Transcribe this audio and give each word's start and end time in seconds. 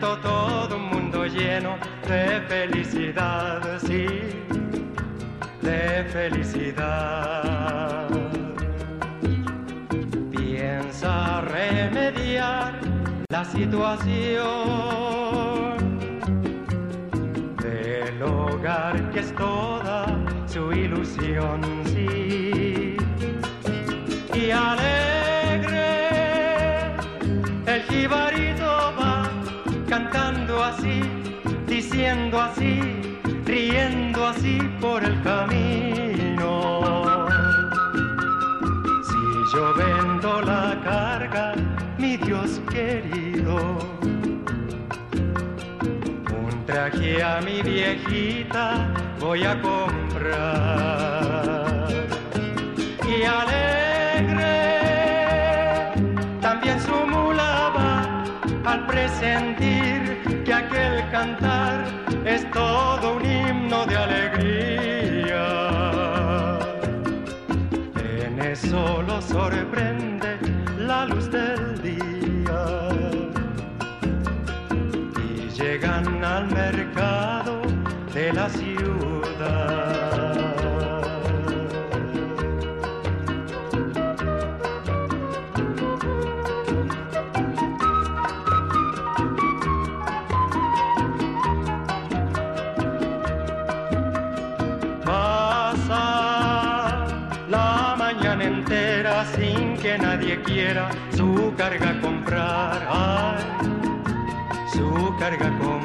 Todo 0.00 0.76
un 0.76 0.88
mundo 0.90 1.26
lleno 1.26 1.76
de 2.06 2.40
felicidad, 2.48 3.78
sí, 3.80 4.06
de 5.60 6.04
felicidad. 6.12 8.08
Piensa 10.30 11.40
remediar 11.40 12.80
la 13.28 13.44
situación 13.44 14.37
mi 47.40 47.62
viejita 47.62 48.86
voy 49.20 49.44
a 49.44 49.60
comprar. 49.60 50.28
Y 53.06 53.22
alegre 53.24 54.44
también 56.40 56.80
su 56.80 56.94
mula 57.06 57.72
va 57.76 58.24
al 58.70 58.86
presentir 58.86 60.42
que 60.44 60.52
aquel 60.52 61.10
cantar 61.10 61.84
es 62.24 62.50
todo 62.50 63.16
un 63.16 63.24
himno 63.24 63.86
de 63.86 63.96
alegría. 63.96 65.46
En 68.20 68.40
eso 68.40 69.02
lo 69.02 69.20
sorprende 69.22 70.38
la 70.78 71.06
luz 71.06 71.30
del 71.30 71.80
día. 71.82 72.88
Y 75.24 75.48
llegan 75.50 76.24
al 76.24 76.46
mercado 76.48 77.17
de 78.28 78.34
la 97.48 97.94
mañana 97.96 98.44
entera 98.44 99.24
sin 99.24 99.76
que 99.78 99.96
nadie 99.98 100.42
quiera 100.42 100.90
su 101.16 101.54
carga 101.56 101.98
comprar. 102.00 103.38
Su 104.72 105.16
carga. 105.18 105.77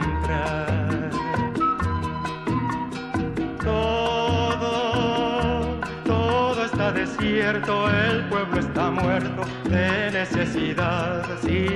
Desierto, 7.24 7.90
el 7.90 8.26
pueblo 8.26 8.60
está 8.60 8.92
muerto 8.92 9.44
de 9.70 10.12
necesidad, 10.12 11.24
sí, 11.42 11.68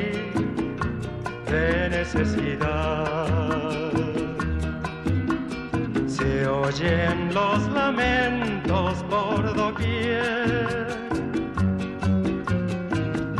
de 1.49 1.89
necesidad. 1.89 3.27
Se 6.05 6.47
oyen 6.47 7.33
los 7.33 7.65
lamentos 7.69 9.03
por 9.09 9.55
doquier 9.55 10.87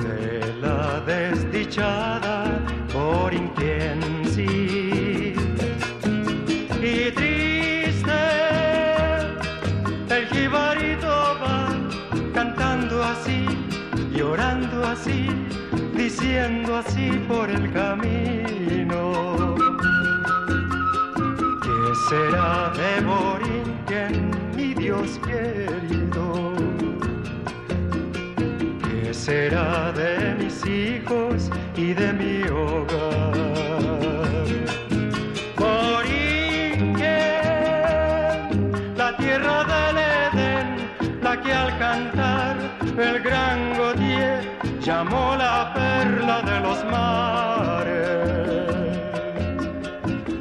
de 0.01 0.53
la 0.61 1.01
desdichada 1.01 2.16
diciendo 15.95 16.77
así 16.77 17.11
por 17.27 17.49
el 17.49 17.71
camino. 17.71 19.55
¿Qué 21.61 21.95
será 22.09 22.71
de 22.75 23.05
Borinquen, 23.05 24.31
mi 24.55 24.73
Dios 24.73 25.19
querido? 25.25 26.53
¿Qué 28.83 29.13
será 29.13 29.91
de 29.91 30.35
mis 30.35 30.65
hijos 30.65 31.49
y 31.75 31.93
de 31.93 32.13
mi 32.13 32.49
hogar? 32.49 33.36
Llamó 44.97 45.35
la 45.35 45.73
perla 45.75 46.41
de 46.49 46.59
los 46.65 46.79
mares. 46.85 47.97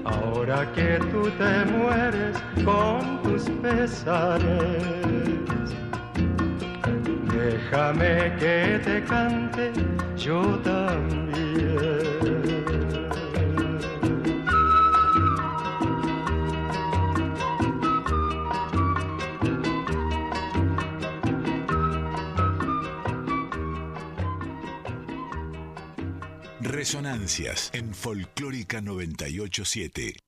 Ahora 0.04 0.58
que 0.74 0.98
tú 1.10 1.22
te 1.40 1.54
mueres 1.76 2.36
con 2.64 2.98
tus 3.22 3.42
pesares, 3.62 4.94
déjame 7.36 8.34
que 8.40 8.80
te 8.86 9.04
cante 9.04 9.72
yo 10.16 10.40
también. 10.64 10.75
Resonancias 26.86 27.70
en 27.74 27.92
Folclórica 27.92 28.80
987. 28.80 30.20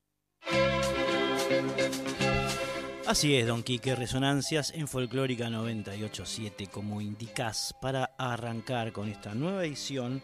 Así 3.07 3.37
es, 3.37 3.47
Don 3.47 3.63
Quique, 3.63 3.95
Resonancias 3.95 4.73
en 4.75 4.89
Folclórica 4.89 5.49
987, 5.51 6.67
como 6.67 7.01
indicás, 7.01 7.77
para 7.81 8.07
arrancar 8.19 8.91
con 8.91 9.09
esta 9.09 9.37
nueva 9.37 9.65
edición 9.65 10.21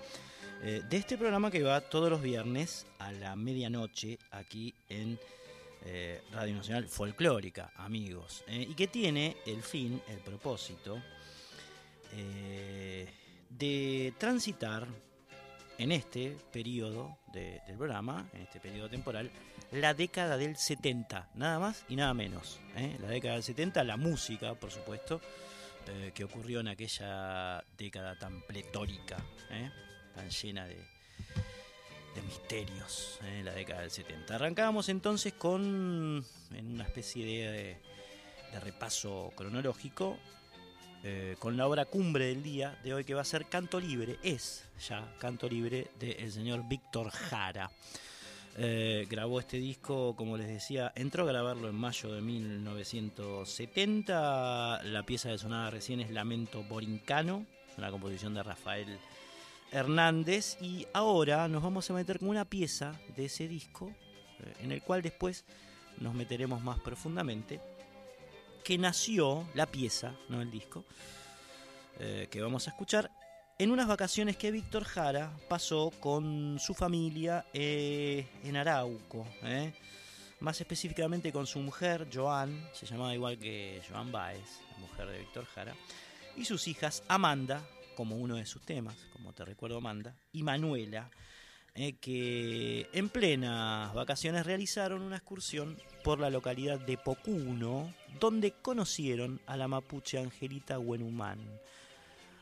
eh, 0.65 0.83
de 0.91 0.97
este 0.97 1.17
programa 1.17 1.53
que 1.53 1.63
va 1.63 1.81
todos 1.83 2.11
los 2.11 2.21
viernes 2.21 2.85
a 2.99 3.13
la 3.13 3.37
medianoche 3.37 4.19
aquí 4.33 4.75
en 4.89 5.21
eh, 5.85 6.21
Radio 6.33 6.57
Nacional 6.57 6.89
Folclórica, 6.89 7.71
amigos, 7.77 8.43
eh, 8.49 8.67
y 8.69 8.75
que 8.75 8.89
tiene 8.89 9.37
el 9.47 9.63
fin, 9.63 10.03
el 10.09 10.19
propósito 10.19 11.01
de 13.51 14.13
transitar 14.19 14.89
en 15.79 15.93
este 15.93 16.37
periodo 16.53 17.19
de- 17.32 17.61
del 17.67 17.76
programa, 17.76 18.29
en 18.32 18.43
este 18.43 18.61
periodo 18.61 18.88
temporal, 18.88 19.31
la 19.73 19.93
década 19.94 20.37
del 20.37 20.56
70, 20.56 21.29
nada 21.35 21.59
más 21.59 21.85
y 21.88 21.97
nada 21.97 22.15
menos. 22.15 22.61
¿eh? 22.76 22.97
La 23.00 23.09
década 23.09 23.35
del 23.35 23.43
70, 23.43 23.82
la 23.85 23.97
música, 23.97 24.55
por 24.55 24.71
supuesto, 24.71 25.21
eh, 25.88 26.12
que 26.15 26.25
ocurrió 26.25 26.61
en 26.61 26.69
aquella 26.69 27.62
década 27.76 28.17
tan 28.19 28.41
pletórica, 28.43 29.17
¿eh? 29.50 29.71
tan 30.15 30.31
llena 30.31 30.67
de, 30.67 30.76
de 32.15 32.23
misterios, 32.23 33.19
¿eh? 33.25 33.43
la 33.44 33.53
década 33.53 33.81
del 33.82 33.91
70. 33.91 34.35
Arrancábamos 34.37 34.88
entonces 34.88 35.32
con, 35.32 36.25
en 36.53 36.67
una 36.73 36.85
especie 36.85 37.27
de, 37.27 37.77
de 38.53 38.61
repaso 38.61 39.32
cronológico, 39.37 40.19
con 41.39 41.56
la 41.56 41.67
obra 41.67 41.85
cumbre 41.85 42.27
del 42.27 42.43
día 42.43 42.79
de 42.83 42.95
hoy 42.95 43.05
que 43.05 43.15
va 43.15 43.21
a 43.21 43.25
ser 43.25 43.47
Canto 43.47 43.79
Libre, 43.79 44.19
es 44.23 44.65
ya 44.89 45.15
Canto 45.19 45.49
Libre 45.49 45.89
del 45.99 46.33
señor 46.33 46.67
Víctor 46.67 47.11
Jara. 47.11 47.71
Eh, 48.56 49.09
grabó 49.11 49.41
este 49.41 49.56
disco, 49.56 50.15
como 50.15 50.37
les 50.37 50.47
decía, 50.47 50.93
entró 50.95 51.25
a 51.25 51.27
grabarlo 51.27 51.69
en 51.69 51.75
mayo 51.75 52.12
de 52.12 52.21
1970. 52.21 54.85
La 54.85 55.05
pieza 55.05 55.31
de 55.31 55.39
sonada 55.39 55.71
recién 55.71 55.99
es 56.01 56.11
Lamento 56.11 56.62
Borincano, 56.62 57.45
una 57.77 57.91
composición 57.91 58.35
de 58.35 58.45
Rafael 58.45 58.97
Hernández. 59.73 60.56
Y 60.61 60.87
ahora 60.93 61.49
nos 61.49 61.65
vamos 61.65 61.91
a 61.91 61.95
meter 61.95 62.21
con 62.21 62.29
una 62.29 62.45
pieza 62.45 63.01
de 63.17 63.25
ese 63.25 63.49
disco, 63.49 63.89
eh, 63.89 63.95
en 64.61 64.71
el 64.71 64.83
cual 64.83 65.03
después 65.03 65.45
nos 65.99 66.15
meteremos 66.15 66.62
más 66.62 66.79
profundamente, 66.79 67.61
que 68.65 68.79
nació 68.79 69.47
la 69.55 69.67
pieza, 69.67 70.15
no 70.31 70.41
el 70.41 70.51
disco, 70.51 70.85
eh, 72.01 72.29
que 72.31 72.41
vamos 72.41 72.67
a 72.67 72.71
escuchar 72.71 73.11
en 73.59 73.71
unas 73.71 73.87
vacaciones 73.87 74.37
que 74.37 74.51
Víctor 74.51 74.85
Jara 74.85 75.31
pasó 75.49 75.93
con 76.01 76.59
su 76.59 76.75
familia 76.75 77.45
eh, 77.53 78.27
en 78.43 78.57
Arauco, 78.57 79.29
eh. 79.43 79.73
más 80.41 80.61
específicamente 80.61 81.31
con 81.31 81.47
su 81.47 81.61
mujer, 81.61 82.09
Joan, 82.13 82.69
se 82.73 82.87
llamaba 82.87 83.15
igual 83.15 83.39
que 83.39 83.83
Joan 83.89 84.11
Baez, 84.11 84.61
la 84.73 84.79
mujer 84.79 85.09
de 85.09 85.19
Víctor 85.19 85.45
Jara, 85.45 85.77
y 86.35 86.47
sus 86.47 86.67
hijas 86.67 87.05
Amanda, 87.07 87.63
como 87.95 88.17
uno 88.17 88.37
de 88.37 88.47
sus 88.47 88.65
temas, 88.65 88.97
como 89.13 89.35
te 89.35 89.45
recuerdo 89.45 89.77
Amanda, 89.77 90.17
y 90.33 90.43
Manuela, 90.43 91.11
que 92.01 92.89
en 92.93 93.09
plenas 93.09 93.93
vacaciones 93.95 94.47
realizaron 94.47 95.03
una 95.03 95.17
excursión 95.17 95.77
por 96.03 96.21
la 96.21 96.31
localidad 96.31 96.79
de 96.81 96.97
Pocuno, 96.97 97.93
donde 98.21 98.53
conocieron 98.53 99.41
a 99.47 99.57
la 99.57 99.69
mapuche 99.69 100.19
Angelita 100.19 100.79
Huenumán 100.79 101.39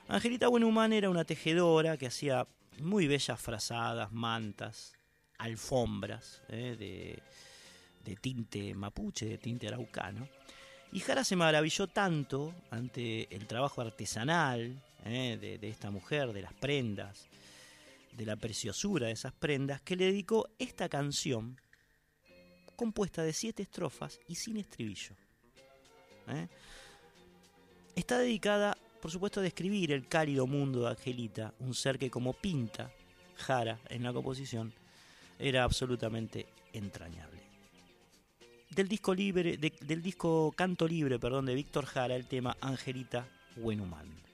Angelita 0.08 0.48
Buenhumán 0.48 0.92
era 0.92 1.08
una 1.08 1.24
tejedora 1.24 1.96
que 1.96 2.06
hacía 2.06 2.46
muy 2.80 3.06
bellas 3.06 3.40
frazadas, 3.40 4.12
mantas, 4.12 4.92
alfombras 5.38 6.42
eh, 6.48 7.18
de, 8.04 8.16
tinte 8.16 8.74
mapuche, 8.74 9.26
de 9.26 9.38
tinte 9.38 9.68
araucano. 9.68 10.28
Y 10.92 11.00
Jara 11.00 11.24
se 11.24 11.36
maravilló 11.36 11.86
tanto 11.86 12.54
ante 12.70 13.34
el 13.34 13.46
trabajo 13.46 13.80
artesanal 13.80 14.82
eh, 15.06 15.58
de 15.58 15.68
esta 15.68 15.90
mujer, 15.90 16.32
de 16.34 16.42
las 16.42 16.52
prendas, 16.52 17.28
de 18.12 18.26
la 18.26 18.36
preciosura 18.36 19.06
de 19.06 19.12
esas 19.12 19.32
prendas, 19.32 19.80
que 19.80 19.96
le 19.96 20.06
dedicó 20.06 20.50
esta 20.58 20.90
canción 20.90 21.58
compuesta 22.76 23.22
de 23.22 23.32
siete 23.32 23.62
estrofas 23.62 24.20
y 24.28 24.34
sin 24.34 24.58
estribillo. 24.58 25.14
Eh. 26.28 26.48
Está 27.94 28.18
dedicada 28.18 28.76
por 29.02 29.10
supuesto, 29.10 29.40
describir 29.40 29.90
el 29.90 30.06
cálido 30.06 30.46
mundo 30.46 30.82
de 30.82 30.90
Angelita, 30.90 31.52
un 31.58 31.74
ser 31.74 31.98
que 31.98 32.08
como 32.08 32.34
pinta 32.34 32.92
Jara 33.34 33.80
en 33.88 34.04
la 34.04 34.12
composición, 34.12 34.72
era 35.40 35.64
absolutamente 35.64 36.46
entrañable. 36.72 37.42
Del 38.70 38.86
disco 38.86 39.12
libre, 39.12 39.56
del 39.56 40.02
disco 40.02 40.52
Canto 40.56 40.86
Libre, 40.86 41.18
perdón, 41.18 41.46
de 41.46 41.54
Víctor 41.56 41.84
Jara, 41.84 42.14
el 42.14 42.28
tema 42.28 42.56
Angelita 42.60 43.26
Buenhuman. 43.56 44.06
como 44.06 44.31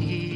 mundo 0.00 0.27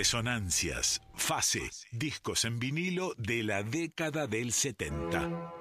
Resonancias, 0.00 1.02
fase, 1.12 1.60
discos 1.92 2.46
en 2.46 2.58
vinilo 2.58 3.12
de 3.18 3.42
la 3.42 3.62
década 3.62 4.26
del 4.26 4.50
70. 4.50 5.52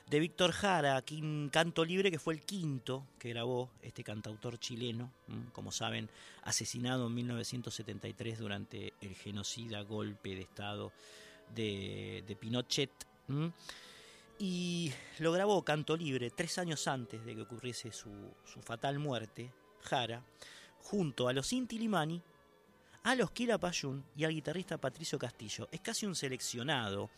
de 0.10 0.20
Víctor 0.20 0.52
Jara, 0.54 1.04
Canto 1.52 1.84
Libre, 1.84 2.10
que 2.10 2.20
fue 2.20 2.34
el 2.34 2.42
quinto 2.42 3.08
que 3.20 3.30
grabó 3.30 3.72
este 3.82 4.04
cantautor 4.04 4.58
chileno, 4.58 5.12
como 5.52 5.72
saben, 5.72 6.10
asesinado 6.44 7.08
en 7.08 7.16
1973 7.16 8.40
durante 8.40 8.94
el 9.02 9.16
genocida 9.16 9.82
golpe 9.82 10.36
de 10.36 10.42
Estado 10.42 10.94
de, 11.54 12.24
de 12.26 12.36
Pinochet. 12.36 12.92
Y 14.40 14.94
lo 15.20 15.32
grabó 15.32 15.64
Canto 15.64 15.98
Libre 15.98 16.30
tres 16.30 16.58
años 16.58 16.88
antes 16.88 17.26
de 17.26 17.36
que 17.36 17.42
ocurriese 17.42 17.92
su, 17.92 18.12
su 18.46 18.62
fatal 18.62 19.00
muerte, 19.00 19.52
Jara, 19.82 20.24
junto 20.84 21.28
a 21.28 21.34
los 21.34 21.52
Inti 21.52 21.80
Limani, 21.80 22.22
a 23.04 23.16
los 23.16 23.32
Quilapayún 23.32 24.06
y 24.16 24.24
al 24.24 24.34
guitarrista 24.34 24.78
Patricio 24.78 25.18
Castillo. 25.18 25.68
Es 25.72 25.82
casi 25.82 26.06
un 26.06 26.16
seleccionado 26.16 27.10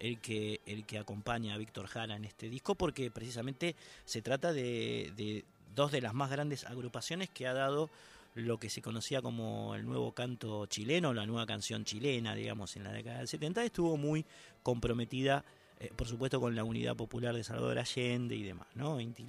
el 0.00 0.20
que, 0.20 0.60
el 0.66 0.84
que 0.84 0.98
acompaña 0.98 1.54
a 1.54 1.58
Víctor 1.58 1.86
Jara 1.86 2.16
en 2.16 2.24
este 2.24 2.48
disco, 2.48 2.74
porque 2.74 3.10
precisamente 3.10 3.76
se 4.04 4.22
trata 4.22 4.52
de, 4.52 5.12
de 5.16 5.44
dos 5.74 5.92
de 5.92 6.00
las 6.00 6.14
más 6.14 6.30
grandes 6.30 6.64
agrupaciones 6.64 7.30
que 7.30 7.46
ha 7.46 7.54
dado 7.54 7.90
lo 8.34 8.58
que 8.58 8.68
se 8.68 8.82
conocía 8.82 9.22
como 9.22 9.74
el 9.74 9.84
nuevo 9.84 10.12
canto 10.12 10.66
chileno, 10.66 11.14
la 11.14 11.26
nueva 11.26 11.46
canción 11.46 11.84
chilena, 11.84 12.34
digamos, 12.34 12.76
en 12.76 12.84
la 12.84 12.92
década 12.92 13.18
del 13.18 13.28
70, 13.28 13.64
estuvo 13.64 13.96
muy 13.96 14.24
comprometida, 14.62 15.44
eh, 15.78 15.90
por 15.94 16.08
supuesto, 16.08 16.40
con 16.40 16.54
la 16.54 16.64
unidad 16.64 16.96
popular 16.96 17.34
de 17.34 17.44
Salvador 17.44 17.78
Allende 17.78 18.34
y 18.34 18.42
demás, 18.42 18.66
¿no? 18.74 19.00
Inti 19.00 19.24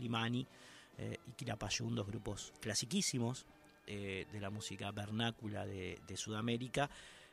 eh, 0.98 1.18
y 1.28 1.32
Quilapayún, 1.34 1.94
dos 1.94 2.08
grupos 2.08 2.54
clasiquísimos 2.60 3.46
eh, 3.86 4.26
de 4.32 4.40
la 4.40 4.50
música 4.50 4.92
vernácula 4.92 5.68
de, 5.68 6.00
de 6.08 6.18
Sudamérica, 6.18 6.90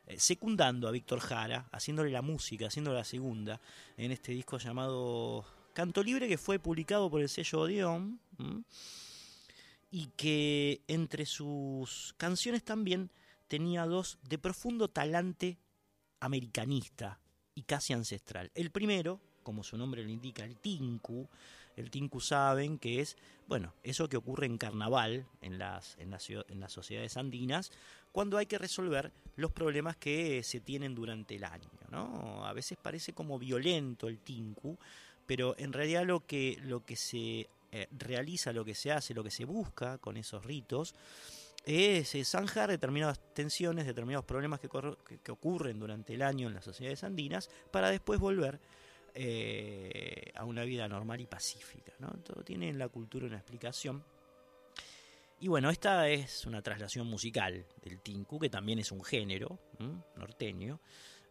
eh, 0.07 0.19
secundando 0.19 0.89
a 0.89 0.91
Víctor 0.91 1.21
Jara, 1.21 1.69
haciéndole 1.73 2.11
la 2.11 2.23
música, 2.23 2.67
haciéndole 2.67 2.99
la 2.99 3.05
segunda, 3.05 3.61
en 3.97 4.11
este 4.11 4.33
disco 4.33 4.59
llamado 4.59 5.45
Canto 5.75 6.03
Libre, 6.03 6.29
que 6.29 6.39
fue 6.39 6.59
publicado 6.59 7.11
por 7.11 7.21
el 7.21 7.29
sello 7.29 7.61
Odeón, 7.61 8.21
¿m? 8.39 8.63
y 9.91 10.07
que 10.17 10.83
entre 10.89 11.27
sus 11.27 12.15
canciones 12.17 12.65
también 12.65 13.11
tenía 13.47 13.85
dos 13.85 14.19
de 14.29 14.39
profundo 14.39 14.89
talante 14.89 15.59
americanista 16.21 17.21
y 17.55 17.63
casi 17.63 17.93
ancestral. 17.93 18.51
El 18.55 18.71
primero, 18.71 19.21
como 19.43 19.63
su 19.63 19.77
nombre 19.77 20.03
lo 20.03 20.09
indica, 20.09 20.45
el 20.45 20.57
tinku, 20.57 21.29
el 21.77 21.91
tinku 21.91 22.21
saben 22.21 22.79
que 22.79 23.01
es, 23.01 23.17
bueno, 23.47 23.75
eso 23.83 24.09
que 24.09 24.17
ocurre 24.17 24.47
en 24.47 24.59
carnaval, 24.59 25.27
en 25.41 25.59
las, 25.59 25.97
en 25.99 26.11
las, 26.11 26.29
en 26.31 26.61
las 26.61 26.73
sociedades 26.73 27.17
andinas, 27.17 27.71
cuando 28.13 28.37
hay 28.39 28.47
que 28.47 28.59
resolver 28.59 29.13
los 29.37 29.53
problemas 29.53 29.97
que 29.97 30.43
se 30.43 30.61
tienen 30.61 30.95
durante 30.95 31.37
el 31.37 31.45
año, 31.45 31.71
¿no? 31.91 32.47
A 32.47 32.53
veces 32.53 32.79
parece 32.81 33.13
como 33.13 33.39
violento 33.39 34.09
el 34.09 34.19
tinku, 34.19 34.79
pero 35.27 35.55
en 35.59 35.73
realidad 35.73 36.05
lo 36.05 36.27
que, 36.27 36.59
lo 36.63 36.85
que 36.85 36.97
se 36.97 37.49
eh, 37.73 37.89
realiza, 37.91 38.53
lo 38.53 38.65
que 38.65 38.75
se 38.75 38.93
hace, 38.93 39.15
lo 39.15 39.25
que 39.25 39.31
se 39.31 39.47
busca 39.47 39.99
con 39.99 40.17
esos 40.17 40.45
ritos, 40.45 40.95
es 41.65 42.13
zanjar 42.29 42.69
determinadas 42.69 43.21
tensiones, 43.35 43.87
determinados 43.87 44.25
problemas 44.25 44.61
que, 44.61 44.69
que, 45.23 45.33
ocurren 45.33 45.79
durante 45.79 46.15
el 46.15 46.23
año 46.23 46.49
en 46.49 46.55
las 46.55 46.65
sociedades 46.65 47.05
andinas, 47.05 47.49
para 47.71 47.91
después 47.91 48.19
volver 48.19 48.59
eh, 49.15 50.33
a 50.35 50.45
una 50.45 50.65
vida 50.65 50.89
normal 50.89 51.21
y 51.21 51.27
pacífica. 51.27 51.93
¿no? 51.99 52.09
Todo 52.25 52.43
tiene 52.43 52.69
en 52.69 52.79
la 52.79 52.89
cultura 52.89 53.27
una 53.27 53.37
explicación. 53.37 54.03
Y 55.41 55.49
bueno, 55.49 55.71
esta 55.71 56.09
es 56.09 56.47
una 56.47 56.63
traslación 56.63 57.07
musical 57.09 57.67
del 57.83 58.01
tinku, 58.01 58.39
que 58.39 58.49
también 58.49 58.79
es 58.79 58.93
un 58.93 59.03
género 59.03 59.59
norteño. 60.17 60.81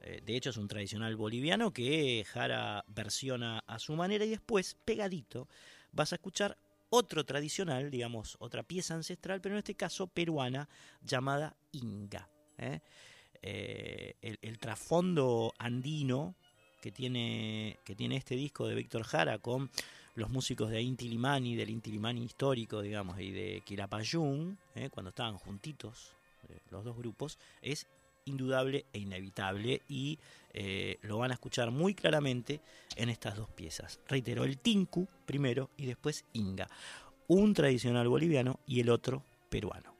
Eh, 0.01 0.21
de 0.23 0.35
hecho, 0.35 0.49
es 0.49 0.57
un 0.57 0.67
tradicional 0.67 1.15
boliviano 1.15 1.71
que 1.71 2.25
Jara 2.27 2.83
versiona 2.87 3.63
a 3.65 3.79
su 3.79 3.95
manera 3.95 4.25
y 4.25 4.29
después, 4.29 4.75
pegadito, 4.83 5.47
vas 5.91 6.11
a 6.11 6.15
escuchar 6.15 6.57
otro 6.89 7.23
tradicional, 7.23 7.89
digamos, 7.89 8.35
otra 8.39 8.63
pieza 8.63 8.95
ancestral, 8.95 9.39
pero 9.39 9.55
en 9.55 9.59
este 9.59 9.75
caso 9.75 10.07
peruana, 10.07 10.67
llamada 11.01 11.55
Inga. 11.71 12.29
¿eh? 12.57 12.81
El, 14.21 14.59
trasfondo 14.59 15.53
andino 15.57 16.35
que 16.81 16.91
tiene, 16.91 17.77
que 17.85 17.95
tiene 17.95 18.17
este 18.17 18.35
disco 18.35 18.67
de 18.67 18.75
Víctor 18.75 19.03
Jara 19.03 19.37
con 19.37 19.69
los 20.15 20.29
músicos 20.29 20.69
de 20.71 20.81
Inti 20.81 21.07
Limani, 21.07 21.55
del 21.55 21.69
Inti 21.69 21.91
Limani 21.91 22.23
histórico, 22.23 22.81
digamos, 22.81 23.19
y 23.19 23.31
de 23.31 23.61
Quilapayún, 23.65 24.57
¿eh? 24.75 24.89
cuando 24.89 25.09
estaban 25.09 25.37
juntitos 25.37 26.13
eh, 26.49 26.59
los 26.69 26.83
dos 26.83 26.97
grupos, 26.97 27.37
es 27.61 27.87
indudable 28.25 28.85
e 28.93 28.99
inevitable 28.99 29.81
y 29.87 30.19
eh, 30.53 30.97
lo 31.03 31.17
van 31.17 31.31
a 31.31 31.35
escuchar 31.35 31.71
muy 31.71 31.93
claramente 31.93 32.59
en 32.95 33.09
estas 33.09 33.37
dos 33.37 33.49
piezas. 33.49 33.99
Reitero, 34.07 34.43
el 34.43 34.57
Tinku 34.57 35.07
primero 35.25 35.69
y 35.77 35.85
después 35.85 36.25
Inga, 36.33 36.67
un 37.27 37.53
tradicional 37.53 38.07
boliviano 38.07 38.59
y 38.67 38.81
el 38.81 38.89
otro 38.89 39.23
peruano. 39.49 39.90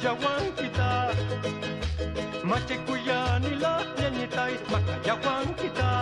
makayawan 0.00 0.44
kita. 0.56 0.92
Machekuyanilah 2.40 3.84
nyanyitai 4.00 4.56
makayawan 4.72 5.46
kita. 5.60 5.92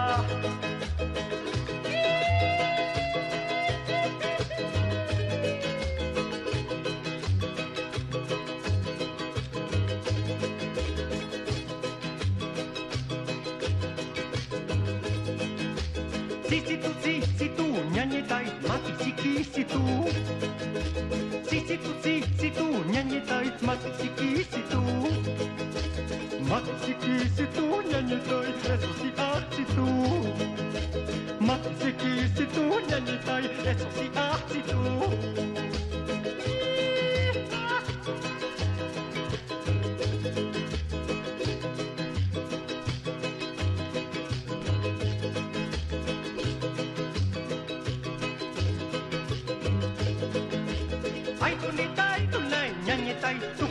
Si 16.47 16.59
situ 16.63 16.91
si 17.03 17.15
situ 17.35 17.67
nyanyitai 17.91 18.47
mati 18.63 18.95
siki 19.03 19.43
situ. 19.43 19.83
Si 21.51 21.59
situ 21.67 21.91
si 21.99 22.23
situ 22.39 22.48
matsiki 23.69 24.45
situ 24.51 24.81
matsiki 26.51 27.15
situ 27.37 27.65
nyanyi 27.91 28.17
doi 28.29 28.53
eso 28.73 28.91
si 29.01 29.09
a 29.27 29.31
situ 29.53 29.87
matsiki 31.49 32.13
situ 32.37 32.63
nyanyi 32.89 33.17
tai 33.27 33.45
si 33.97 34.08
say 53.29 53.68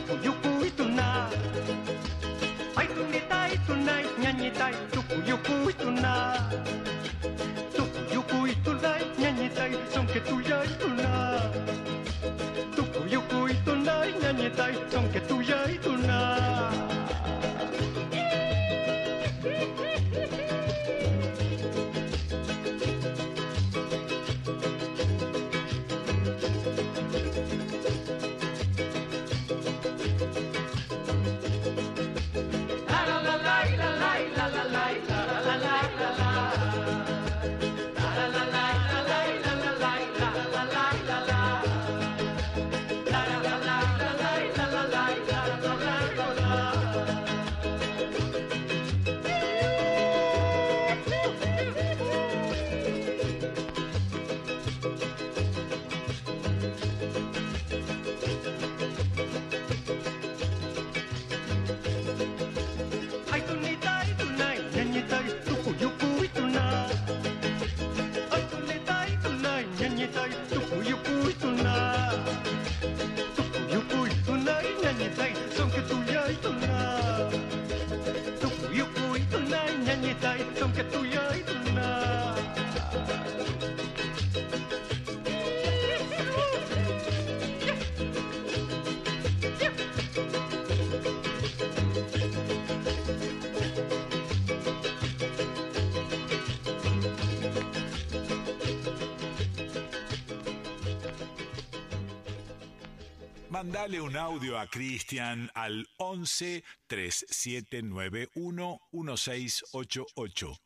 Mandale 103.50 103.98
un 103.98 104.14
audio 104.14 104.58
a 104.58 104.66
Cristian 104.66 105.50
al 105.54 105.86
11 105.96 106.62
3791 106.86 108.80
1688. 108.92 110.56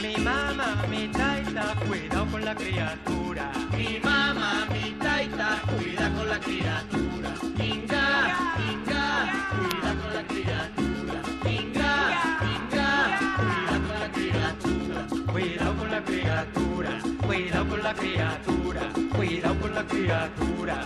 Mi 0.00 0.16
mamá, 0.16 0.86
mi 0.88 1.08
taita, 1.08 1.74
cuidado 1.86 2.26
con 2.30 2.42
la 2.42 2.54
criatura. 2.54 3.52
Mi 3.76 4.00
mamá, 4.02 4.66
mi 4.72 4.92
taita, 4.98 5.60
cuida 5.76 6.10
con 6.14 6.26
la 6.26 6.40
criatura. 6.40 6.91
Cuidado 17.32 17.66
con 17.66 17.82
la 17.82 17.94
criatura, 17.94 18.82
cuidado 19.16 19.58
con 19.60 19.74
la 19.74 19.86
criatura. 19.86 20.84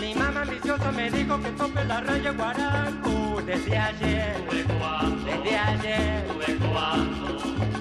Mi 0.00 0.14
mamá 0.14 0.42
ambiciosa 0.42 0.92
me 0.92 1.10
dijo 1.10 1.42
que 1.42 1.50
tope 1.50 1.84
la 1.86 2.00
raya 2.00 2.30
guarango 2.30 3.42
desde 3.44 3.76
ayer, 3.76 4.36
desde 5.24 5.58
ayer. 5.58 6.24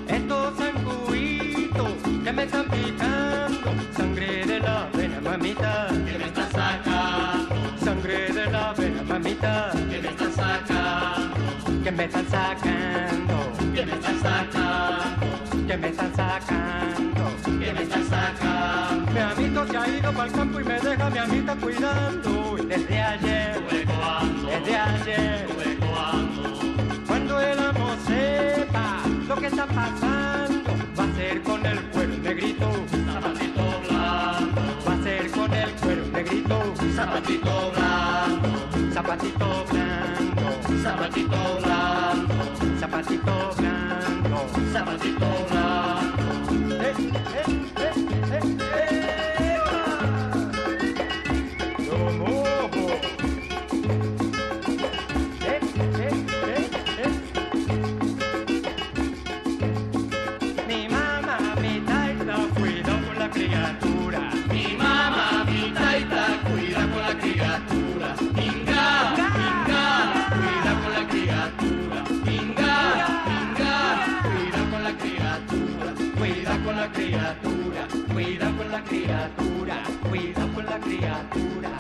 Estos 0.08 0.58
zancuitos 0.58 1.94
que 2.24 2.34
me 2.34 2.44
están 2.44 2.66
picando, 2.70 3.72
sangre 3.96 4.46
de 4.48 4.60
la 4.62 4.90
vena, 4.96 5.22
mamita. 5.22 5.90
Mamita, 9.42 9.72
que 9.90 10.02
me 10.02 10.10
está 10.10 10.32
sacando, 10.32 11.84
que 11.84 11.92
me 11.92 12.04
están 12.06 12.30
sacando, 12.30 13.52
que 13.74 13.86
me 13.86 13.94
está 13.94 14.14
sacando, 14.22 15.68
que 15.68 15.78
me 15.78 15.88
están 15.90 16.16
sacando. 16.16 17.10
que 17.60 17.74
me 17.74 17.84
está 17.84 18.04
sacando. 18.04 19.12
Mi 19.12 19.20
amito 19.20 19.68
se 19.68 19.78
ha 19.78 19.88
ido 19.88 20.12
para 20.14 20.26
el 20.26 20.32
campo 20.32 20.60
y 20.60 20.64
me 20.64 20.80
deja 20.80 21.10
mi 21.10 21.18
amita 21.18 21.56
cuidando. 21.56 22.58
Y 22.58 22.66
desde 22.66 23.02
ayer, 23.02 23.62
desde 23.70 24.78
ayer, 24.78 25.48
cuando 27.08 27.42
el 27.42 27.60
amo 27.60 27.96
sepa 28.08 29.02
lo 29.28 29.36
que 29.36 29.48
está 29.48 29.66
pasando, 29.66 30.49
zapatito 37.00 37.72
blanco, 37.72 38.92
zapatito 38.94 39.48
blanco, 39.72 40.78
zapatito 40.84 41.38
blanco, 41.62 42.78
zapatito 42.78 43.56
blanco. 43.56 44.40
zapatito 44.74 45.26
blanco. 45.50 45.69
Criatura, 78.90 79.84
cuidado 80.10 80.54
con 80.54 80.66
la 80.66 80.80
criatura. 80.80 81.80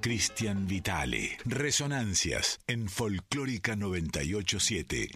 Cristian 0.00 0.66
Vitale. 0.66 1.38
Resonancias 1.46 2.60
en 2.66 2.88
Folclórica 2.88 3.76
987. 3.76 5.10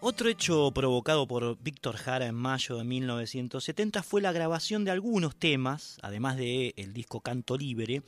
Otro 0.00 0.28
hecho 0.28 0.70
provocado 0.72 1.26
por 1.26 1.60
Víctor 1.60 1.96
Jara 1.96 2.26
en 2.26 2.34
mayo 2.34 2.76
de 2.76 2.84
1970 2.84 4.02
fue 4.02 4.20
la 4.20 4.30
grabación 4.30 4.84
de 4.84 4.90
algunos 4.90 5.34
temas, 5.36 5.98
además 6.02 6.36
de 6.36 6.74
el 6.76 6.92
disco 6.92 7.20
Canto 7.20 7.56
Libre, 7.56 8.02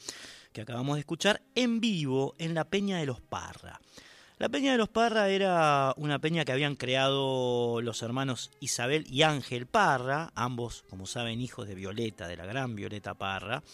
que 0.53 0.61
acabamos 0.61 0.97
de 0.97 1.01
escuchar, 1.01 1.43
en 1.55 1.81
vivo 1.81 2.35
en 2.39 2.55
la 2.55 2.65
Peña 2.65 2.99
de 2.99 3.07
los 3.07 3.21
Parra. 3.21 3.81
La 4.39 4.49
Peña 4.49 4.73
de 4.73 4.79
los 4.79 4.89
Parra 4.89 5.29
era 5.31 5.93
una 5.97 6.21
peña 6.21 6.45
que 6.45 6.53
habían 6.53 6.77
creado 6.77 7.81
los 7.83 8.03
hermanos 8.03 8.53
Isabel 8.61 9.05
y 9.11 9.23
Ángel 9.23 9.67
Parra, 9.67 10.31
ambos, 10.37 10.85
como 10.89 11.07
saben, 11.07 11.41
hijos 11.41 11.67
de 11.67 11.75
Violeta, 11.75 12.29
de 12.29 12.37
la 12.37 12.47
gran 12.47 12.77
Violeta 12.77 13.15
Parra, 13.15 13.65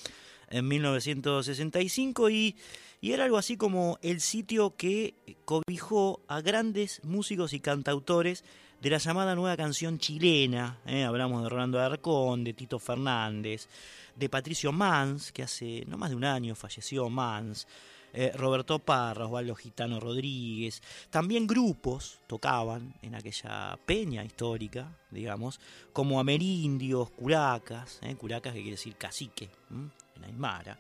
en 0.49 0.67
1965 0.67 2.31
y, 2.31 2.57
y 3.03 3.13
era 3.13 3.25
algo 3.25 3.37
así 3.37 3.59
como 3.59 3.99
el 4.01 4.23
sitio 4.23 4.75
que 4.75 5.15
cobijó 5.45 6.23
a 6.29 6.41
grandes 6.41 7.03
músicos 7.05 7.53
y 7.53 7.61
cantautores 7.61 8.43
de 8.85 8.91
la 8.91 8.99
llamada 8.99 9.35
nueva 9.35 9.57
canción 9.57 9.99
chilena. 9.99 10.79
¿eh? 10.85 11.05
Hablamos 11.05 11.43
de 11.43 11.49
Rolando 11.49 11.81
Arcón, 11.81 12.45
de 12.45 12.53
Tito 12.53 12.79
Fernández, 12.79 13.67
de 14.15 14.29
Patricio 14.29 14.73
Mans, 14.73 15.33
que 15.33 15.43
hace 15.43 15.87
no 15.87 15.97
más 15.97 16.11
de 16.11 16.17
un 16.17 16.25
año 16.25 16.55
falleció 16.55 17.09
Mans, 17.09 17.67
eh, 18.13 18.31
Roberto 18.35 18.79
Parra, 18.79 19.25
Osvaldo 19.25 19.55
Gitano 19.55 20.01
Rodríguez. 20.01 20.83
También 21.09 21.47
grupos 21.47 22.19
tocaban 22.27 22.95
en 23.01 23.15
aquella 23.15 23.79
peña 23.87 24.23
histórica, 24.23 24.95
digamos, 25.11 25.61
como 25.95 26.21
Amerindios, 26.21 27.09
Curacas, 27.13 28.01
¿eh? 28.03 28.15
Curacas 28.17 28.53
que 28.53 28.61
quiere 28.61 28.77
decir 28.77 28.97
cacique, 28.97 29.49
en 29.71 30.25
Aymara. 30.25 30.79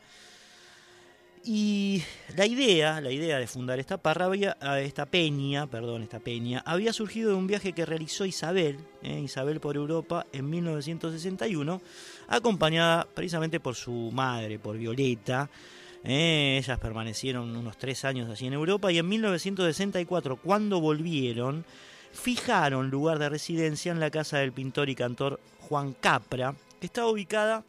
Y 1.47 2.03
la 2.39 2.47
idea, 2.47 3.03
la 3.03 3.11
idea 3.11 3.39
de 3.39 3.47
fundar 3.47 3.79
esta 3.79 3.99
parra, 3.99 4.25
había, 4.25 4.57
ah, 4.63 4.81
esta 4.81 5.05
peña, 5.05 5.67
perdón, 5.67 6.03
esta 6.03 6.19
peña, 6.19 6.63
había 6.65 6.95
surgido 6.95 7.31
de 7.31 7.37
un 7.37 7.47
viaje 7.47 7.75
que 7.75 7.85
realizó 7.85 8.25
Isabel, 8.25 8.79
eh, 9.03 9.21
Isabel 9.21 9.61
por 9.61 9.77
Europa 9.77 10.27
en 10.33 10.49
1961, 10.49 11.83
acompañada 12.29 13.07
precisamente 13.13 13.61
por 13.61 13.75
su 13.75 14.11
madre, 14.11 14.59
por 14.59 14.79
Violeta. 14.79 15.51
Eh, 16.03 16.57
ellas 16.63 16.79
permanecieron 16.79 17.55
unos 17.55 17.77
tres 17.77 18.07
años 18.07 18.31
allí 18.31 18.47
en 18.47 18.55
Europa 18.55 18.91
y 18.91 18.97
en 18.97 19.07
1964, 19.07 20.37
cuando 20.37 20.81
volvieron, 20.81 21.67
fijaron 22.11 22.89
lugar 22.89 23.19
de 23.19 23.29
residencia 23.29 23.93
en 23.93 24.01
la 24.01 24.11
casa 24.11 24.39
del 24.39 24.53
pintor 24.53 24.89
y 24.89 24.95
cantor 24.95 25.39
Juan 25.61 25.93
Capra, 25.93 26.55
que 26.81 26.87
estaba 26.87 27.09
ubicada 27.09 27.65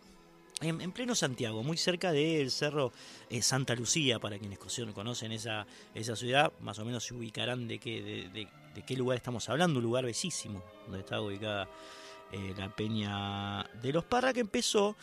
en, 0.61 0.81
en 0.81 0.91
pleno 0.91 1.15
Santiago, 1.15 1.63
muy 1.63 1.77
cerca 1.77 2.11
del 2.11 2.49
cerro 2.51 2.91
eh, 3.29 3.41
Santa 3.41 3.75
Lucía, 3.75 4.19
para 4.19 4.37
quienes 4.39 4.57
co- 4.59 4.69
conocen 4.93 5.31
esa, 5.31 5.65
esa 5.93 6.15
ciudad, 6.15 6.51
más 6.61 6.79
o 6.79 6.85
menos 6.85 7.03
se 7.03 7.13
ubicarán 7.13 7.67
de 7.67 7.79
qué, 7.79 8.01
de, 8.01 8.29
de- 8.29 8.47
de 8.75 8.81
qué 8.83 8.95
lugar 8.97 9.17
estamos 9.17 9.47
hablando, 9.49 9.79
un 9.79 9.83
lugar 9.85 10.03
bellísimo, 10.05 10.61
donde 10.85 10.99
está 10.99 11.21
ubicada 11.21 11.69
eh, 12.31 12.53
la 12.57 12.69
Peña 12.75 13.63
de 13.81 13.93
los 13.93 14.03
Parra, 14.03 14.33
que 14.33 14.41
empezó 14.41 14.97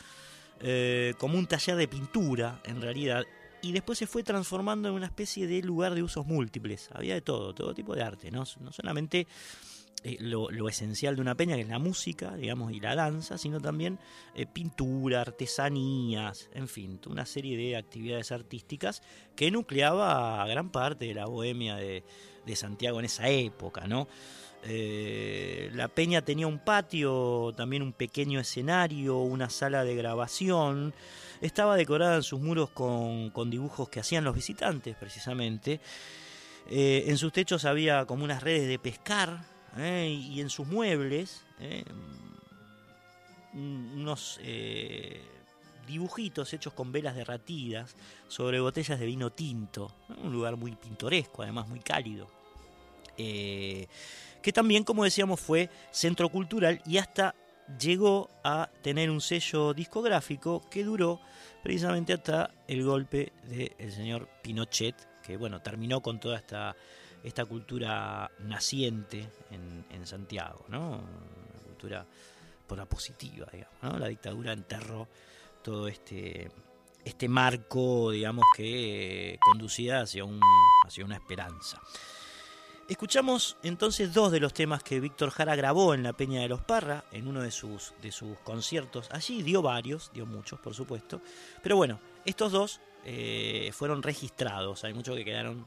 eh, 0.60 1.14
como 1.18 1.38
un 1.38 1.46
taller 1.46 1.76
de 1.76 1.88
pintura, 1.88 2.60
en 2.64 2.80
realidad, 2.82 3.24
y 3.62 3.72
después 3.72 3.98
se 3.98 4.06
fue 4.06 4.22
transformando 4.22 4.88
en 4.88 4.94
una 4.94 5.06
especie 5.06 5.46
de 5.46 5.62
lugar 5.62 5.94
de 5.94 6.02
usos 6.02 6.26
múltiples. 6.26 6.88
Había 6.92 7.14
de 7.14 7.20
todo, 7.22 7.54
todo 7.54 7.72
tipo 7.74 7.94
de 7.94 8.02
arte, 8.02 8.30
no 8.30 8.44
solamente 8.44 9.26
eh, 10.04 10.16
lo, 10.18 10.68
esencial 10.68 11.14
de 11.14 11.22
una 11.22 11.36
peña, 11.36 11.54
que 11.54 11.62
es 11.62 11.68
la 11.68 11.78
música, 11.78 12.34
digamos, 12.34 12.72
y 12.72 12.80
la 12.80 12.96
danza, 12.96 13.38
sino 13.38 13.60
también 13.60 14.00
eh, 14.34 14.46
pintura, 14.46 15.20
artesanías, 15.20 16.50
en 16.54 16.66
fin, 16.66 17.00
una 17.06 17.24
serie 17.24 17.56
de 17.56 17.76
actividades 17.76 18.32
artísticas 18.32 19.02
que 19.36 19.52
nucleaba 19.52 20.42
a 20.42 20.46
gran 20.48 20.70
parte 20.70 21.04
de 21.04 21.14
la 21.14 21.26
bohemia 21.26 21.76
de, 21.76 22.02
Santiago 22.56 22.98
en 22.98 23.04
esa 23.04 23.28
época, 23.28 23.86
¿no? 23.86 24.08
Eh, 24.64 25.70
la 25.72 25.88
peña 25.88 26.22
tenía 26.22 26.48
un 26.48 26.58
patio, 26.58 27.54
también 27.56 27.82
un 27.82 27.92
pequeño 27.92 28.40
escenario, 28.40 29.18
una 29.18 29.48
sala 29.48 29.84
de 29.84 29.94
grabación. 29.94 30.92
Estaba 31.40 31.76
decorada 31.76 32.16
en 32.16 32.22
sus 32.24 32.40
muros 32.40 32.70
con, 32.70 33.30
con 33.30 33.48
dibujos 33.50 33.88
que 33.88 34.00
hacían 34.00 34.24
los 34.24 34.34
visitantes, 34.34 34.96
precisamente. 34.96 35.80
En 36.68 37.16
sus 37.16 37.32
techos 37.32 37.64
había 37.64 38.04
como 38.04 38.24
unas 38.24 38.42
redes 38.42 38.68
de 38.68 38.78
pescar 38.78 39.51
¿eh? 39.76 40.08
y 40.08 40.40
en 40.40 40.50
sus 40.50 40.66
muebles 40.66 41.42
¿eh? 41.60 41.84
un- 43.54 43.92
unos 44.00 44.38
eh, 44.42 45.20
dibujitos 45.86 46.52
hechos 46.52 46.72
con 46.72 46.90
velas 46.92 47.14
derratidas 47.14 47.94
sobre 48.28 48.60
botellas 48.60 48.98
de 48.98 49.06
vino 49.06 49.30
tinto. 49.30 49.94
Un 50.22 50.32
lugar 50.32 50.56
muy 50.56 50.72
pintoresco, 50.76 51.42
además 51.42 51.68
muy 51.68 51.80
cálido. 51.80 52.28
Eh, 53.18 53.86
que 54.40 54.52
también, 54.52 54.84
como 54.84 55.04
decíamos, 55.04 55.38
fue 55.40 55.68
centro 55.90 56.28
cultural 56.30 56.80
y 56.86 56.96
hasta 56.98 57.34
llegó 57.78 58.28
a 58.42 58.68
tener 58.82 59.10
un 59.10 59.20
sello 59.20 59.72
discográfico 59.74 60.68
que 60.70 60.82
duró 60.82 61.20
precisamente 61.62 62.12
hasta 62.14 62.50
el 62.66 62.84
golpe 62.84 63.32
del 63.44 63.92
señor 63.92 64.28
Pinochet, 64.42 64.96
que 65.22 65.36
bueno, 65.36 65.60
terminó 65.62 66.00
con 66.00 66.18
toda 66.18 66.38
esta, 66.38 66.74
esta 67.22 67.44
cultura 67.44 68.30
naciente 68.40 69.28
en, 69.50 70.06
Santiago, 70.06 70.64
¿no? 70.68 70.98
Una 70.98 71.62
cultura 71.64 72.06
por 72.66 72.76
la 72.76 72.86
positiva, 72.86 73.46
digamos. 73.52 74.00
La 74.00 74.08
dictadura 74.08 74.52
enterró 74.52 75.06
todo 75.62 75.86
este, 75.86 76.50
este 77.04 77.28
marco, 77.28 78.10
digamos, 78.10 78.44
que 78.56 79.34
eh, 79.34 79.38
conducía 79.40 80.00
hacia, 80.00 80.24
un, 80.24 80.40
hacia 80.84 81.04
una 81.04 81.14
esperanza. 81.14 81.80
Escuchamos 82.88 83.56
entonces 83.62 84.12
dos 84.12 84.32
de 84.32 84.40
los 84.40 84.52
temas 84.52 84.82
que 84.82 84.98
Víctor 84.98 85.30
Jara 85.30 85.54
grabó 85.54 85.94
en 85.94 86.02
la 86.02 86.14
Peña 86.14 86.40
de 86.40 86.48
los 86.48 86.62
Parra, 86.62 87.04
en 87.12 87.28
uno 87.28 87.40
de 87.40 87.52
sus, 87.52 87.94
de 88.02 88.10
sus 88.10 88.36
conciertos. 88.40 89.08
Allí 89.12 89.42
dio 89.42 89.62
varios, 89.62 90.10
dio 90.12 90.26
muchos, 90.26 90.58
por 90.58 90.74
supuesto. 90.74 91.20
Pero 91.62 91.76
bueno, 91.76 92.00
estos 92.24 92.50
dos 92.50 92.80
eh, 93.04 93.70
fueron 93.72 94.02
registrados. 94.02 94.82
Hay 94.84 94.94
muchos 94.94 95.16
que 95.16 95.24
quedaron 95.24 95.64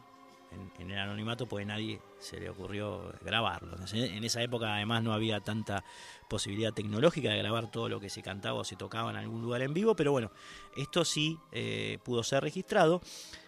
en, 0.80 0.91
el 0.91 0.98
anonimato 0.98 1.48
porque 1.48 1.65
nadie 1.65 2.02
se 2.20 2.39
le 2.39 2.50
ocurrió 2.50 3.13
grabarlos. 3.22 3.94
En 3.94 4.24
esa 4.24 4.41
época 4.41 4.76
además 4.76 5.04
no 5.04 5.13
había 5.13 5.39
tanta 5.41 5.84
posibilidad 6.30 6.74
tecnológica 6.74 7.30
de 7.30 7.38
grabar 7.38 7.70
todo 7.72 7.89
lo 7.89 8.00
que 8.00 8.10
se 8.10 8.22
cantaba 8.22 8.60
o 8.60 8.63
se 8.63 8.76
tocaba 8.76 9.12
en 9.12 9.18
algún 9.18 9.41
lugar 9.41 9.62
en 9.62 9.74
vivo, 9.74 9.96
pero 9.96 10.12
bueno, 10.12 10.32
esto 10.76 11.06
sí 11.06 11.38
eh, 11.52 12.00
pudo 12.04 12.24
ser 12.24 12.44
registrado. 12.44 13.02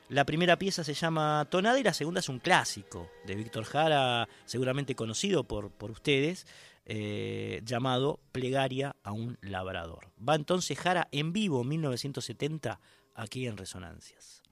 La 0.10 0.26
primera 0.26 0.58
pieza 0.58 0.84
se 0.84 0.94
llama 0.94 1.48
Tonada 1.50 1.80
y 1.80 1.84
la 1.84 1.94
segunda 1.94 2.20
es 2.20 2.30
un 2.30 2.40
clásico 2.40 3.10
de 3.26 3.36
Víctor 3.36 3.66
Jara, 3.66 4.30
seguramente 4.46 4.96
conocido 4.96 5.44
por, 5.44 5.70
por 5.72 5.92
ustedes, 5.92 6.48
eh, 6.86 7.62
llamado 7.66 8.22
Plegaria 8.32 8.96
a 9.04 9.12
un 9.12 9.38
labrador. 9.42 10.12
Va 10.18 10.36
entonces 10.36 10.80
Jara 10.80 11.10
en 11.12 11.34
vivo 11.34 11.66
1970 11.66 12.80
aquí 13.16 13.48
en 13.48 13.58
Resonancias. 13.58 14.44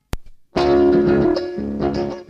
Thank 0.55 2.29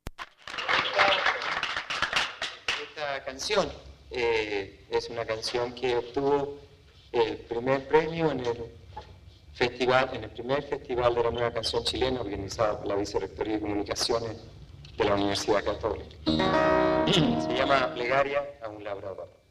Esta 2.82 3.22
canción 3.26 3.70
eh, 4.12 4.88
es 4.90 5.10
una 5.10 5.26
canción 5.26 5.76
que 5.76 5.98
obtuvo 5.98 6.58
el 7.12 7.36
primer 7.40 7.86
premio 7.90 8.32
en 8.32 8.40
el 8.40 8.64
festival, 9.54 10.12
en 10.14 10.24
el 10.24 10.30
primer 10.30 10.64
festival 10.64 11.16
de 11.16 11.24
la 11.24 11.32
nueva 11.32 11.52
canción 11.52 11.84
chilena 11.84 12.22
organizado 12.22 12.80
por 12.80 12.88
la 12.88 12.96
Vicerrectoría 12.96 13.56
de 13.56 13.60
Comunicaciones 13.60 14.38
de 14.98 15.04
la 15.04 15.16
Universidad 15.16 15.66
Católica. 15.66 16.16
Se 17.12 17.58
llama 17.58 17.94
Plegaria 17.94 18.42
a 18.64 18.70
un 18.70 18.86
labrador. 18.86 19.45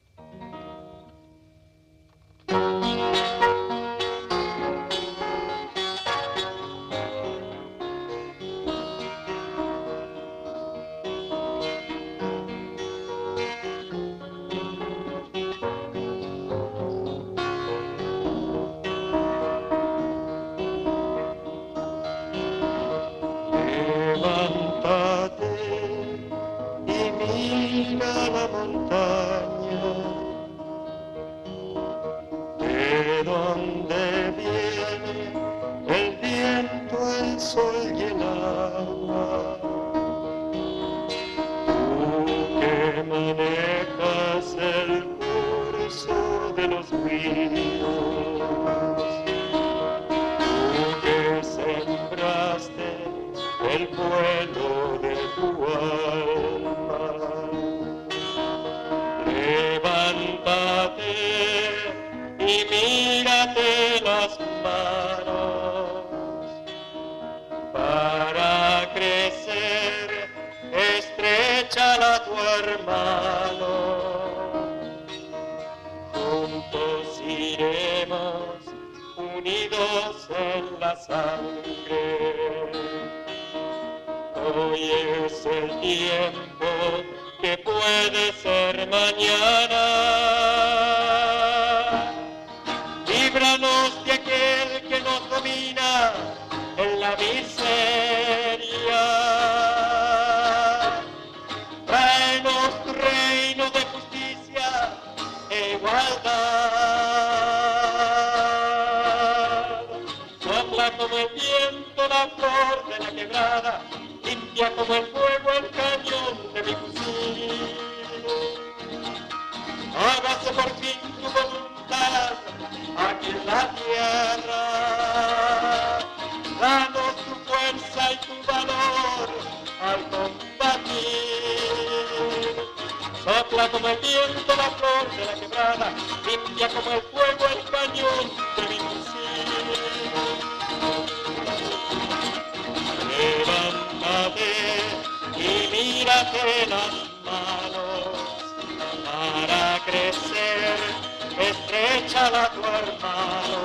Hermano. 152.78 153.60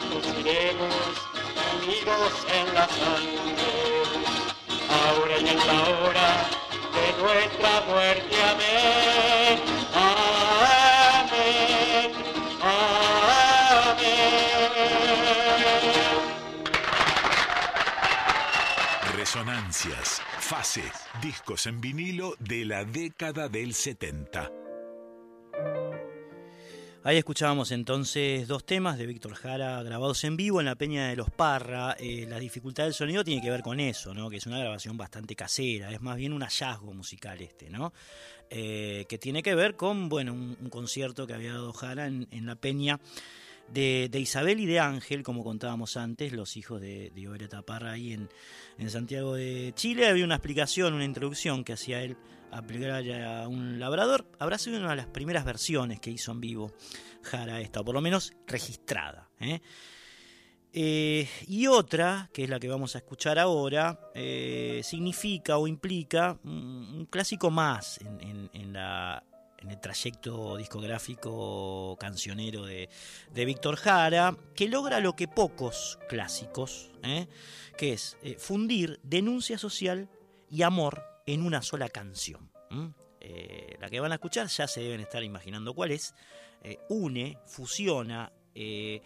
Juntos 0.00 0.26
iremos 0.40 0.94
unidos 1.82 2.32
en 2.52 2.74
la 2.74 2.86
sangre, 2.88 3.72
ahora 4.90 5.38
y 5.38 5.48
en 5.48 5.58
la 5.58 5.80
hora 5.88 6.30
de 6.96 7.06
nuestra 7.22 7.80
muerte. 7.82 8.36
Amén. 8.42 9.56
Amén. 11.14 12.08
Amén. 12.62 13.16
Resonancias, 19.16 20.22
fase, 20.38 20.84
discos 21.20 21.66
en 21.66 21.80
vinilo 21.80 22.36
de 22.38 22.64
la 22.64 22.84
década 22.84 23.48
del 23.48 23.74
70. 23.74 24.65
Ahí 27.06 27.18
escuchábamos 27.18 27.70
entonces 27.70 28.48
dos 28.48 28.66
temas 28.66 28.98
de 28.98 29.06
Víctor 29.06 29.34
Jara 29.34 29.80
grabados 29.84 30.24
en 30.24 30.36
vivo 30.36 30.58
en 30.58 30.66
la 30.66 30.74
Peña 30.74 31.06
de 31.06 31.14
los 31.14 31.30
Parra. 31.30 31.94
Eh, 32.00 32.26
la 32.28 32.40
dificultad 32.40 32.82
del 32.82 32.94
sonido 32.94 33.22
tiene 33.22 33.40
que 33.40 33.48
ver 33.48 33.62
con 33.62 33.78
eso, 33.78 34.12
¿no? 34.12 34.28
que 34.28 34.38
es 34.38 34.46
una 34.46 34.58
grabación 34.58 34.96
bastante 34.96 35.36
casera, 35.36 35.92
es 35.92 36.00
más 36.00 36.16
bien 36.16 36.32
un 36.32 36.42
hallazgo 36.42 36.92
musical 36.94 37.40
este, 37.40 37.70
¿no? 37.70 37.92
Eh, 38.50 39.06
que 39.08 39.18
tiene 39.18 39.44
que 39.44 39.54
ver 39.54 39.76
con 39.76 40.08
bueno, 40.08 40.32
un, 40.32 40.56
concierto 40.68 41.28
que 41.28 41.34
había 41.34 41.52
dado 41.52 41.72
Jara 41.72 42.08
en, 42.08 42.26
la 42.44 42.56
Peña 42.56 42.98
de, 43.72 44.10
Isabel 44.12 44.58
y 44.58 44.66
de 44.66 44.80
Ángel, 44.80 45.22
como 45.22 45.44
contábamos 45.44 45.96
antes, 45.96 46.32
los 46.32 46.56
hijos 46.56 46.80
de, 46.80 47.12
de 47.14 47.62
Parra 47.64 47.92
ahí 47.92 48.14
en, 48.14 48.28
en 48.78 48.90
Santiago 48.90 49.36
de 49.36 49.72
Chile. 49.76 50.08
Había 50.08 50.24
una 50.24 50.34
explicación, 50.34 50.92
una 50.92 51.04
introducción 51.04 51.62
que 51.62 51.74
hacía 51.74 52.02
él 52.02 52.16
aplicar 52.50 52.90
a 52.92 53.48
un 53.48 53.78
labrador. 53.78 54.26
Habrá 54.38 54.58
sido 54.58 54.78
una 54.78 54.90
de 54.90 54.96
las 54.96 55.06
primeras 55.06 55.44
versiones 55.44 56.00
que 56.00 56.10
hizo 56.10 56.32
en 56.32 56.40
vivo 56.40 56.72
Jara 57.22 57.60
esta, 57.60 57.80
o 57.80 57.84
por 57.84 57.94
lo 57.94 58.00
menos 58.00 58.32
registrada. 58.46 59.28
¿eh? 59.40 59.60
Eh, 60.72 61.28
y 61.48 61.66
otra, 61.66 62.28
que 62.32 62.44
es 62.44 62.50
la 62.50 62.60
que 62.60 62.68
vamos 62.68 62.94
a 62.94 62.98
escuchar 62.98 63.38
ahora, 63.38 63.98
eh, 64.14 64.80
significa 64.84 65.56
o 65.56 65.66
implica 65.66 66.38
un, 66.44 67.06
clásico 67.10 67.50
más 67.50 67.98
en, 68.00 68.50
en- 68.52 68.76
el 69.68 69.80
trayecto 69.80 70.56
discográfico 70.58 71.96
cancionero 71.98 72.66
de, 72.66 72.88
de 73.32 73.44
Víctor 73.44 73.76
Jara, 73.76 74.36
que 74.54 74.68
logra 74.68 75.00
lo 75.00 75.16
que 75.16 75.26
pocos 75.26 75.98
clásicos, 76.08 76.90
¿eh? 77.02 77.26
que 77.76 77.94
es 77.94 78.16
fundir 78.38 79.00
denuncia 79.02 79.58
social 79.58 80.08
y 80.50 80.62
amor 80.62 81.02
en 81.26 81.42
una 81.42 81.60
sola 81.62 81.88
canción. 81.88 82.50
Eh, 83.20 83.76
la 83.80 83.90
que 83.90 84.00
van 84.00 84.12
a 84.12 84.16
escuchar 84.16 84.46
ya 84.46 84.68
se 84.68 84.80
deben 84.80 85.00
estar 85.00 85.22
imaginando 85.22 85.74
cuál 85.74 85.90
es. 85.90 86.14
Eh, 86.62 86.78
une, 86.88 87.38
fusiona, 87.46 88.32
eh, 88.54 89.02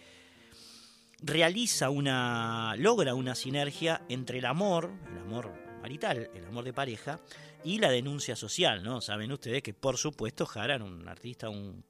realiza 1.21 1.89
una. 1.89 2.75
logra 2.77 3.15
una 3.15 3.35
sinergia 3.35 4.05
entre 4.09 4.37
el 4.39 4.45
amor, 4.45 4.91
el 5.11 5.17
amor 5.17 5.51
marital, 5.81 6.29
el 6.35 6.45
amor 6.45 6.63
de 6.63 6.73
pareja, 6.73 7.19
y 7.63 7.79
la 7.79 7.89
denuncia 7.89 8.35
social, 8.35 8.83
¿no? 8.83 9.01
Saben 9.01 9.31
ustedes 9.31 9.63
que 9.63 9.73
por 9.73 9.97
supuesto 9.97 10.45
Jara 10.45 10.77
un 10.83 11.07
artista, 11.07 11.49
un 11.49 11.83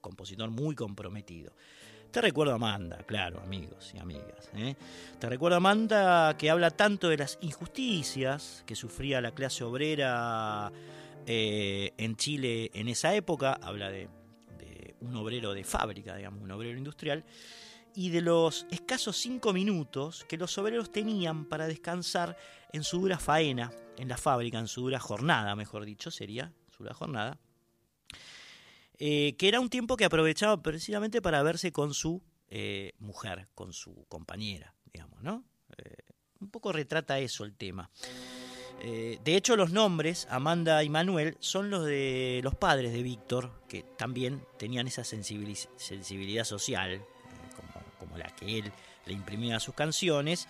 compositor 0.00 0.50
muy 0.50 0.74
comprometido. 0.74 1.54
Te 2.12 2.20
recuerdo 2.20 2.52
a 2.52 2.56
Amanda, 2.56 2.98
claro, 3.06 3.40
amigos 3.40 3.90
y 3.94 3.98
amigas. 3.98 4.50
¿eh? 4.54 4.76
Te 5.18 5.30
recuerdo 5.30 5.54
a 5.54 5.56
Amanda 5.56 6.36
que 6.36 6.50
habla 6.50 6.70
tanto 6.70 7.08
de 7.08 7.16
las 7.16 7.38
injusticias 7.40 8.62
que 8.66 8.76
sufría 8.76 9.22
la 9.22 9.30
clase 9.30 9.64
obrera 9.64 10.70
eh, 11.26 11.94
en 11.96 12.14
Chile 12.16 12.70
en 12.74 12.88
esa 12.88 13.14
época. 13.14 13.58
Habla 13.62 13.90
de, 13.90 14.10
de 14.58 14.94
un 15.00 15.16
obrero 15.16 15.54
de 15.54 15.64
fábrica, 15.64 16.14
digamos, 16.14 16.42
un 16.42 16.50
obrero 16.50 16.76
industrial, 16.76 17.24
y 17.94 18.10
de 18.10 18.20
los 18.20 18.66
escasos 18.70 19.16
cinco 19.16 19.54
minutos 19.54 20.26
que 20.28 20.36
los 20.36 20.58
obreros 20.58 20.92
tenían 20.92 21.46
para 21.46 21.66
descansar 21.66 22.36
en 22.74 22.84
su 22.84 23.00
dura 23.00 23.18
faena, 23.18 23.72
en 23.96 24.08
la 24.08 24.18
fábrica, 24.18 24.58
en 24.58 24.68
su 24.68 24.82
dura 24.82 25.00
jornada, 25.00 25.56
mejor 25.56 25.86
dicho, 25.86 26.10
sería 26.10 26.52
su 26.76 26.82
dura 26.82 26.92
jornada, 26.92 27.38
eh, 29.04 29.34
que 29.36 29.48
era 29.48 29.58
un 29.58 29.68
tiempo 29.68 29.96
que 29.96 30.04
aprovechaba 30.04 30.62
precisamente 30.62 31.20
para 31.20 31.42
verse 31.42 31.72
con 31.72 31.92
su 31.92 32.22
eh, 32.46 32.92
mujer, 33.00 33.48
con 33.52 33.72
su 33.72 34.06
compañera, 34.08 34.76
digamos, 34.92 35.20
¿no? 35.24 35.42
Eh, 35.76 35.96
un 36.38 36.48
poco 36.52 36.70
retrata 36.70 37.18
eso 37.18 37.42
el 37.42 37.56
tema. 37.56 37.90
de 38.80 39.20
hecho, 39.36 39.56
los 39.56 39.72
nombres, 39.72 40.28
Amanda 40.30 40.84
y 40.84 40.88
Manuel, 40.88 41.36
son 41.40 41.68
los 41.68 41.84
de 41.84 42.42
los 42.44 42.54
padres 42.54 42.92
de 42.92 43.02
Víctor, 43.02 43.64
que 43.68 43.82
también 43.98 44.44
tenían 44.56 44.86
esa 44.86 45.02
sensibilidad 45.02 46.44
social, 46.44 47.04
como, 47.98 48.16
la 48.16 48.28
que 48.36 48.60
él 48.60 48.72
le 49.06 49.14
imprimía 49.14 49.56
a 49.56 49.60
sus 49.60 49.74
canciones, 49.74 50.46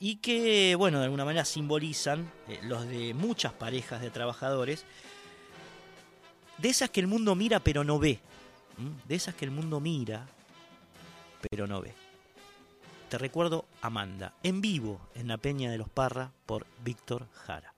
y 0.00 0.16
que, 0.16 0.74
bueno, 0.74 0.98
de 0.98 1.04
alguna 1.04 1.24
manera 1.24 1.44
simbolizan 1.44 2.32
los 2.64 2.88
de 2.88 3.14
muchas 3.14 3.52
parejas 3.52 4.00
de 4.00 4.10
trabajadores 4.10 4.84
de 6.58 6.68
esas 6.68 6.90
que 6.90 7.00
el 7.00 7.06
mundo 7.06 7.34
mira 7.34 7.60
pero 7.60 7.84
no 7.84 7.98
ve. 7.98 8.18
De 9.06 9.14
esas 9.14 9.34
que 9.34 9.44
el 9.44 9.50
mundo 9.50 9.80
mira 9.80 10.26
pero 11.50 11.66
no 11.66 11.80
ve. 11.80 11.92
Te 13.08 13.18
recuerdo 13.18 13.66
Amanda, 13.82 14.32
en 14.42 14.60
vivo 14.60 15.00
en 15.14 15.28
la 15.28 15.36
Peña 15.36 15.70
de 15.70 15.78
los 15.78 15.88
Parra 15.88 16.32
por 16.46 16.66
Víctor 16.82 17.26
Jara. 17.32 17.72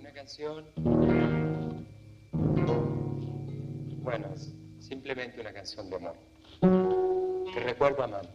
Una 0.00 0.12
canción. 0.12 0.66
Bueno, 4.02 4.26
es 4.34 4.52
simplemente 4.80 5.40
una 5.40 5.52
canción 5.52 5.88
de 5.88 5.96
amor. 5.96 6.16
Te 7.54 7.60
recuerdo 7.60 8.02
Amanda. 8.02 8.34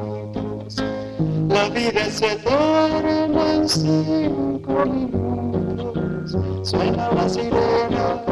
la 1.51 1.69
vida 1.69 2.05
se 2.05 2.33
eterna 2.33 3.53
en 3.53 3.69
cinco 3.69 4.85
minutos. 4.85 6.37
Suena 6.63 7.11
la 7.11 7.27
sirena, 7.29 8.23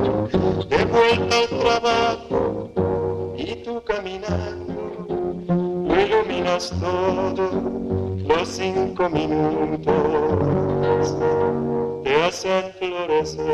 de 0.70 0.86
vuelta 0.86 1.36
al 1.38 1.48
trabajo, 1.60 2.72
y 3.38 3.56
tú 3.64 3.82
caminando, 3.84 4.74
lo 5.48 6.02
iluminas 6.02 6.74
todo, 6.80 7.52
los 8.28 8.48
cinco 8.48 9.10
minutos 9.10 9.96
te 12.04 12.16
hacen 12.24 12.72
florecer. 12.80 13.50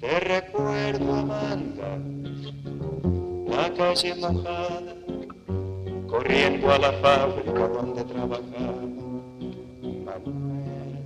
Te 0.00 0.20
recuerdo, 0.20 1.14
Amanda, 1.14 1.98
la 3.46 3.72
calle 3.74 4.14
mojada, 4.16 4.91
corriendo 6.12 6.70
a 6.70 6.78
la 6.78 6.92
fábrica 6.92 7.68
donde 7.68 8.04
trabajaba 8.04 8.82
Manuel. 10.04 11.00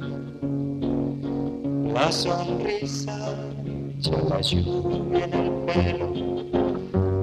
La 1.94 2.10
sonrisa, 2.10 3.16
ya 4.00 4.18
la 4.28 4.40
lluvia 4.40 5.24
en 5.26 5.34
el 5.34 5.50
pelo, 5.66 6.08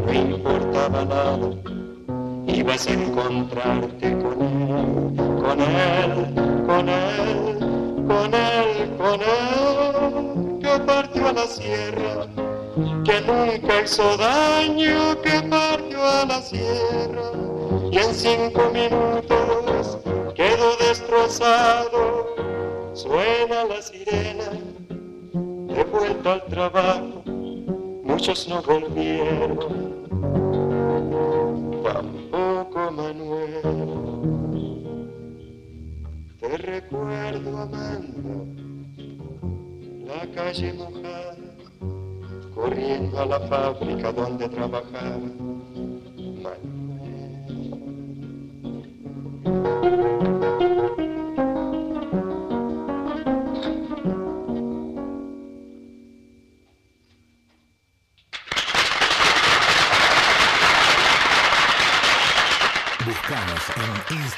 no 0.06 0.13
importaba 0.13 1.04
nada 1.04 1.50
ibas 2.48 2.88
a 2.88 2.93
encontrarte 2.93 4.17
con 4.17 4.41
él, 4.41 5.15
con 5.43 5.60
él, 5.60 6.34
con 6.65 6.88
él, 6.88 8.08
con 8.08 8.34
él, 8.34 8.96
con 8.98 9.19
él, 9.22 10.60
que 10.62 10.80
partió 10.86 11.28
a 11.28 11.34
la 11.34 11.48
sierra, 11.48 12.28
que 13.04 13.22
nunca 13.28 13.82
hizo 13.84 14.15
daño, 14.15 15.22
que 15.22 15.41
partió 15.50 16.02
a 16.02 16.26
la 16.26 16.41
sierra, 16.41 17.33
y 17.93 17.97
en 17.99 18.13
cinco 18.15 18.71
minutos 18.73 19.99
quedó 20.34 20.75
destrozado, 20.77 22.36
suena 22.95 23.65
la 23.65 23.82
sirena, 23.84 24.49
de 25.32 25.84
vuelta 25.84 26.34
al 26.34 26.43
trabajo, 26.45 27.21
muchos 28.03 28.47
no 28.47 28.63
volvieron 28.63 29.93
tampoco 31.84 32.91
Manuel. 32.91 33.62
Te 36.39 36.58
recuerdo 36.58 37.58
amando 37.60 38.47
la 40.03 40.25
calle 40.34 40.73
mojada, 40.73 41.38
corriendo 42.56 43.19
a 43.19 43.25
la 43.27 43.39
fábrica 43.41 44.12
donde 44.12 44.49
trabajaba 44.49 45.19
Manuel. 46.41 46.83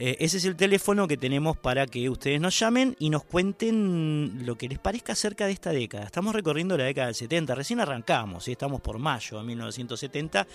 Eh, 0.00 0.16
ese 0.20 0.36
es 0.36 0.44
el 0.44 0.54
teléfono 0.54 1.08
que 1.08 1.16
tenemos 1.16 1.56
para 1.56 1.84
que 1.84 2.08
ustedes 2.08 2.40
nos 2.40 2.56
llamen 2.56 2.94
y 3.00 3.10
nos 3.10 3.24
cuenten 3.24 4.46
lo 4.46 4.56
que 4.56 4.68
les 4.68 4.78
parezca 4.78 5.14
acerca 5.14 5.46
de 5.46 5.52
esta 5.52 5.72
década. 5.72 6.04
Estamos 6.04 6.36
recorriendo 6.36 6.78
la 6.78 6.84
década 6.84 7.08
del 7.08 7.16
70, 7.16 7.56
recién 7.56 7.80
arrancamos, 7.80 8.44
¿sí? 8.44 8.52
estamos 8.52 8.80
por 8.80 9.00
mayo 9.00 9.38
de 9.38 9.44
1970. 9.44 10.46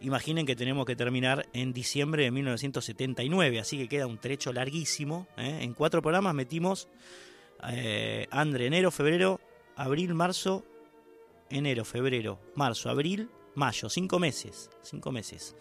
Imaginen 0.00 0.44
que 0.44 0.54
tenemos 0.54 0.84
que 0.84 0.96
terminar 0.96 1.48
en 1.54 1.72
diciembre 1.72 2.24
de 2.24 2.30
1979, 2.30 3.58
así 3.58 3.78
que 3.78 3.88
queda 3.88 4.06
un 4.06 4.18
trecho 4.18 4.52
larguísimo. 4.52 5.26
¿eh? 5.38 5.60
En 5.62 5.72
cuatro 5.72 6.02
programas 6.02 6.34
metimos 6.34 6.86
eh, 7.70 8.26
enero, 8.30 8.90
febrero, 8.90 9.40
abril, 9.76 10.12
marzo, 10.12 10.66
enero, 11.48 11.86
febrero, 11.86 12.38
marzo, 12.54 12.90
abril, 12.90 13.30
mayo, 13.54 13.88
cinco 13.88 14.18
meses, 14.18 14.68
cinco 14.82 15.10
meses 15.10 15.56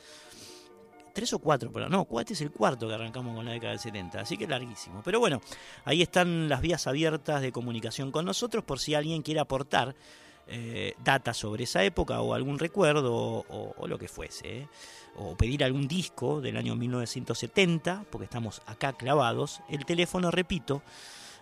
tres 1.19 1.33
o 1.33 1.39
cuatro, 1.39 1.69
pero 1.69 1.89
no, 1.89 2.07
este 2.17 2.31
es 2.31 2.39
el 2.39 2.49
cuarto 2.49 2.87
que 2.87 2.93
arrancamos 2.93 3.35
con 3.35 3.43
la 3.43 3.51
década 3.51 3.71
del 3.71 3.79
70, 3.81 4.21
así 4.21 4.37
que 4.37 4.47
larguísimo. 4.47 5.01
Pero 5.03 5.19
bueno, 5.19 5.41
ahí 5.83 6.01
están 6.01 6.47
las 6.47 6.61
vías 6.61 6.87
abiertas 6.87 7.41
de 7.41 7.51
comunicación 7.51 8.09
con 8.09 8.23
nosotros 8.23 8.63
por 8.63 8.79
si 8.79 8.95
alguien 8.95 9.21
quiere 9.21 9.41
aportar 9.41 9.97
eh, 10.47 10.93
data 11.03 11.33
sobre 11.33 11.65
esa 11.65 11.83
época 11.83 12.21
o 12.21 12.33
algún 12.33 12.57
recuerdo 12.57 13.43
o, 13.49 13.85
lo 13.85 13.99
que 13.99 14.07
fuese. 14.07 14.59
¿eh? 14.59 14.67
O 15.17 15.35
pedir 15.35 15.61
algún 15.65 15.89
disco 15.89 16.39
del 16.39 16.55
año 16.55 16.77
1970, 16.77 18.05
porque 18.09 18.23
estamos 18.23 18.61
acá 18.65 18.93
clavados. 18.93 19.59
El 19.67 19.83
teléfono, 19.83 20.31
repito, 20.31 20.83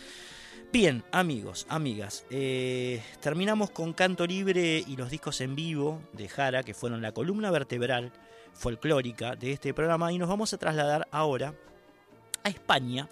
Bien, 0.73 1.03
amigos, 1.11 1.67
amigas, 1.69 2.25
eh, 2.31 3.01
terminamos 3.21 3.69
con 3.69 3.93
Canto 3.93 4.25
Libre 4.25 4.83
y 4.87 4.97
los 4.97 5.11
discos 5.11 5.39
en 5.41 5.55
vivo 5.55 6.01
de 6.13 6.27
Jara, 6.27 6.63
que 6.63 6.73
fueron 6.73 7.01
la 7.01 7.11
columna 7.11 7.51
vertebral 7.51 8.11
folclórica 8.53 9.35
de 9.35 9.51
este 9.51 9.73
programa, 9.73 10.11
y 10.11 10.17
nos 10.17 10.29
vamos 10.29 10.51
a 10.51 10.57
trasladar 10.57 11.07
ahora 11.11 11.53
a 12.43 12.49
España, 12.49 13.09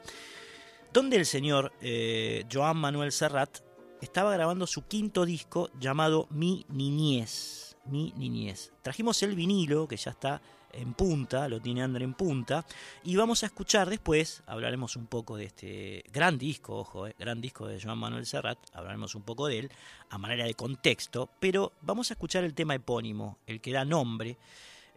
donde 0.93 1.17
el 1.17 1.25
señor 1.25 1.71
eh, 1.82 2.45
Joan 2.51 2.77
Manuel 2.77 3.11
Serrat 3.11 3.59
estaba 4.01 4.34
grabando 4.34 4.67
su 4.67 4.86
quinto 4.88 5.25
disco 5.25 5.69
llamado 5.79 6.27
Mi 6.29 6.65
Niñez. 6.69 7.77
Mi 7.86 8.13
Niñez. 8.15 8.71
Trajimos 8.82 9.21
el 9.23 9.36
vinilo, 9.36 9.88
que 9.88 9.97
ya 9.97 10.11
está 10.11 10.41
en 10.73 10.93
punta, 10.93 11.49
lo 11.49 11.59
tiene 11.59 11.84
André 11.84 12.05
en 12.05 12.13
punta, 12.13 12.65
y 13.03 13.15
vamos 13.15 13.43
a 13.43 13.47
escuchar 13.47 13.89
después, 13.89 14.43
hablaremos 14.45 14.95
un 14.95 15.07
poco 15.07 15.36
de 15.36 15.45
este 15.45 16.03
gran 16.11 16.38
disco, 16.38 16.77
ojo, 16.77 17.07
eh, 17.07 17.15
gran 17.19 17.41
disco 17.41 17.67
de 17.67 17.82
Joan 17.82 17.97
Manuel 17.97 18.25
Serrat, 18.25 18.57
hablaremos 18.73 19.15
un 19.15 19.23
poco 19.23 19.47
de 19.47 19.59
él, 19.59 19.71
a 20.09 20.17
manera 20.17 20.45
de 20.45 20.53
contexto, 20.53 21.29
pero 21.39 21.73
vamos 21.82 22.09
a 22.09 22.13
escuchar 22.13 22.43
el 22.43 22.53
tema 22.53 22.75
epónimo, 22.75 23.38
el 23.47 23.61
que 23.61 23.73
da 23.73 23.86
nombre 23.86 24.38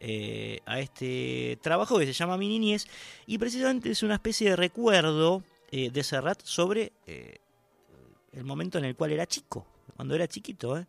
eh, 0.00 0.60
a 0.66 0.80
este 0.80 1.58
trabajo 1.62 1.98
que 1.98 2.06
se 2.06 2.12
llama 2.12 2.36
Mi 2.36 2.48
Niñez 2.48 2.86
y 3.26 3.38
precisamente 3.38 3.90
es 3.90 4.02
una 4.02 4.14
especie 4.14 4.50
de 4.50 4.56
recuerdo 4.56 5.42
eh, 5.70 5.90
de 5.90 6.02
Serrat 6.02 6.42
sobre 6.42 6.92
eh, 7.06 7.38
el 8.32 8.44
momento 8.44 8.78
en 8.78 8.84
el 8.84 8.96
cual 8.96 9.12
era 9.12 9.26
chico, 9.26 9.66
cuando 9.96 10.14
era 10.14 10.28
chiquito. 10.28 10.84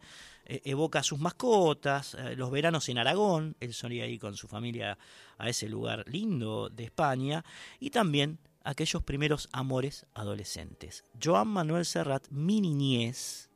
evoca 0.47 0.99
a 0.99 1.03
sus 1.03 1.19
mascotas, 1.19 2.15
los 2.35 2.51
veranos 2.51 2.89
en 2.89 2.97
Aragón, 2.97 3.55
él 3.59 3.73
solía 3.73 4.05
ir 4.05 4.19
con 4.19 4.35
su 4.35 4.47
familia 4.47 4.97
a 5.37 5.49
ese 5.49 5.67
lugar 5.69 6.03
lindo 6.07 6.69
de 6.69 6.83
España 6.83 7.43
y 7.79 7.89
también 7.89 8.37
aquellos 8.63 9.03
primeros 9.03 9.49
amores 9.51 10.05
adolescentes. 10.13 11.03
Joan 11.23 11.47
Manuel 11.47 11.85
Serrat, 11.85 12.27
Mi 12.29 12.61
Niñez, 12.61 13.49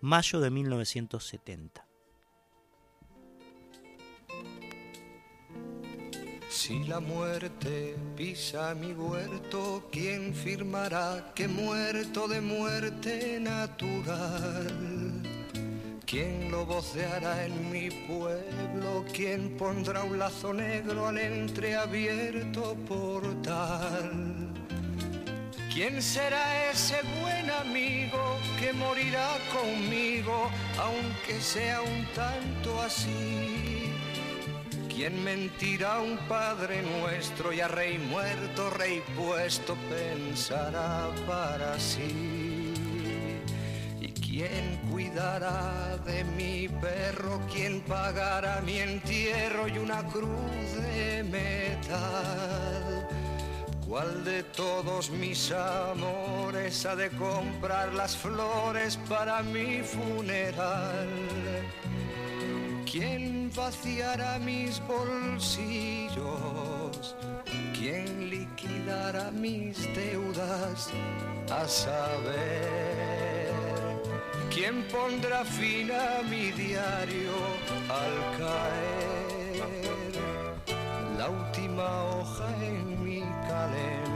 mayo 0.00 0.40
de 0.40 0.50
1970. 0.50 1.87
Si 6.50 6.82
la 6.84 6.98
muerte 6.98 7.94
pisa 8.16 8.74
mi 8.74 8.92
huerto, 8.92 9.86
¿quién 9.92 10.34
firmará 10.34 11.32
que 11.34 11.46
muerto 11.46 12.26
de 12.26 12.40
muerte 12.40 13.38
natural? 13.38 15.22
¿Quién 16.06 16.50
lo 16.50 16.64
voceará 16.64 17.44
en 17.44 17.70
mi 17.70 17.90
pueblo? 17.90 19.04
¿Quién 19.12 19.58
pondrá 19.58 20.02
un 20.04 20.18
lazo 20.18 20.54
negro 20.54 21.08
al 21.08 21.18
entreabierto 21.18 22.74
portal? 22.88 24.54
¿Quién 25.70 26.00
será 26.00 26.70
ese 26.70 26.96
buen 27.20 27.50
amigo 27.50 28.38
que 28.58 28.72
morirá 28.72 29.36
conmigo, 29.52 30.50
aunque 30.78 31.42
sea 31.42 31.82
un 31.82 32.06
tanto 32.14 32.80
así? 32.80 33.77
¿Quién 34.98 35.22
mentirá 35.22 36.00
un 36.00 36.18
Padre 36.26 36.82
nuestro 36.82 37.52
y 37.52 37.60
a 37.60 37.68
Rey 37.68 37.98
muerto, 37.98 38.68
Rey 38.68 39.00
puesto 39.16 39.76
pensará 39.88 41.08
para 41.24 41.78
sí? 41.78 42.74
¿Y 44.00 44.08
quién 44.08 44.76
cuidará 44.90 45.96
de 46.04 46.24
mi 46.24 46.66
perro? 46.66 47.40
¿Quién 47.48 47.80
pagará 47.82 48.60
mi 48.60 48.80
entierro 48.80 49.68
y 49.68 49.78
una 49.78 50.02
cruz 50.08 50.72
de 50.74 51.22
metal? 51.22 53.08
¿Cuál 53.86 54.24
de 54.24 54.42
todos 54.42 55.10
mis 55.10 55.52
amores 55.52 56.84
ha 56.86 56.96
de 56.96 57.08
comprar 57.10 57.94
las 57.94 58.16
flores 58.16 58.98
para 59.08 59.44
mi 59.44 59.80
funeral? 59.80 61.06
¿Quién 62.90 63.50
vaciará 63.54 64.38
mis 64.38 64.80
bolsillos? 64.88 66.24
¿Quién 67.78 68.30
liquidará 68.30 69.30
mis 69.30 69.76
deudas? 69.94 70.88
A 71.50 71.68
saber, 71.68 73.52
¿quién 74.50 74.82
pondrá 74.88 75.44
fin 75.44 75.90
a 75.92 76.22
mi 76.22 76.50
diario 76.52 77.34
al 77.90 78.38
caer 78.38 79.68
la 81.18 81.28
última 81.28 82.04
hoja 82.04 82.48
en 82.62 83.04
mi 83.04 83.20
calendario? 83.20 84.07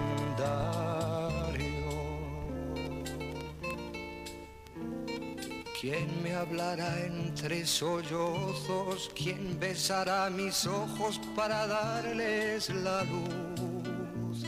¿Quién 5.83 6.23
me 6.23 6.33
hablará 6.33 6.95
entre 7.01 7.67
sollozos? 7.67 9.11
¿Quién 9.17 9.59
besará 9.59 10.31
mis 10.31 10.65
ojos 10.65 11.21
para 11.35 11.67
darles 11.67 12.69
la 12.71 13.03
luz? 13.03 14.45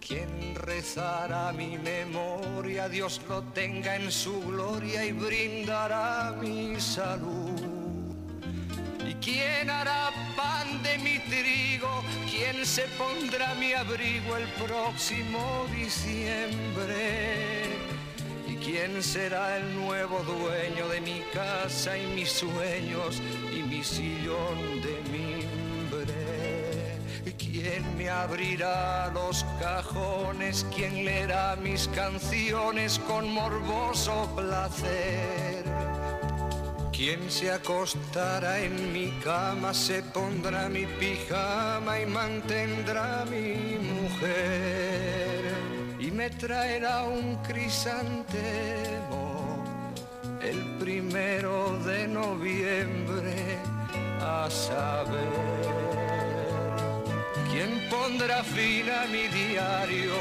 ¿Quién 0.00 0.54
rezará 0.54 1.52
mi 1.52 1.76
memoria? 1.76 2.88
Dios 2.88 3.20
lo 3.28 3.42
tenga 3.52 3.96
en 3.96 4.10
su 4.10 4.40
gloria 4.40 5.04
y 5.04 5.12
brindará 5.12 6.34
mi 6.40 6.80
salud. 6.80 7.60
¿Y 9.06 9.12
quién 9.16 9.68
hará 9.68 10.12
pan 10.34 10.82
de 10.82 10.96
mi 10.96 11.18
trigo? 11.28 12.02
¿Quién 12.30 12.64
se 12.64 12.84
pondrá 12.96 13.54
mi 13.56 13.74
abrigo 13.74 14.38
el 14.38 14.48
próximo 14.64 15.66
diciembre? 15.76 17.73
¿Quién 18.64 19.02
será 19.02 19.58
el 19.58 19.74
nuevo 19.74 20.20
dueño 20.22 20.88
de 20.88 21.02
mi 21.02 21.20
casa 21.34 21.98
y 21.98 22.06
mis 22.06 22.30
sueños 22.30 23.20
y 23.52 23.62
mi 23.62 23.84
sillón 23.84 24.80
de 24.80 25.02
mimbre? 25.12 26.24
¿Quién 27.36 27.96
me 27.98 28.08
abrirá 28.08 29.10
los 29.12 29.44
cajones? 29.60 30.64
¿Quién 30.74 31.04
leerá 31.04 31.56
mis 31.56 31.88
canciones 31.88 32.98
con 33.00 33.30
morboso 33.30 34.32
placer? 34.34 35.64
¿Quién 36.90 37.30
se 37.30 37.52
acostará 37.52 38.60
en 38.60 38.94
mi 38.94 39.10
cama, 39.22 39.74
se 39.74 40.02
pondrá 40.02 40.70
mi 40.70 40.86
pijama 40.86 42.00
y 42.00 42.06
mantendrá 42.06 43.26
mi 43.26 43.76
mujer? 43.76 45.23
Me 46.14 46.30
traerá 46.30 47.02
un 47.02 47.36
crisantemo 47.42 48.14
el 50.40 50.76
primero 50.78 51.76
de 51.80 52.06
noviembre 52.06 53.58
a 54.20 54.48
saber 54.48 55.28
quién 57.50 57.88
pondrá 57.90 58.44
fin 58.44 58.88
a 58.90 59.06
mi 59.06 59.26
diario 59.26 60.14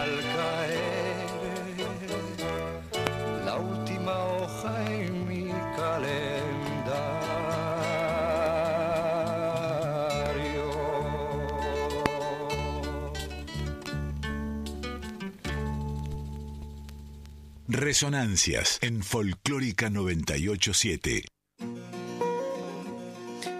al 0.00 0.20
caer 0.36 0.93
Resonancias 17.76 18.78
en 18.82 19.02
Folclórica 19.02 19.90
987. 19.90 21.24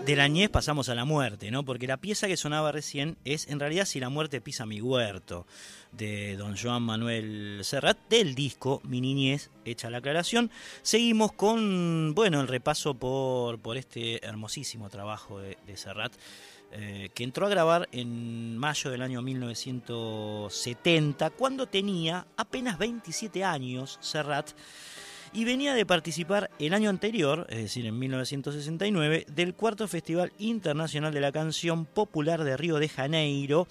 De 0.06 0.16
la 0.16 0.28
ñez 0.28 0.50
pasamos 0.50 0.88
a 0.88 0.94
la 0.94 1.04
muerte, 1.04 1.50
¿no? 1.50 1.64
Porque 1.64 1.88
la 1.88 1.96
pieza 1.96 2.28
que 2.28 2.36
sonaba 2.36 2.70
recién 2.70 3.16
es 3.24 3.48
en 3.48 3.58
realidad 3.58 3.86
Si 3.86 3.98
la 3.98 4.10
muerte 4.10 4.40
pisa 4.40 4.66
mi 4.66 4.80
huerto, 4.80 5.46
de 5.90 6.36
don 6.36 6.56
Joan 6.56 6.84
Manuel 6.84 7.60
Serrat, 7.64 7.98
del 8.08 8.36
disco 8.36 8.80
Mi 8.84 9.00
niñez, 9.00 9.50
hecha 9.64 9.90
la 9.90 9.98
aclaración. 9.98 10.50
Seguimos 10.82 11.32
con, 11.32 12.14
bueno, 12.14 12.40
el 12.40 12.46
repaso 12.46 12.94
por, 12.94 13.58
por 13.58 13.76
este 13.76 14.24
hermosísimo 14.24 14.90
trabajo 14.90 15.40
de 15.40 15.76
Serrat, 15.76 16.12
eh, 16.76 17.10
que 17.14 17.22
entró 17.24 17.46
a 17.46 17.50
grabar 17.50 17.88
en 17.92 18.56
mayo 18.58 18.90
del 18.90 19.02
año 19.02 19.22
1970, 19.22 21.30
cuando 21.30 21.66
tenía 21.66 22.26
apenas 22.36 22.78
27 22.78 23.44
años 23.44 23.98
Serrat 24.00 24.50
y 25.32 25.44
venía 25.44 25.74
de 25.74 25.84
participar 25.86 26.50
el 26.58 26.74
año 26.74 26.90
anterior, 26.90 27.46
es 27.48 27.58
decir, 27.58 27.86
en 27.86 27.96
1969, 27.98 29.26
del 29.32 29.54
cuarto 29.54 29.86
Festival 29.88 30.32
Internacional 30.38 31.12
de 31.12 31.20
la 31.20 31.32
Canción 31.32 31.86
Popular 31.86 32.44
de 32.44 32.56
Río 32.56 32.78
de 32.78 32.88
Janeiro, 32.88 33.66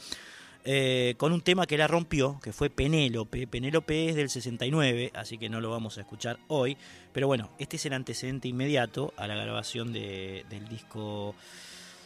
eh, 0.66 1.16
con 1.18 1.32
un 1.34 1.42
tema 1.42 1.66
que 1.66 1.78
la 1.78 1.88
rompió, 1.88 2.40
que 2.42 2.52
fue 2.54 2.70
Penélope. 2.70 3.48
Penélope 3.48 4.10
es 4.10 4.16
del 4.16 4.30
69, 4.30 5.12
así 5.14 5.38
que 5.38 5.50
no 5.50 5.60
lo 5.62 5.70
vamos 5.70 5.98
a 5.98 6.02
escuchar 6.02 6.38
hoy, 6.48 6.78
pero 7.14 7.28
bueno, 7.28 7.50
este 7.60 7.76
es 7.78 7.86
el 7.86 7.94
antecedente 7.94 8.48
inmediato 8.50 9.14
a 9.18 9.28
la 9.28 9.36
grabación 9.36 9.92
de- 9.94 10.46
del 10.50 10.68
disco 10.70 11.36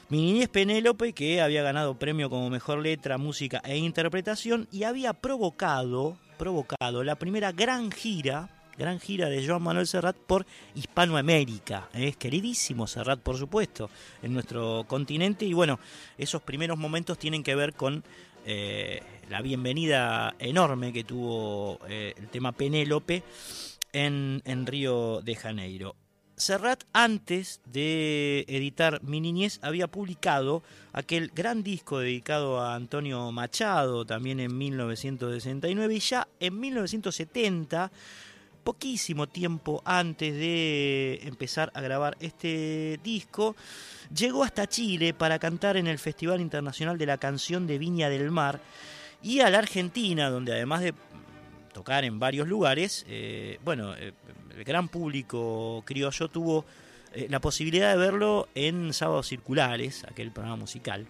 Mi 0.09 0.21
niñez 0.21 0.47
Penélope, 0.47 1.11
que 1.11 1.41
había 1.41 1.63
ganado 1.63 1.99
premio 1.99 2.29
como 2.29 2.49
mejor 2.49 2.79
letra, 2.79 3.17
música 3.17 3.61
e 3.65 3.75
interpretación 3.75 4.65
y 4.71 4.83
había 4.83 5.11
provocado, 5.11 6.17
provocado 6.37 7.03
la 7.03 7.17
primera 7.17 7.51
gran 7.51 7.91
gira, 7.91 8.49
gran 8.77 9.01
gira 9.01 9.27
de 9.27 9.45
Joan 9.45 9.63
Manuel 9.63 9.85
Serrat 9.85 10.15
por 10.15 10.45
Hispanoamérica. 10.75 11.89
Es 11.93 12.15
queridísimo 12.15 12.87
Serrat, 12.87 13.19
por 13.19 13.35
supuesto, 13.35 13.89
en 14.23 14.31
nuestro 14.31 14.85
continente. 14.87 15.43
Y 15.43 15.51
bueno, 15.51 15.77
esos 16.17 16.41
primeros 16.41 16.77
momentos 16.77 17.19
tienen 17.19 17.43
que 17.43 17.55
ver 17.55 17.73
con 17.73 18.01
eh, 18.45 19.03
la 19.29 19.41
bienvenida 19.41 20.35
enorme 20.39 20.93
que 20.93 21.03
tuvo 21.03 21.81
eh, 21.89 22.13
el 22.15 22.29
tema 22.29 22.53
Penélope 22.53 23.23
en, 23.91 24.41
en 24.45 24.65
Río 24.67 25.19
de 25.21 25.35
Janeiro. 25.35 25.97
Serrat, 26.37 26.83
antes 26.93 27.61
de 27.65 28.45
editar 28.47 29.01
Mi 29.01 29.19
Niñez, 29.19 29.59
había 29.63 29.87
publicado 29.87 30.61
aquel 30.93 31.31
gran 31.33 31.63
disco 31.63 31.97
dedicado 31.97 32.61
a 32.61 32.75
Antonio 32.75 33.31
Machado, 33.31 34.05
también 34.05 34.39
en 34.39 34.55
1969, 34.55 35.95
y 35.95 35.99
ya 35.99 36.27
en 36.39 36.59
1970, 36.59 37.91
poquísimo 38.63 39.25
tiempo 39.25 39.81
antes 39.83 40.35
de 40.35 41.21
empezar 41.23 41.71
a 41.73 41.81
grabar 41.81 42.15
este 42.19 42.99
disco, 43.03 43.55
llegó 44.15 44.43
hasta 44.43 44.67
Chile 44.67 45.15
para 45.15 45.39
cantar 45.39 45.75
en 45.75 45.87
el 45.87 45.97
Festival 45.97 46.39
Internacional 46.39 46.99
de 46.99 47.07
la 47.07 47.17
Canción 47.17 47.65
de 47.65 47.79
Viña 47.79 48.09
del 48.09 48.29
Mar 48.29 48.61
y 49.23 49.39
a 49.39 49.49
la 49.49 49.57
Argentina, 49.57 50.29
donde 50.29 50.53
además 50.53 50.81
de 50.81 50.93
tocar 51.73 52.05
en 52.05 52.19
varios 52.19 52.47
lugares, 52.47 53.05
eh, 53.07 53.59
bueno, 53.63 53.95
eh, 53.95 54.13
el 54.57 54.63
gran 54.63 54.89
público 54.89 55.83
criollo 55.85 56.29
tuvo 56.29 56.65
eh, 57.13 57.27
la 57.29 57.39
posibilidad 57.39 57.91
de 57.91 57.97
verlo 57.97 58.49
en 58.55 58.91
Sábados 58.91 59.27
Circulares, 59.27 60.03
aquel 60.09 60.31
programa 60.31 60.57
musical 60.57 61.07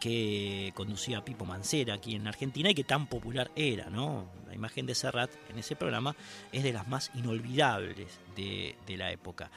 que 0.00 0.72
conducía 0.74 1.24
Pipo 1.24 1.44
Mancera 1.44 1.94
aquí 1.94 2.14
en 2.14 2.26
Argentina 2.26 2.70
y 2.70 2.74
que 2.74 2.84
tan 2.84 3.08
popular 3.08 3.50
era, 3.56 3.90
¿no? 3.90 4.28
La 4.46 4.54
imagen 4.54 4.86
de 4.86 4.94
Serrat 4.94 5.30
en 5.50 5.58
ese 5.58 5.76
programa 5.76 6.14
es 6.52 6.62
de 6.62 6.72
las 6.72 6.86
más 6.88 7.10
inolvidables 7.14 8.20
de, 8.36 8.76
la 8.96 9.10
época. 9.10 9.50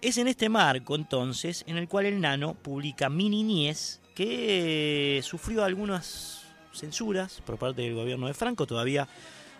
Es 0.00 0.16
en 0.16 0.28
este 0.28 0.48
marco, 0.48 0.94
entonces, 0.94 1.64
en 1.66 1.76
el 1.76 1.88
cual 1.88 2.06
el 2.06 2.20
nano 2.20 2.54
publica 2.54 3.10
Mi 3.10 3.28
Niñez, 3.28 4.00
que 4.14 5.20
sufrió 5.22 5.62
algunas 5.62 6.44
censuras 6.72 7.42
por 7.44 7.58
parte 7.58 7.82
del 7.82 7.94
gobierno 7.94 8.26
de 8.26 8.34
Franco. 8.34 8.66
Todavía 8.66 9.08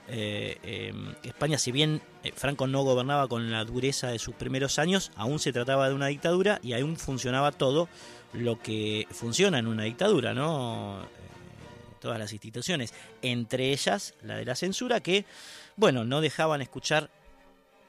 eh, 0.08 0.58
eh, 0.62 0.92
España, 1.22 1.58
si 1.58 1.72
bien 1.72 2.00
eh, 2.24 2.32
Franco 2.34 2.66
no 2.66 2.82
gobernaba 2.82 3.28
con 3.28 3.50
la 3.50 3.64
dureza 3.64 4.08
de 4.08 4.18
sus 4.18 4.34
primeros 4.34 4.78
años, 4.78 5.12
aún 5.16 5.38
se 5.38 5.52
trataba 5.52 5.88
de 5.88 5.94
una 5.94 6.08
dictadura 6.08 6.58
y 6.62 6.72
aún 6.72 6.96
funcionaba 6.96 7.52
todo 7.52 7.88
lo 8.32 8.58
que 8.60 9.06
funciona 9.10 9.58
en 9.58 9.66
una 9.66 9.84
dictadura, 9.84 10.34
¿no? 10.34 11.02
Eh, 11.02 11.06
todas 12.00 12.18
las 12.18 12.32
instituciones, 12.32 12.94
entre 13.22 13.72
ellas 13.72 14.14
la 14.22 14.36
de 14.36 14.44
la 14.44 14.54
censura, 14.54 15.00
que, 15.00 15.24
bueno, 15.76 16.04
no 16.04 16.20
dejaban 16.20 16.62
escuchar 16.62 17.10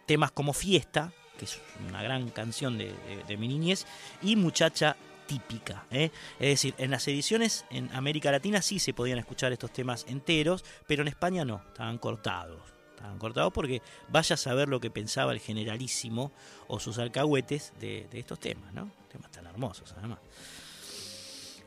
temas 0.05 0.31
como 0.31 0.53
Fiesta, 0.53 1.13
que 1.39 1.45
es 1.45 1.59
una 1.87 2.03
gran 2.03 2.29
canción 2.29 2.77
de- 2.77 2.93
de 3.27 3.37
mi 3.37 3.47
niñez, 3.47 3.85
y 4.21 4.35
Muchacha 4.35 4.95
típica. 5.31 5.85
¿eh? 5.91 6.11
Es 6.39 6.49
decir, 6.49 6.75
en 6.77 6.91
las 6.91 7.07
ediciones 7.07 7.63
en 7.69 7.89
América 7.93 8.31
Latina 8.31 8.61
sí 8.61 8.79
se 8.79 8.93
podían 8.93 9.17
escuchar 9.17 9.53
estos 9.53 9.71
temas 9.71 10.05
enteros, 10.09 10.65
pero 10.87 11.03
en 11.03 11.07
España 11.07 11.45
no, 11.45 11.61
estaban 11.67 11.97
cortados. 11.99 12.59
Estaban 12.89 13.17
cortados 13.17 13.53
porque 13.53 13.81
vaya 14.09 14.33
a 14.33 14.37
saber 14.37 14.67
lo 14.67 14.81
que 14.81 14.91
pensaba 14.91 15.31
el 15.31 15.39
generalísimo 15.39 16.33
o 16.67 16.81
sus 16.81 16.97
alcahuetes 16.97 17.71
de, 17.79 18.07
estos 18.11 18.41
temas, 18.41 18.73
¿no? 18.73 18.91
Temas 19.09 19.31
tan 19.31 19.47
hermosos, 19.47 19.93
además. 19.97 20.19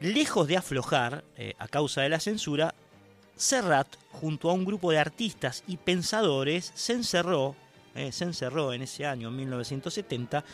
Lejos 0.00 0.46
de 0.46 0.58
aflojar 0.58 1.24
eh, 1.36 1.54
a 1.58 1.66
causa 1.66 2.02
de 2.02 2.10
la 2.10 2.20
censura, 2.20 2.74
Serrat, 3.34 3.88
junto 4.12 4.50
a 4.50 4.52
un 4.52 4.66
grupo 4.66 4.90
de 4.90 4.98
artistas 4.98 5.64
y 5.66 5.78
pensadores, 5.78 6.70
se 6.74 6.92
encerró, 6.92 7.56
eh, 7.94 8.12
se 8.12 8.24
encerró 8.24 8.74
en 8.74 8.82
ese 8.82 9.06
año, 9.06 9.30
1970, 9.30 10.44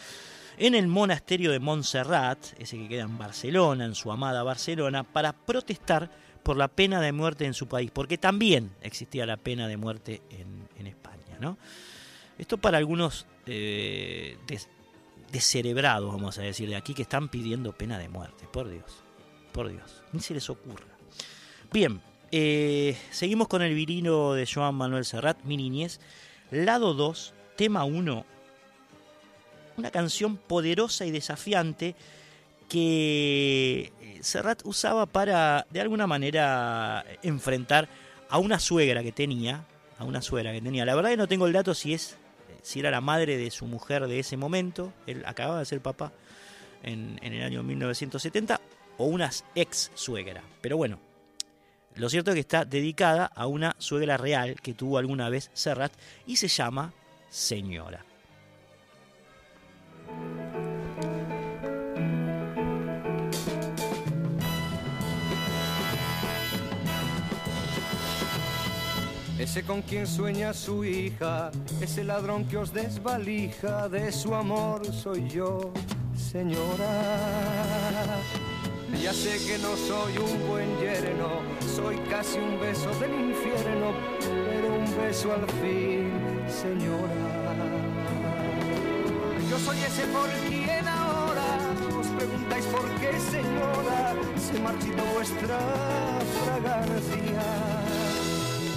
en 0.59 0.74
el 0.74 0.86
monasterio 0.88 1.51
de 1.53 1.59
Montserrat, 1.61 2.38
ese 2.59 2.76
que 2.78 2.88
queda 2.88 3.03
en 3.03 3.18
Barcelona, 3.18 3.84
en 3.84 3.94
su 3.94 4.11
amada 4.12 4.42
Barcelona, 4.42 5.05
para 5.05 5.32
protestar 5.32 6.11
por 6.42 6.57
la 6.57 6.68
pena 6.68 7.01
de 7.01 7.12
muerte 7.12 7.44
en 7.44 7.55
su 7.55 7.66
país, 7.68 7.90
porque 7.92 8.18
también 8.18 8.70
existía 8.82 9.26
la 9.26 9.36
pena 9.36 9.68
de 9.68 9.76
muerte 9.76 10.22
en, 10.30 10.68
en 10.78 10.86
España. 10.86 11.38
¿no? 11.40 11.59
Esto 12.38 12.59
para 12.59 12.78
algunos 12.78 13.26
eh, 13.46 14.36
des- 14.46 14.68
descerebrados, 15.32 16.12
vamos 16.12 16.38
a 16.38 16.42
decir, 16.42 16.68
de 16.68 16.76
aquí, 16.76 16.94
que 16.94 17.03
están 17.03 17.28
pidiendo 17.28 17.72
pena 17.72 17.98
de 17.98 18.09
muerte, 18.09 18.46
por 18.51 18.68
Dios, 18.68 19.03
por 19.53 19.68
Dios, 19.68 20.03
ni 20.12 20.20
se 20.20 20.34
les 20.34 20.48
ocurra. 20.51 20.86
Bien, 21.72 22.01
eh, 22.32 22.96
seguimos 23.11 23.46
con 23.48 23.62
el 23.62 23.74
virino 23.74 24.32
de 24.32 24.46
Joan 24.53 24.74
Manuel 24.74 25.05
Serrat, 25.05 25.42
Mi 25.44 25.57
Niñez, 25.57 26.01
lado 26.51 26.94
2, 26.94 27.34
tema 27.57 27.84
1, 27.84 28.24
una 29.81 29.91
canción 29.91 30.37
poderosa 30.37 31.07
y 31.07 31.11
desafiante 31.11 31.97
que 32.68 33.93
eh, 34.01 34.18
Serrat 34.20 34.62
usaba 34.64 35.07
para, 35.07 35.66
de 35.70 35.81
alguna 35.81 36.07
manera, 36.07 37.05
enfrentar 37.22 37.89
a 38.28 38.39
una 38.39 38.61
suegra 38.61 39.03
que 39.03 39.11
tenía, 39.11 39.64
a 39.99 40.05
una 40.05 40.22
suegra 40.22 40.53
que 40.53 40.61
tenía. 40.61 40.85
La 40.85 40.95
verdad 40.95 41.11
que 41.11 41.16
no 41.16 41.26
tengo 41.26 41.47
el 41.47 41.53
dato 41.53 41.74
si 41.74 41.95
es, 41.95 42.16
si 42.62 42.81
era 42.81 42.91
la 42.91 43.01
madre 43.01 43.37
de 43.39 43.51
su 43.51 43.66
mujer 43.66 44.07
de 44.07 44.20
ese 44.20 44.37
momento, 44.37 44.93
él 45.07 45.24
acababa 45.26 45.59
de 45.59 45.64
ser 45.64 45.81
papá 45.81 46.12
en, 46.83 47.18
en 47.22 47.33
el 47.33 47.43
año 47.43 47.62
1970, 47.62 48.61
o 48.99 49.07
una 49.07 49.31
ex 49.55 49.91
suegra. 49.95 50.43
Pero 50.61 50.76
bueno, 50.76 51.01
lo 51.97 52.09
cierto 52.11 52.31
es 52.31 52.35
que 52.35 52.41
está 52.41 52.64
dedicada 52.66 53.24
a 53.26 53.47
una 53.47 53.74
suegra 53.78 54.18
real 54.18 54.61
que 54.61 54.74
tuvo 54.74 54.99
alguna 54.99 55.31
vez 55.31 55.51
Serrat 55.55 55.93
y 56.26 56.37
se 56.37 56.49
llama 56.49 56.93
Señora. 57.31 58.05
Ese 69.40 69.64
con 69.64 69.82
quien 69.82 70.06
sueña 70.06 70.52
su 70.52 70.84
hija, 70.84 71.50
ese 71.80 72.04
ladrón 72.04 72.44
que 72.44 72.58
os 72.58 72.72
desvalija, 72.72 73.88
de 73.88 74.12
su 74.12 74.34
amor 74.34 74.86
soy 74.92 75.28
yo, 75.28 75.72
señora. 76.14 76.86
Ya 79.02 79.14
sé 79.14 79.38
que 79.46 79.56
no 79.58 79.76
soy 79.76 80.18
un 80.18 80.48
buen 80.48 80.78
yerno, 80.78 81.40
soy 81.74 81.96
casi 82.11 82.38
un 82.38 82.61
beso 82.61 82.90
del 83.00 83.12
infierno, 83.12 83.94
pero 84.20 84.74
un 84.74 85.02
beso 85.02 85.32
al 85.32 85.48
fin, 85.61 86.12
señora. 86.46 87.39
Soy 89.64 89.78
ese 89.82 90.06
por 90.06 90.28
quien 90.48 90.88
ahora 90.88 91.42
os 91.98 92.06
preguntáis 92.08 92.64
por 92.66 92.88
qué, 92.98 93.20
señora, 93.20 94.14
se 94.36 94.61
marchitó 94.61 95.04
vuestra 95.14 95.58
fragancia. 96.44 97.42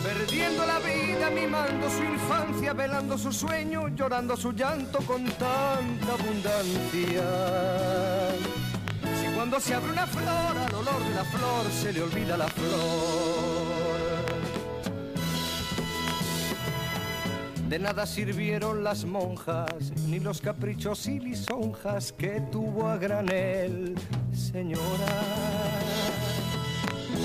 Perdiendo 0.04 0.66
la 0.66 0.80
vida, 0.80 1.30
mimando 1.30 1.90
su 1.90 2.04
infancia, 2.04 2.74
velando 2.74 3.18
su 3.18 3.32
sueño, 3.32 3.88
llorando 3.90 4.36
su 4.36 4.52
llanto 4.52 5.00
con 5.00 5.24
tanta 5.24 6.14
abundancia. 6.20 7.24
Si 9.20 9.28
cuando 9.36 9.60
se 9.60 9.74
abre 9.74 9.92
una 9.92 10.08
flor, 10.08 10.58
al 10.58 10.76
olor 10.76 11.04
de 11.04 11.16
la 11.16 11.24
flor 11.26 11.66
se 11.82 11.94
le 11.94 12.02
olvida 12.02 12.38
la 12.38 12.48
flor. 12.48 13.73
De 17.70 17.80
nada 17.80 18.06
sirvieron 18.06 18.84
las 18.84 19.06
monjas, 19.06 19.94
ni 20.08 20.20
los 20.20 20.42
caprichos 20.42 21.08
y 21.08 21.20
lisonjas 21.20 22.12
que 22.12 22.42
tuvo 22.52 22.88
a 22.88 22.98
granel, 22.98 23.96
señora. 24.32 25.08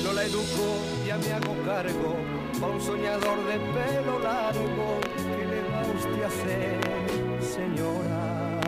No 0.02 0.12
la 0.12 0.24
educo, 0.24 0.78
ya 1.06 1.18
me 1.18 1.32
hago 1.32 1.54
cargo, 1.66 2.16
a 2.62 2.66
un 2.66 2.80
soñador 2.80 3.44
de 3.46 3.58
pelo 3.58 4.18
largo, 4.20 5.00
¿qué 5.16 5.44
le 5.44 5.62
va 5.68 5.82
usted 5.94 6.22
a 6.22 6.28
hacer, 6.28 6.80
señora? 7.42 8.60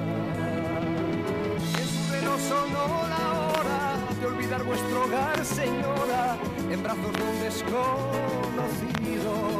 Su 1.91 2.03
velo 2.13 2.39
sonó 2.39 3.09
la 3.09 3.49
hora 3.49 3.97
de 4.21 4.27
olvidar 4.27 4.63
vuestro 4.65 5.05
hogar, 5.05 5.45
señora, 5.45 6.37
en 6.71 6.83
brazos 6.83 7.13
de 7.13 7.23
un 7.23 7.41
desconocido 7.41 9.60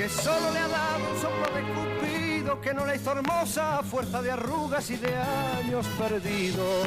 que 0.00 0.08
solo 0.08 0.50
le 0.50 0.58
ha 0.58 0.68
dado 0.68 1.12
un 1.12 1.20
soplo 1.20 1.44
de 1.54 1.62
cupido 1.74 2.58
que 2.62 2.72
no 2.72 2.86
la 2.86 2.96
hizo 2.96 3.12
hermosa 3.12 3.80
a 3.80 3.82
fuerza 3.82 4.22
de 4.22 4.30
arrugas 4.30 4.88
y 4.90 4.96
de 4.96 5.14
años 5.14 5.86
perdidos. 5.98 6.86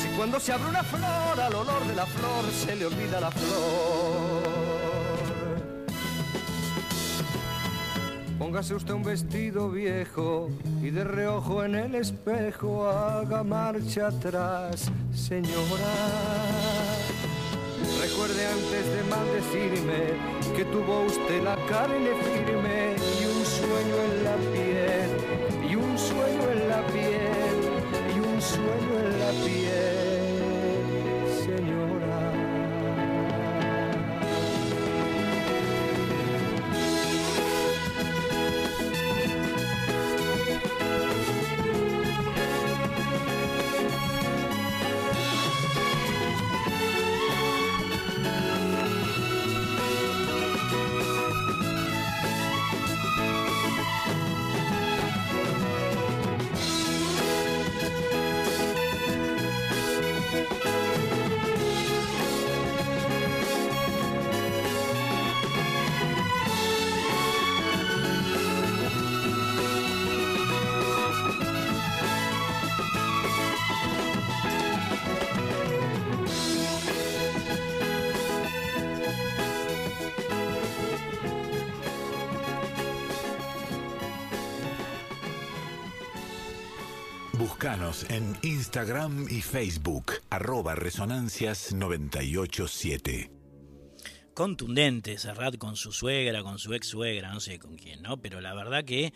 Si 0.00 0.08
cuando 0.16 0.40
se 0.40 0.52
abre 0.52 0.66
una 0.66 0.82
flor 0.82 1.38
al 1.38 1.54
olor 1.56 1.86
de 1.86 1.94
la 1.94 2.06
flor 2.06 2.44
se 2.50 2.76
le 2.76 2.86
olvida 2.86 3.20
la 3.20 3.30
flor. 3.30 4.44
Póngase 8.38 8.74
usted 8.74 8.94
un 8.94 9.02
vestido 9.02 9.70
viejo 9.70 10.48
y 10.80 10.88
de 10.88 11.04
reojo 11.04 11.64
en 11.64 11.74
el 11.74 11.96
espejo 11.96 12.88
haga 12.88 13.42
marcha 13.42 14.06
atrás, 14.06 14.90
señora. 15.14 15.84
Recuerde 18.14 18.46
antes 18.46 18.86
de 18.94 19.02
maldecirme 19.10 20.14
que 20.56 20.64
tuvo 20.66 21.00
usted 21.02 21.42
la 21.42 21.56
carne 21.68 22.10
firme 22.22 22.94
y 23.20 23.24
un 23.26 23.44
sueño 23.44 23.96
en 24.08 24.22
la 24.22 24.36
piel, 24.52 25.10
y 25.68 25.74
un 25.74 25.98
sueño 25.98 26.48
en 26.52 26.68
la 26.68 26.86
piel, 26.86 27.58
y 28.14 28.18
un 28.20 28.40
sueño 28.40 29.00
en 29.04 29.18
la 29.18 29.30
piel, 29.44 31.26
señora. 31.44 32.03
Búscanos 87.64 88.04
en 88.10 88.36
Instagram 88.42 89.26
y 89.30 89.40
Facebook, 89.40 90.12
arroba 90.28 90.74
resonancias 90.74 91.72
987. 91.72 93.30
contundente 94.34 95.16
Serrat 95.16 95.56
con 95.56 95.74
su 95.74 95.90
suegra, 95.90 96.42
con 96.42 96.58
su 96.58 96.74
ex 96.74 96.88
suegra, 96.88 97.32
no 97.32 97.40
sé 97.40 97.58
con 97.58 97.76
quién, 97.76 98.02
¿no? 98.02 98.18
Pero 98.18 98.42
la 98.42 98.52
verdad 98.52 98.84
que, 98.84 99.14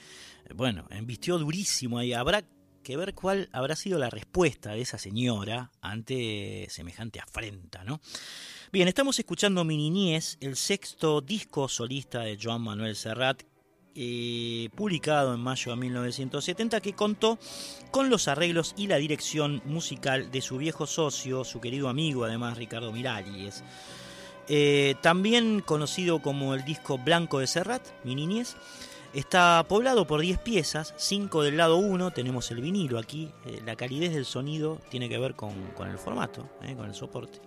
bueno, 0.54 0.86
embistió 0.88 1.36
durísimo 1.36 1.98
ahí. 1.98 2.14
Habrá 2.14 2.42
que 2.82 2.96
ver 2.96 3.12
cuál 3.12 3.50
habrá 3.52 3.76
sido 3.76 3.98
la 3.98 4.08
respuesta 4.08 4.70
de 4.70 4.80
esa 4.80 4.96
señora 4.96 5.70
ante 5.82 6.68
semejante 6.70 7.20
afrenta, 7.20 7.84
¿no? 7.84 8.00
Bien, 8.72 8.88
estamos 8.88 9.18
escuchando 9.18 9.62
Mi 9.62 9.76
Niñez, 9.76 10.38
el 10.40 10.56
sexto 10.56 11.20
disco 11.20 11.68
solista 11.68 12.20
de 12.20 12.38
Joan 12.42 12.62
Manuel 12.62 12.96
Serrat, 12.96 13.42
eh, 14.00 14.68
publicado 14.76 15.34
en 15.34 15.40
mayo 15.40 15.72
de 15.72 15.76
1970, 15.76 16.80
que 16.80 16.92
contó 16.92 17.36
con 17.90 18.10
los 18.10 18.28
arreglos 18.28 18.74
y 18.76 18.86
la 18.86 18.96
dirección 18.96 19.60
musical 19.64 20.30
de 20.30 20.40
su 20.40 20.56
viejo 20.58 20.86
socio, 20.86 21.42
su 21.44 21.60
querido 21.60 21.88
amigo, 21.88 22.24
además 22.24 22.56
Ricardo 22.56 22.92
Miralles. 22.92 23.64
Eh, 24.48 24.94
también 25.02 25.60
conocido 25.60 26.22
como 26.22 26.54
el 26.54 26.64
disco 26.64 26.96
Blanco 26.96 27.40
de 27.40 27.48
Serrat, 27.48 27.82
Mi 28.04 28.14
Niñez, 28.14 28.54
está 29.12 29.64
poblado 29.68 30.06
por 30.06 30.20
10 30.20 30.38
piezas, 30.38 30.94
5 30.96 31.42
del 31.42 31.56
lado 31.56 31.76
1, 31.76 32.12
tenemos 32.12 32.50
el 32.50 32.60
vinilo 32.60 32.98
aquí, 32.98 33.30
eh, 33.46 33.60
la 33.66 33.76
calidez 33.76 34.14
del 34.14 34.24
sonido 34.24 34.78
tiene 34.90 35.08
que 35.08 35.18
ver 35.18 35.34
con, 35.34 35.52
el 35.90 35.98
formato, 35.98 36.48
eh, 36.62 36.74
con 36.76 36.86
el 36.86 36.94
soporte. 36.94 37.40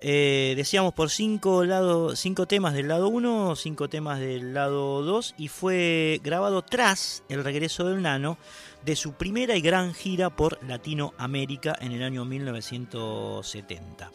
Eh, 0.00 0.54
decíamos 0.56 0.94
por 0.94 1.10
5 1.10 2.14
cinco 2.14 2.46
temas 2.46 2.72
del 2.74 2.86
lado 2.86 3.08
1, 3.08 3.56
5 3.56 3.88
temas 3.88 4.20
del 4.20 4.54
lado 4.54 5.02
2 5.02 5.34
y 5.38 5.48
fue 5.48 6.20
grabado 6.22 6.62
tras 6.62 7.24
el 7.28 7.42
regreso 7.42 7.84
del 7.84 8.00
Nano 8.02 8.38
de 8.84 8.94
su 8.94 9.14
primera 9.14 9.56
y 9.56 9.60
gran 9.60 9.92
gira 9.94 10.30
por 10.30 10.62
Latinoamérica 10.64 11.76
en 11.80 11.90
el 11.92 12.04
año 12.04 12.24
1970. 12.24 14.12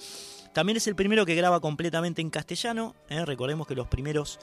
También 0.53 0.77
es 0.77 0.88
el 0.88 0.95
primero 0.95 1.25
que 1.25 1.36
graba 1.36 1.59
completamente 1.59 2.21
en 2.21 2.29
castellano. 2.29 2.95
¿eh? 3.09 3.25
Recordemos 3.25 3.67
que 3.67 3.75
los 3.75 3.88
primeros 3.88 4.39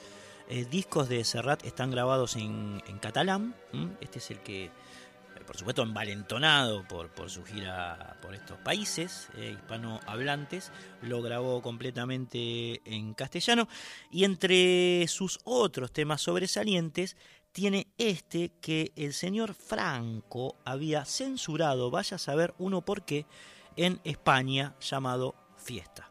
eh, 0.47 0.67
discos 0.69 1.09
de 1.09 1.23
Serrat 1.23 1.65
están 1.65 1.89
grabados 1.89 2.35
en, 2.35 2.83
en 2.87 2.99
catalán. 2.99 3.55
Este 3.99 4.19
es 4.19 4.29
el 4.29 4.39
que, 4.41 4.69
por 5.51 5.57
supuesto, 5.57 5.83
envalentonado 5.83 6.87
por, 6.87 7.29
su 7.29 7.43
gira 7.43 8.15
por 8.21 8.33
estos 8.33 8.57
países 8.59 9.27
eh, 9.35 9.57
hispanohablantes, 9.57 10.71
lo 11.01 11.21
grabó 11.21 11.61
completamente 11.61 12.81
en 12.85 13.13
castellano. 13.13 13.67
Y 14.09 14.23
entre 14.23 15.05
sus 15.09 15.41
otros 15.43 15.91
temas 15.91 16.21
sobresalientes, 16.21 17.17
tiene 17.51 17.87
este 17.97 18.53
que 18.61 18.93
el 18.95 19.11
señor 19.11 19.53
Franco 19.53 20.55
había 20.63 21.03
censurado, 21.03 21.91
vaya 21.91 22.15
a 22.15 22.19
saber 22.19 22.53
uno 22.57 22.85
por 22.85 23.03
qué, 23.03 23.25
en 23.75 23.99
España 24.05 24.73
llamado 24.79 25.35
Fiesta. 25.57 26.10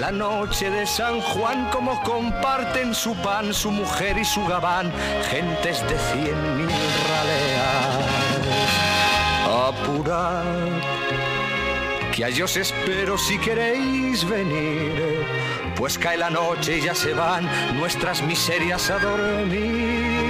La 0.00 0.10
noche 0.10 0.70
de 0.70 0.86
San 0.86 1.20
Juan 1.20 1.68
como 1.70 2.02
comparten 2.02 2.94
su 2.94 3.14
pan, 3.16 3.52
su 3.52 3.70
mujer 3.70 4.16
y 4.16 4.24
su 4.24 4.42
gabán, 4.46 4.90
gentes 5.28 5.82
de 5.86 5.98
cien 5.98 6.56
mil 6.56 6.70
raleas. 7.10 8.08
Apurad, 9.68 10.42
que 12.16 12.24
allí 12.24 12.40
os 12.40 12.56
espero 12.56 13.18
si 13.18 13.38
queréis 13.40 14.26
venir, 14.26 15.26
pues 15.76 15.98
cae 15.98 16.16
la 16.16 16.30
noche 16.30 16.78
y 16.78 16.80
ya 16.80 16.94
se 16.94 17.12
van 17.12 17.46
nuestras 17.78 18.22
miserias 18.22 18.88
a 18.88 18.98
dormir. 18.98 20.29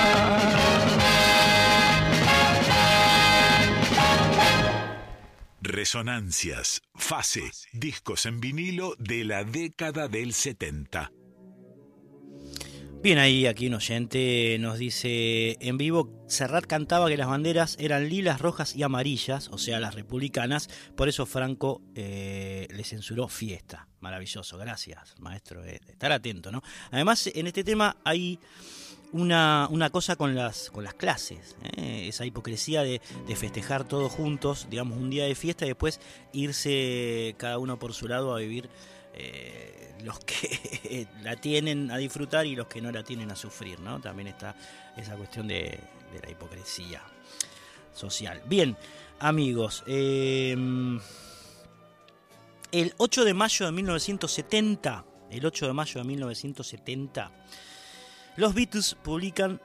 Resonancias, 5.71 6.81
fase, 6.95 7.49
discos 7.71 8.25
en 8.25 8.41
vinilo 8.41 8.93
de 8.99 9.23
la 9.23 9.45
década 9.45 10.09
del 10.09 10.33
70. 10.33 11.13
Bien, 13.01 13.17
ahí 13.17 13.47
aquí 13.47 13.67
un 13.67 13.75
oyente 13.75 14.57
nos 14.59 14.77
dice 14.77 15.55
en 15.61 15.77
vivo, 15.77 16.25
Serrat 16.27 16.65
cantaba 16.65 17.07
que 17.07 17.15
las 17.15 17.29
banderas 17.29 17.77
eran 17.79 18.09
lilas, 18.09 18.41
rojas 18.41 18.75
y 18.75 18.83
amarillas, 18.83 19.47
o 19.47 19.57
sea, 19.57 19.79
las 19.79 19.95
republicanas, 19.95 20.69
por 20.97 21.07
eso 21.07 21.25
Franco 21.25 21.81
eh, 21.95 22.67
le 22.69 22.83
censuró 22.83 23.29
fiesta. 23.29 23.87
Maravilloso, 24.01 24.57
gracias, 24.57 25.15
maestro, 25.19 25.63
eh, 25.63 25.79
estar 25.87 26.11
atento, 26.11 26.51
¿no? 26.51 26.61
Además, 26.91 27.27
en 27.33 27.47
este 27.47 27.63
tema 27.63 27.95
hay 28.03 28.39
una, 29.13 29.67
una 29.69 29.89
cosa 29.89 30.15
con 30.15 30.35
las, 30.35 30.69
con 30.69 30.83
las 30.83 30.93
clases, 30.93 31.55
¿eh? 31.77 32.07
esa 32.07 32.25
hipocresía 32.25 32.83
de, 32.83 33.01
de 33.27 33.35
festejar 33.35 33.83
todos 33.83 34.11
juntos, 34.11 34.67
digamos, 34.69 34.97
un 34.97 35.09
día 35.09 35.25
de 35.25 35.35
fiesta 35.35 35.65
y 35.65 35.69
después 35.69 35.99
irse 36.33 37.35
cada 37.37 37.57
uno 37.57 37.77
por 37.77 37.93
su 37.93 38.07
lado 38.07 38.35
a 38.35 38.39
vivir 38.39 38.69
eh, 39.13 39.93
los 40.03 40.19
que 40.19 41.07
la 41.23 41.35
tienen 41.35 41.91
a 41.91 41.97
disfrutar 41.97 42.45
y 42.45 42.55
los 42.55 42.67
que 42.67 42.81
no 42.81 42.91
la 42.91 43.03
tienen 43.03 43.31
a 43.31 43.35
sufrir, 43.35 43.79
¿no? 43.79 43.99
También 43.99 44.27
está 44.29 44.55
esa 44.97 45.15
cuestión 45.15 45.47
de, 45.47 45.79
de 46.13 46.19
la 46.23 46.31
hipocresía 46.31 47.01
social. 47.93 48.41
Bien, 48.45 48.77
amigos, 49.19 49.83
eh, 49.87 50.55
el 52.71 52.93
8 52.97 53.25
de 53.25 53.33
mayo 53.33 53.65
de 53.65 53.71
1970, 53.73 55.05
el 55.29 55.45
8 55.45 55.67
de 55.67 55.73
mayo 55.73 56.01
de 56.01 56.07
1970, 56.07 57.31
los 58.37 58.53
Beatles 58.53 58.95
publican 58.95 59.61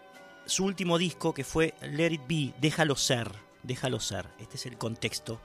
su 0.46 0.64
último 0.64 0.98
disco 0.98 1.34
que 1.34 1.44
fue 1.44 1.74
Let 1.82 2.12
It 2.12 2.22
Be, 2.28 2.54
Déjalo 2.60 2.96
Ser, 2.96 3.30
Déjalo 3.62 4.00
Ser. 4.00 4.26
Este 4.38 4.56
es 4.56 4.66
el 4.66 4.78
contexto 4.78 5.40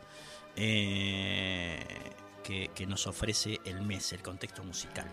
eh, 0.56 1.86
que, 2.44 2.86
nos 2.86 3.08
ofrece 3.08 3.60
el 3.66 3.82
mes, 3.82 4.14
el 4.14 4.22
contexto 4.22 4.64
musical. 4.64 5.08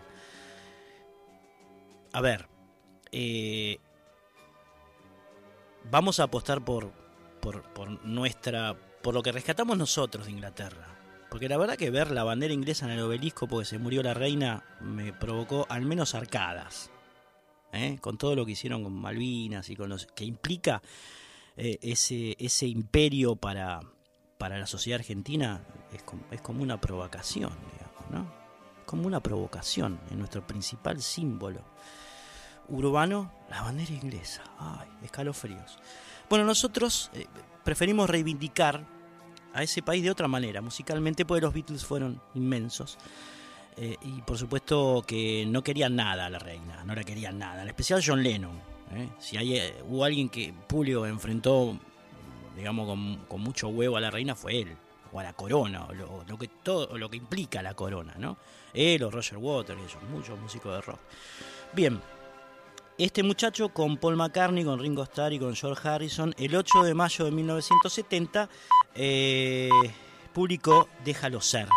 A 2.12 2.20
ver, 2.20 2.48
eh, 3.12 3.78
vamos 5.90 6.20
a 6.20 6.24
apostar 6.24 6.64
por, 6.64 6.90
por, 7.40 7.62
por 7.72 8.04
nuestra, 8.04 8.76
por 9.02 9.14
lo 9.14 9.22
que 9.22 9.32
rescatamos 9.32 9.76
nosotros 9.76 10.26
de 10.26 10.32
Inglaterra. 10.32 10.98
Porque 11.30 11.48
la 11.48 11.59
verdad 11.59 11.76
que 11.76 11.90
ver 11.90 12.11
la 12.11 12.24
bandera 12.24 12.54
inglesa 12.54 12.86
en 12.86 12.92
el 12.92 13.00
obelisco 13.00 13.46
porque 13.46 13.66
se 13.66 13.78
murió 13.78 14.02
la 14.02 14.14
reina 14.14 14.64
me 14.80 15.12
provocó 15.12 15.66
al 15.68 15.82
menos 15.82 16.14
arcadas. 16.14 16.90
¿Eh? 17.73 17.99
Con 18.01 18.19
todo 18.19 18.35
lo 18.35 18.47
que 18.47 18.53
hicieron 18.53 18.83
con 18.83 18.93
Malvinas 18.93 19.69
y 19.71 19.77
con 19.77 19.89
los 19.89 20.07
que 20.07 20.25
implica 20.25 20.83
eh, 21.57 21.79
ese, 21.83 22.37
ese 22.39 22.66
imperio 22.66 23.37
para, 23.37 23.81
para 24.39 24.59
la 24.59 24.66
sociedad 24.66 25.01
argentina, 25.01 25.64
es 25.93 26.03
como, 26.03 26.25
es 26.31 26.41
como 26.41 26.62
una 26.62 26.81
provocación, 26.81 27.53
digamos, 27.73 28.11
¿no? 28.11 28.39
Como 28.87 29.07
una 29.07 29.21
provocación 29.21 30.01
en 30.11 30.19
nuestro 30.19 30.47
principal 30.47 31.03
símbolo 31.03 31.62
urbano, 32.69 33.33
la 33.51 33.62
bandera 33.62 33.93
inglesa. 33.93 34.43
Ay, 34.59 34.89
escalofríos. 35.03 35.79
Bueno, 36.29 36.45
nosotros 36.45 37.11
eh, 37.14 37.27
preferimos 37.64 38.09
reivindicar 38.09 38.87
a 39.53 39.62
ese 39.62 39.83
país 39.83 40.03
de 40.03 40.11
otra 40.11 40.29
manera, 40.29 40.61
musicalmente, 40.61 41.25
porque 41.25 41.41
los 41.41 41.55
Beatles 41.55 41.85
fueron 41.85 42.21
inmensos. 42.35 42.99
Eh, 43.81 43.97
y 44.03 44.22
por 44.22 44.37
supuesto 44.37 45.05
que 45.07 45.47
no 45.47 45.62
querían 45.62 45.95
nada 45.95 46.26
a 46.26 46.31
la 46.31 46.41
reina, 46.41 46.83
no 46.85 46.97
la 46.97 47.05
querían 47.05 47.39
nada, 47.39 47.62
en 47.62 47.68
especial 47.68 48.03
John 48.05 48.22
Lennon. 48.22 48.61
¿eh? 48.93 49.09
Si 49.20 49.37
hay, 49.37 49.57
eh, 49.57 49.74
hubo 49.89 50.05
alguien 50.05 50.29
que 50.29 50.53
Pulio 50.66 51.07
enfrentó, 51.07 51.79
digamos, 52.57 52.89
con, 53.29 53.41
mucho 53.41 53.68
huevo 53.68 53.97
a 53.97 54.01
la 54.01 54.11
reina, 54.11 54.35
fue 54.35 54.62
él, 54.62 54.76
o 55.12 55.20
a 55.20 55.22
la 55.22 55.33
corona, 55.33 55.85
o 55.85 55.95
lo, 55.95 56.24
lo, 56.26 56.37
que, 56.37 56.49
todo, 56.49 56.99
lo 56.99 57.09
que 57.09 57.18
implica 57.18 57.62
la 57.62 57.74
corona, 57.74 58.14
¿no? 58.18 58.37
Él 58.74 59.05
o 59.05 59.12
Roger 59.12 59.39
Waters, 59.39 59.81
ellos, 59.81 60.03
muchos 60.11 60.37
músicos 60.41 60.74
de 60.74 60.81
rock. 60.81 60.99
Bien, 61.72 62.01
este 62.99 63.22
muchacho 63.22 63.68
con 63.68 63.97
Paul 63.97 64.16
McCartney, 64.16 64.64
con 64.64 64.81
Ringo 64.81 65.05
Starr 65.05 65.35
y 65.35 65.39
con 65.39 65.55
George 65.55 65.89
Harrison, 65.89 66.35
el 66.37 66.57
8 66.57 66.83
de 66.83 66.95
mayo 66.95 67.24
de 67.26 67.31
1970, 67.31 68.49
eh, 68.97 69.70
publicó 70.35 70.89
Déjalo 71.05 71.41
ser. 71.41 71.68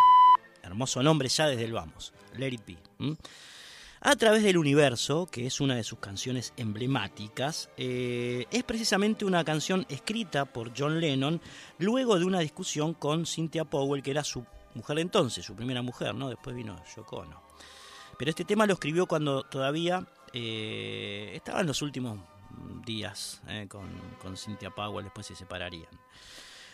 Hermoso 0.72 1.02
nombre 1.02 1.28
ya 1.28 1.48
desde 1.48 1.64
el 1.64 1.74
vamos, 1.74 2.14
Let 2.38 2.48
It 2.48 2.62
Be. 2.66 3.16
A 4.00 4.16
través 4.16 4.42
del 4.42 4.56
universo, 4.56 5.26
que 5.26 5.46
es 5.46 5.60
una 5.60 5.74
de 5.74 5.84
sus 5.84 5.98
canciones 5.98 6.54
emblemáticas, 6.56 7.68
eh, 7.76 8.46
es 8.50 8.64
precisamente 8.64 9.26
una 9.26 9.44
canción 9.44 9.84
escrita 9.90 10.46
por 10.46 10.72
John 10.74 10.98
Lennon 10.98 11.42
luego 11.78 12.18
de 12.18 12.24
una 12.24 12.38
discusión 12.38 12.94
con 12.94 13.26
Cynthia 13.26 13.66
Powell, 13.66 14.02
que 14.02 14.12
era 14.12 14.24
su 14.24 14.46
mujer 14.74 14.96
de 14.96 15.02
entonces, 15.02 15.44
su 15.44 15.54
primera 15.54 15.82
mujer, 15.82 16.14
¿no? 16.14 16.30
Después 16.30 16.56
vino 16.56 16.82
Yoko. 16.96 17.26
Pero 18.18 18.30
este 18.30 18.46
tema 18.46 18.64
lo 18.64 18.72
escribió 18.72 19.04
cuando 19.06 19.42
todavía 19.42 20.06
eh, 20.32 21.32
estaba 21.34 21.60
en 21.60 21.66
los 21.66 21.82
últimos 21.82 22.18
días 22.86 23.42
eh, 23.46 23.66
con, 23.68 23.90
con 24.22 24.38
Cynthia 24.38 24.70
Powell, 24.70 25.04
después 25.04 25.26
se 25.26 25.36
separarían. 25.36 25.90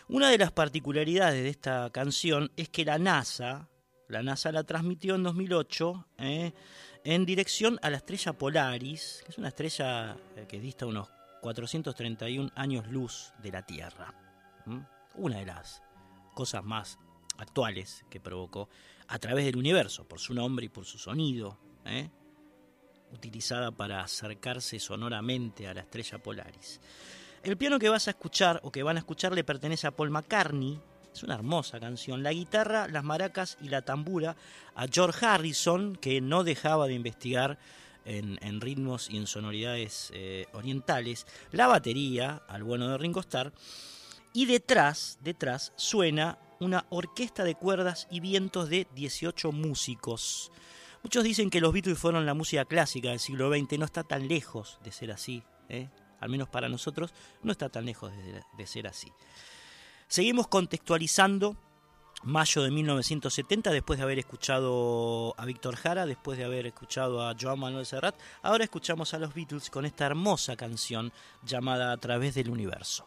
Una 0.07 0.31
de 0.31 0.39
las 0.39 0.53
particularidades 0.53 1.43
de 1.43 1.49
esta 1.51 1.91
canción 1.91 2.53
es 2.57 2.69
que 2.69 2.85
la 2.85 2.97
NASA, 2.99 3.69
la 4.09 4.23
NASA 4.23 4.51
la 4.53 4.65
transmitió 4.65 5.15
en 5.15 5.23
2008 5.23 6.07
eh, 6.19 6.53
en 7.05 7.27
dirección 7.27 7.79
a 7.83 7.91
la 7.91 7.99
estrella 7.99 8.33
Polaris, 8.33 9.23
que 9.25 9.33
es 9.33 9.39
una 9.39 9.49
estrella 9.49 10.17
eh, 10.37 10.47
que 10.49 10.61
dista 10.61 10.87
unos 10.87 11.09
431 11.41 12.51
años 12.55 12.89
luz 12.89 13.33
de 13.43 13.53
la 13.53 13.63
Tierra. 13.63 14.15
Una 15.15 15.39
de 15.39 15.47
las 15.47 15.83
cosas 16.35 16.63
más 16.63 16.99
actuales 17.39 18.05
que 18.11 18.21
provocó 18.21 18.69
a 19.07 19.19
través 19.19 19.45
del 19.47 19.57
universo, 19.57 20.07
por 20.07 20.19
su 20.19 20.35
nombre 20.35 20.67
y 20.67 20.69
por 20.69 20.85
su 20.85 20.99
sonido, 20.99 21.59
¿eh? 21.87 22.11
utilizada 23.13 23.71
para 23.71 24.03
acercarse 24.03 24.79
sonoramente 24.79 25.67
a 25.67 25.75
la 25.75 25.81
estrella 25.81 26.19
Polaris. 26.19 26.81
El 27.43 27.57
piano 27.57 27.79
que 27.79 27.89
vas 27.89 28.09
a 28.09 28.11
escuchar 28.11 28.61
o 28.65 28.71
que 28.71 28.83
van 28.83 28.97
a 28.97 29.01
escuchar 29.01 29.33
le 29.33 29.45
pertenece 29.45 29.87
a 29.87 29.93
Paul 29.93 30.11
McCartney. 30.11 30.79
Es 31.19 31.25
una 31.25 31.35
hermosa 31.35 31.81
canción. 31.81 32.23
La 32.23 32.33
guitarra, 32.33 32.87
las 32.87 33.03
maracas 33.03 33.59
y 33.61 33.71
la 33.71 33.83
tambura 33.83 34.37
a 34.77 34.87
George 34.87 35.27
Harrison, 35.27 35.97
que 35.97 36.21
no 36.21 36.45
dejaba 36.45 36.87
de 36.87 36.95
investigar 36.95 37.59
en, 38.05 38.61
ritmos 38.61 39.11
y 39.11 39.17
en 39.17 39.27
sonoridades 39.27 40.13
eh, 40.15 40.47
orientales. 40.53 41.27
La 41.51 41.67
batería 41.67 42.41
al 42.47 42.63
bueno 42.63 42.89
de 42.89 42.99
Ringo 42.99 43.19
Starr. 43.19 43.53
Y 44.33 44.47
detrás, 44.47 45.19
detrás 45.21 45.73
suena 45.75 46.39
una 46.61 46.87
orquesta 46.89 47.43
de 47.43 47.57
cuerdas 47.57 48.07
y 48.13 48.21
vientos 48.21 48.69
de 48.69 48.87
18 48.95 49.51
músicos. 49.51 50.53
Muchos 51.03 51.25
dicen 51.25 51.51
que 51.51 51.61
los 51.61 51.73
Beatles 51.73 51.99
fueron 51.99 52.27
la 52.27 52.35
música 52.35 52.65
clásica 52.65 53.09
del 53.09 53.19
siglo 53.19 53.51
XX. 53.53 53.77
No 53.77 53.87
está 53.87 54.05
tan 54.05 54.29
lejos 54.29 54.79
de 54.85 54.93
ser 54.93 55.11
así. 55.11 55.43
¿eh? 55.69 55.89
al 56.21 56.29
menos 56.29 56.49
para 56.49 56.69
nosotros, 56.69 57.13
no 57.43 57.51
está 57.51 57.69
tan 57.69 57.87
lejos 57.87 58.13
de 58.57 58.67
ser 58.69 58.87
así. 58.87 59.13
Seguimos 60.09 60.49
contextualizando 60.49 61.55
mayo 62.23 62.63
de 62.63 62.71
1970, 62.71 63.71
después 63.71 63.99
de 63.99 64.05
haber 64.05 64.19
escuchado 64.19 65.35
a 65.37 65.45
Víctor 65.45 65.77
Jara, 65.77 66.07
después 66.07 66.39
de 66.39 66.47
haber 66.47 66.67
escuchado 66.67 67.29
a 67.29 67.35
Joan 67.39 67.61
Manuel 67.61 67.85
Serrat, 67.85 68.19
ahora 68.43 68.65
escuchamos 68.65 69.13
a 69.13 69.19
los 69.19 69.35
Beatles 69.35 69.69
con 69.69 69.85
esta 69.85 70.07
hermosa 70.07 70.57
canción 70.57 71.13
llamada 71.45 71.93
A 71.93 71.97
través 71.99 72.35
del 72.35 72.49
universo. 72.49 73.07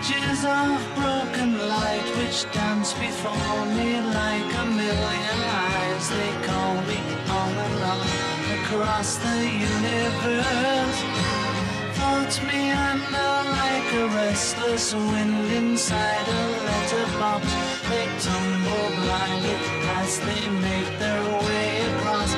Images 0.00 0.44
of 0.46 0.94
broken 0.96 1.58
light 1.68 2.06
which 2.16 2.50
dance 2.52 2.94
before 2.94 3.66
me 3.66 4.00
like 4.00 4.54
a 4.54 4.64
million 4.64 5.40
eyes. 5.44 6.08
They 6.08 6.32
call 6.46 6.74
me 6.88 6.96
on 7.28 7.52
and 7.52 7.82
on 7.84 8.00
across 8.60 9.18
the 9.18 9.44
universe. 9.44 11.00
Floats 11.92 12.40
me 12.44 12.70
under 12.70 13.32
like 13.60 13.92
a 13.92 14.08
restless 14.16 14.94
wind 14.94 15.52
inside 15.52 16.26
a 16.28 16.42
letterbox. 16.64 17.44
They 17.90 18.06
tumble 18.24 18.88
blindly 19.04 19.56
as 20.00 20.18
they 20.20 20.48
make 20.48 20.98
their 20.98 21.22
way 21.44 21.82
across 21.92 22.34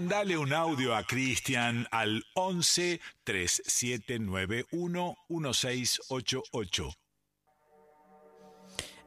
Mandale 0.00 0.38
un 0.38 0.54
audio 0.54 0.96
a 0.96 1.02
Cristian 1.02 1.86
al 1.90 2.24
11 2.32 3.02
3791 3.22 5.16
1688. 5.28 6.90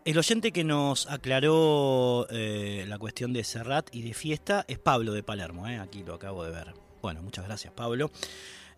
El 0.06 0.18
oyente 0.20 0.52
que 0.52 0.64
nos 0.64 1.10
aclaró 1.10 2.28
eh, 2.30 2.86
la 2.88 3.00
cuestión 3.00 3.34
de 3.34 3.44
Serrat 3.44 3.88
y 3.92 4.04
de 4.04 4.14
fiesta 4.14 4.66
es 4.68 4.78
Pablo 4.78 5.14
de 5.14 5.24
Palermo, 5.24 5.68
eh, 5.68 5.80
aquí 5.80 6.04
lo 6.04 6.14
acabo 6.14 6.44
de 6.44 6.52
ver. 6.52 6.76
Bueno, 7.02 7.24
muchas 7.24 7.46
gracias 7.46 7.74
Pablo. 7.74 8.12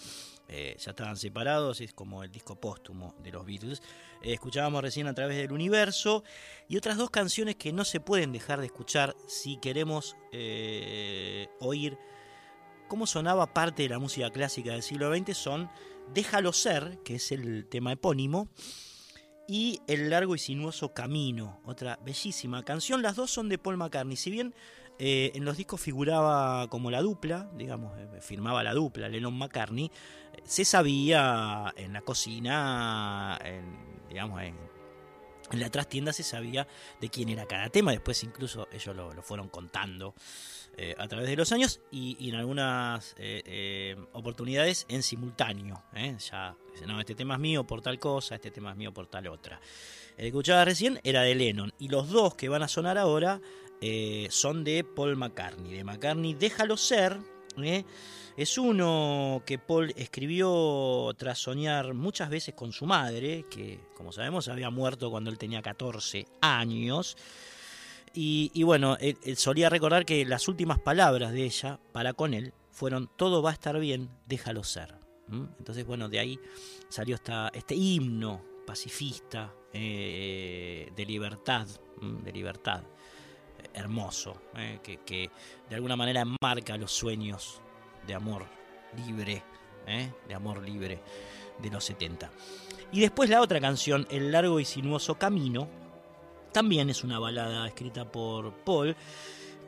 Eh, 0.49 0.77
ya 0.79 0.91
estaban 0.91 1.17
separados, 1.17 1.81
es 1.81 1.93
como 1.93 2.23
el 2.23 2.31
disco 2.31 2.61
póstumo 2.61 3.15
de 3.23 3.33
los 3.33 3.45
Beatles. 3.45 3.83
Eh, 4.23 4.35
escuchábamos 4.35 4.81
recién 4.81 5.09
a 5.09 5.15
través 5.15 5.37
del 5.37 5.51
universo 5.51 6.23
y 6.69 6.77
otras 6.77 6.97
dos 6.97 7.11
canciones 7.11 7.57
que 7.57 7.73
no 7.73 7.85
se 7.85 7.99
pueden 7.99 8.33
dejar 8.33 8.61
de 8.61 8.67
escuchar 8.67 9.17
si 9.27 9.57
queremos 9.57 10.17
eh, 10.33 11.49
oír 11.61 11.99
cómo 12.89 13.07
sonaba 13.07 13.53
parte 13.53 13.83
de 13.83 13.89
la 13.89 13.99
música 13.99 14.31
clásica 14.31 14.73
del 14.73 14.83
siglo 14.83 15.15
XX 15.15 15.37
son 15.37 15.71
Déjalo 16.15 16.53
ser, 16.53 17.01
que 17.05 17.17
es 17.17 17.33
el 17.33 17.67
tema 17.67 17.91
epónimo, 17.91 18.49
y 19.49 19.81
El 19.89 20.09
largo 20.11 20.37
y 20.37 20.39
sinuoso 20.39 20.95
camino, 20.95 21.61
otra 21.65 21.99
bellísima 22.05 22.63
canción. 22.63 23.03
Las 23.03 23.17
dos 23.17 23.33
son 23.33 23.49
de 23.49 23.59
Paul 23.59 23.77
McCartney. 23.77 24.15
Si 24.15 24.31
bien 24.31 24.55
en 24.99 25.45
los 25.45 25.57
discos 25.57 25.81
figuraba 25.81 26.69
como 26.69 26.93
la 26.93 27.03
dupla, 27.03 27.51
digamos, 27.57 27.93
firmaba 28.21 28.63
la 28.63 28.73
dupla 28.73 29.09
Lennon 29.09 29.37
McCartney, 29.37 29.91
se 30.45 30.65
sabía 30.65 31.73
en 31.77 31.93
la 31.93 32.03
cocina, 32.03 33.39
en, 33.45 34.09
digamos, 34.09 34.43
en, 34.43 34.57
la 35.53 35.71
trastienda 35.71 36.13
se 36.13 36.25
sabía 36.25 36.67
de 37.01 37.09
quién 37.09 37.29
era 37.29 37.47
cada 37.47 37.69
tema. 37.69 37.93
Después 37.93 38.23
incluso 38.25 38.67
ellos 38.73 38.97
lo, 38.97 39.13
lo 39.15 39.23
fueron 39.23 39.49
contando 39.49 40.15
eh, 40.79 40.95
a 40.99 41.09
través 41.09 41.27
de 41.27 41.37
los 41.37 41.53
años 41.53 41.81
y, 41.91 42.29
en 42.29 42.35
algunas 42.35 43.15
eh, 43.17 43.43
eh, 43.47 43.97
oportunidades 44.13 44.85
en 44.91 45.03
simultáneo. 45.03 45.83
Ya, 46.31 46.55
no, 46.87 47.01
este 47.01 47.15
tema 47.15 47.35
es 47.35 47.41
mío 47.41 47.67
por 47.67 47.81
tal 47.81 47.99
cosa, 47.99 48.35
este 48.35 48.51
tema 48.51 48.73
es 48.73 48.77
mío 48.77 48.93
por 48.93 49.07
tal 49.07 49.27
otra. 49.29 49.59
El 50.19 50.27
escuchaba 50.27 50.67
recién 50.67 51.01
era 51.03 51.23
de 51.23 51.35
Lennon 51.35 51.73
y 51.79 51.89
los 51.89 52.11
dos 52.11 52.35
que 52.35 52.51
van 52.51 52.63
a 52.63 52.69
sonar 52.69 52.99
ahora 52.99 53.41
son 54.29 54.65
de 54.65 54.85
Paul 54.85 55.17
McCartney. 55.17 55.73
De 55.73 55.85
McCartney, 55.85 56.35
Déjalo 56.35 56.77
ser. 56.77 57.17
Es 58.37 58.59
uno 58.59 59.43
que 59.47 59.59
Paul 59.59 59.95
escribió 59.97 61.11
tras 61.17 61.39
soñar 61.39 61.95
muchas 61.95 62.29
veces 62.29 62.55
con 62.55 62.71
su 62.71 62.85
madre, 62.85 63.47
que 63.51 63.81
como 63.97 64.13
sabemos 64.13 64.49
había 64.49 64.69
muerto 64.69 65.11
cuando 65.11 65.31
él 65.31 65.39
tenía 65.39 65.63
14 65.63 66.27
años. 66.43 67.17
Y, 68.13 68.63
bueno, 68.63 68.97
él, 69.01 69.37
solía 69.37 69.69
recordar 69.69 70.07
que 70.07 70.25
las 70.25 70.49
últimas 70.49 70.79
palabras 70.79 71.33
de 71.33 71.45
ella 71.45 71.79
para 71.93 72.13
con 72.15 72.33
él 72.35 72.53
fueron 72.71 73.11
todo 73.17 73.43
va 73.43 73.51
a 73.51 73.53
estar 73.55 73.79
bien, 73.79 74.11
déjalo 74.27 74.65
ser. 74.65 74.95
Entonces, 75.59 75.87
bueno, 75.87 76.09
de 76.09 76.19
ahí 76.19 76.39
salió 76.89 77.15
esta, 77.15 77.51
este 77.55 77.75
himno 77.75 78.43
pacifista 78.67 79.53
eh, 79.73 80.93
de 80.95 81.07
libertad, 81.07 81.67
de 82.01 82.33
libertad, 82.33 82.83
eh, 83.59 83.69
hermoso, 83.75 84.43
eh, 84.57 84.79
que, 84.83 84.99
que 84.99 85.31
de 85.69 85.75
alguna 85.75 85.97
manera 85.97 86.23
enmarca 86.23 86.77
los 86.77 86.93
sueños 86.93 87.61
de 88.07 88.15
amor 88.15 88.47
libre, 89.07 89.43
¿eh? 89.87 90.11
de 90.27 90.35
amor 90.35 90.63
libre 90.63 91.01
de 91.59 91.71
los 91.71 91.85
70. 91.85 92.31
Y 92.93 93.01
después 93.01 93.31
la 93.31 93.41
otra 93.41 93.61
canción, 93.61 94.07
El 94.11 94.33
largo 94.33 94.61
y 94.61 94.65
sinuoso 94.65 95.17
camino, 95.17 95.69
también 96.53 96.89
es 96.89 97.05
una 97.05 97.19
balada 97.19 97.67
escrita 97.67 98.11
por 98.11 98.53
Paul, 98.65 98.97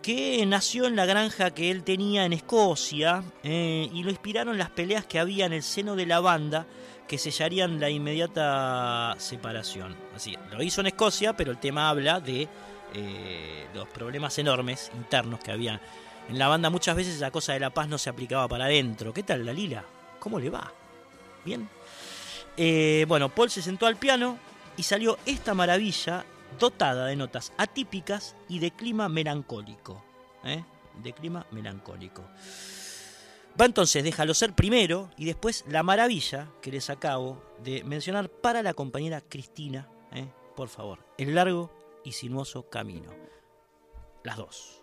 que 0.03 0.45
nació 0.47 0.87
en 0.87 0.97
la 0.97 1.07
granja 1.07 1.51
que 1.51 1.71
él 1.71 1.83
tenía 1.83 2.25
en 2.25 2.33
Escocia 2.33 3.23
eh, 3.43 3.91
y 3.93 4.03
lo 4.03 4.11
inspiraron 4.11 4.57
las 4.57 4.71
peleas 4.71 5.05
que 5.05 5.19
había 5.19 5.47
en 5.47 5.53
el 5.53 5.63
seno 5.63 5.97
de 5.97 6.07
la 6.07 6.21
banda 6.21 6.67
que 7.07 7.19
sellarían 7.19 7.81
la 7.81 7.91
inmediata 7.91 9.15
separación. 9.19 9.97
Así, 10.15 10.37
lo 10.51 10.63
hizo 10.63 10.81
en 10.83 10.89
Escocia, 10.89 11.35
pero 11.35 11.51
el 11.51 11.59
tema 11.59 11.89
habla 11.89 12.21
de 12.21 12.49
eh, 12.95 13.67
los 13.75 13.89
problemas 13.89 14.39
enormes 14.39 14.91
internos 14.95 15.41
que 15.41 15.51
había 15.51 15.81
en 16.29 16.39
la 16.39 16.49
banda. 16.49 16.71
Muchas 16.71 16.97
veces 16.97 17.21
la 17.21 17.31
cosa 17.31 17.53
de 17.53 17.61
la 17.61 17.71
paz 17.71 17.89
no 17.89 17.99
se 17.99 18.11
aplicaba 18.11 18.49
para 18.49 18.67
adentro. 18.67 19.13
¿Qué 19.13 19.23
tal, 19.23 19.45
Dalila? 19.45 19.85
¿Cómo 20.19 20.39
le 20.39 20.51
va? 20.51 20.73
¿Bien? 21.45 21.69
Eh, 22.57 23.05
bueno, 23.09 23.29
Paul 23.29 23.51
se 23.51 23.63
sentó 23.63 23.87
al 23.87 23.97
piano 23.97 24.39
y 24.77 24.83
salió 24.83 25.19
esta 25.27 25.55
maravilla 25.55 26.25
dotada 26.59 27.07
de 27.07 27.17
notas 27.17 27.53
atípicas 27.57 28.35
y 28.49 28.59
de 28.59 28.71
clima 28.71 29.09
melancólico. 29.09 30.03
¿eh? 30.45 30.63
De 31.03 31.13
clima 31.13 31.47
melancólico. 31.51 32.25
Va 33.61 33.65
entonces, 33.65 34.05
déjalo 34.05 34.35
ser 34.35 34.55
primero 34.55 35.11
y 35.17 35.25
después 35.25 35.65
la 35.69 35.83
maravilla 35.83 36.49
que 36.63 36.71
les 36.71 36.91
acabo 36.91 37.43
de 37.63 37.83
mencionar 37.83 38.29
para 38.29 38.63
la 38.63 38.75
compañera 38.75 39.21
Cristina, 39.21 39.89
¿eh? 40.13 40.29
por 40.55 40.69
favor. 40.69 41.05
El 41.17 41.35
largo 41.35 41.71
y 42.05 42.13
sinuoso 42.13 42.69
camino. 42.69 43.11
Las 44.23 44.37
dos. 44.37 44.83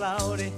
Cloudy, 0.00 0.50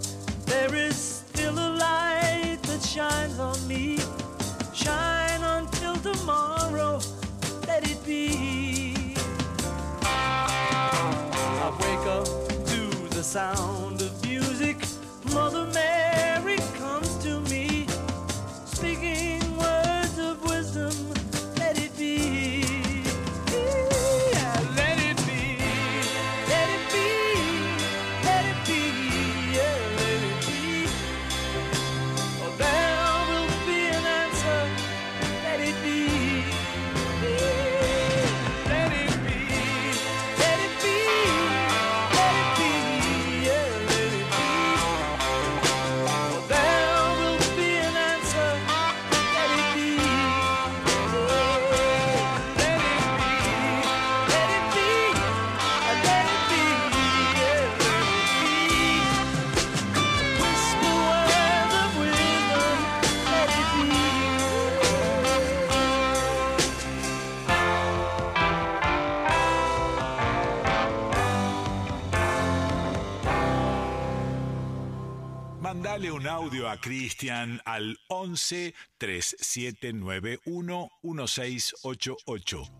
Mandale 75.92 76.10
un 76.10 76.26
audio 76.26 76.68
a 76.68 76.78
Cristian 76.78 77.60
al 77.66 77.98
11 78.08 78.72
3791 78.96 80.90
1688. 81.02 82.70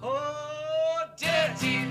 Oh, 0.00 1.08
dirty 1.18 1.74
Maggie 1.74 1.83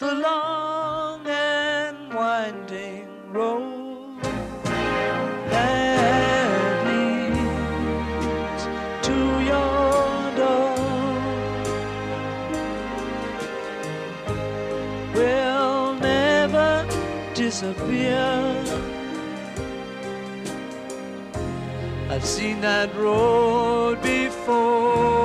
the 0.00 0.14
long 0.14 1.26
and 1.26 2.14
winding 2.14 3.06
road 3.30 4.22
that 5.50 6.86
leads 6.88 8.62
to 9.06 9.18
your 9.52 10.36
door 10.40 10.74
will 15.14 15.94
never 16.00 16.86
disappear. 17.34 18.64
I've 22.08 22.24
seen 22.24 22.62
that 22.62 22.94
road 22.96 24.00
before. 24.00 25.19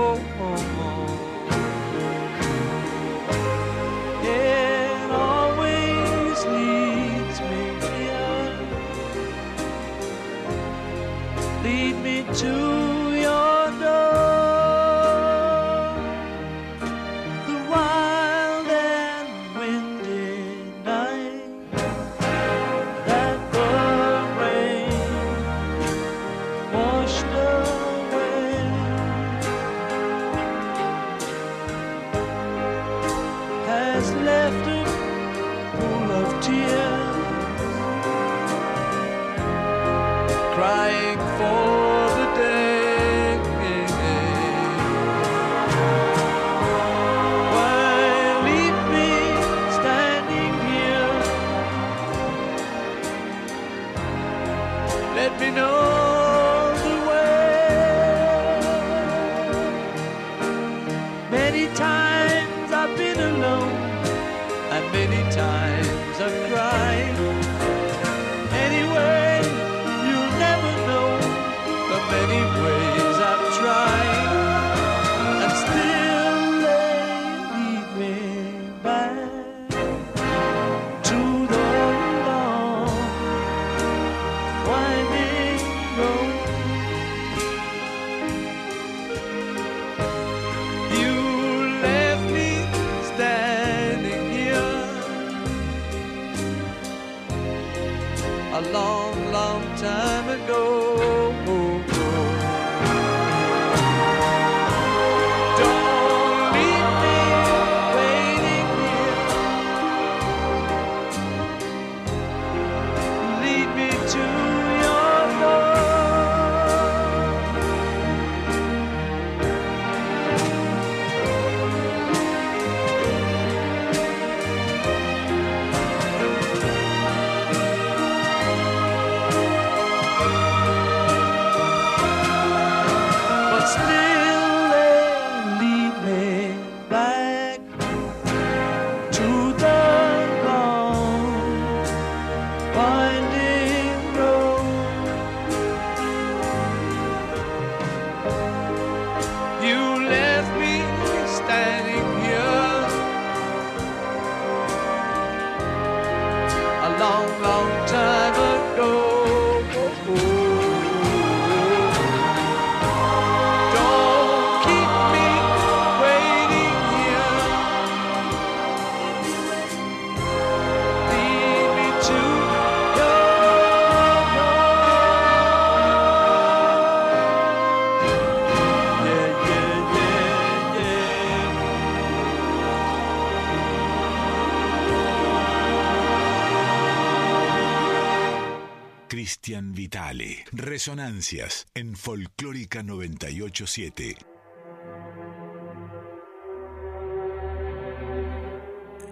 Cristian 189.26 189.74
Vitale. 189.74 190.46
Resonancias 190.52 191.66
en 191.74 191.96
Folclórica 191.96 192.84
987. 192.84 194.18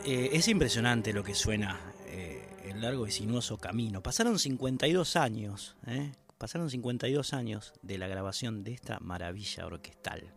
Eh, 0.05 0.29
es 0.33 0.47
impresionante 0.49 1.13
lo 1.13 1.23
que 1.23 1.33
suena 1.33 1.81
eh, 2.05 2.47
el 2.63 2.81
largo 2.81 3.07
y 3.07 3.11
sinuoso 3.11 3.57
camino. 3.57 4.03
Pasaron 4.03 4.37
52 4.37 5.15
años, 5.15 5.77
¿eh? 5.87 6.11
pasaron 6.37 6.69
52 6.69 7.33
años 7.33 7.73
de 7.81 7.97
la 7.97 8.07
grabación 8.07 8.63
de 8.63 8.73
esta 8.73 8.99
maravilla 8.99 9.65
orquestal 9.65 10.31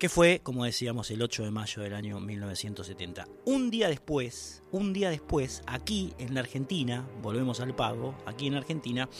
que 0.00 0.08
fue, 0.08 0.40
como 0.42 0.64
decíamos, 0.64 1.10
el 1.10 1.20
8 1.20 1.44
de 1.44 1.50
mayo 1.50 1.82
del 1.82 1.92
año 1.92 2.18
1970. 2.20 3.28
Un 3.44 3.70
día 3.70 3.86
después, 3.86 4.62
un 4.72 4.94
día 4.94 5.10
después, 5.10 5.62
aquí 5.66 6.14
en 6.18 6.32
la 6.32 6.40
Argentina, 6.40 7.06
volvemos 7.20 7.60
al 7.60 7.76
pago, 7.76 8.14
aquí 8.24 8.46
en 8.46 8.54
Argentina, 8.54 9.10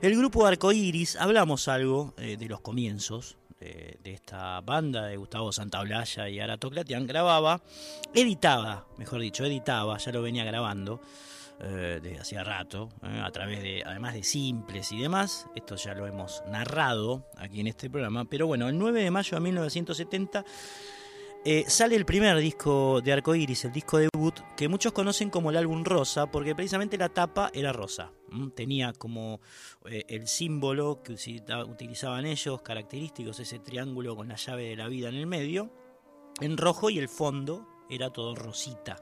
el 0.00 0.16
grupo 0.16 0.46
Arcoiris, 0.46 1.16
hablamos 1.16 1.66
algo 1.66 2.14
eh, 2.16 2.36
de 2.36 2.48
los 2.48 2.60
comienzos 2.60 3.36
de, 3.58 3.98
de 4.04 4.12
esta 4.12 4.60
banda 4.60 5.06
de 5.06 5.16
Gustavo 5.16 5.50
Santaolalla 5.50 6.28
y 6.28 6.38
Aratoclatian, 6.38 7.08
grababa, 7.08 7.60
editaba, 8.14 8.86
mejor 8.96 9.20
dicho, 9.20 9.44
editaba, 9.44 9.98
ya 9.98 10.12
lo 10.12 10.22
venía 10.22 10.44
grabando 10.44 11.00
eh, 11.60 12.00
desde 12.02 12.20
hacía 12.20 12.44
rato, 12.44 12.88
eh, 13.02 13.22
a 13.24 13.30
través 13.30 13.62
de, 13.62 13.82
además 13.84 14.14
de 14.14 14.22
simples 14.22 14.92
y 14.92 15.00
demás, 15.00 15.46
esto 15.54 15.76
ya 15.76 15.94
lo 15.94 16.06
hemos 16.06 16.42
narrado 16.48 17.26
aquí 17.36 17.60
en 17.60 17.68
este 17.68 17.88
programa, 17.88 18.24
pero 18.24 18.46
bueno, 18.46 18.68
el 18.68 18.78
9 18.78 19.02
de 19.02 19.10
mayo 19.10 19.36
de 19.36 19.40
1970 19.40 20.44
eh, 21.46 21.66
sale 21.68 21.94
el 21.94 22.06
primer 22.06 22.38
disco 22.38 23.02
de 23.02 23.12
Arcoiris, 23.12 23.66
el 23.66 23.72
disco 23.72 23.98
debut, 23.98 24.40
que 24.56 24.66
muchos 24.66 24.94
conocen 24.94 25.28
como 25.28 25.50
el 25.50 25.58
álbum 25.58 25.84
rosa, 25.84 26.26
porque 26.30 26.54
precisamente 26.54 26.96
la 26.96 27.10
tapa 27.10 27.50
era 27.52 27.70
rosa. 27.70 28.12
Tenía 28.56 28.94
como 28.94 29.42
eh, 29.84 30.04
el 30.08 30.26
símbolo 30.26 31.02
que 31.02 31.12
utilizaban 31.68 32.24
ellos, 32.24 32.62
característicos, 32.62 33.40
ese 33.40 33.58
triángulo 33.58 34.16
con 34.16 34.28
la 34.28 34.36
llave 34.36 34.70
de 34.70 34.76
la 34.76 34.88
vida 34.88 35.10
en 35.10 35.16
el 35.16 35.26
medio, 35.26 35.70
en 36.40 36.56
rojo 36.56 36.88
y 36.88 36.98
el 36.98 37.10
fondo 37.10 37.68
era 37.90 38.08
todo 38.08 38.34
rosita. 38.34 38.96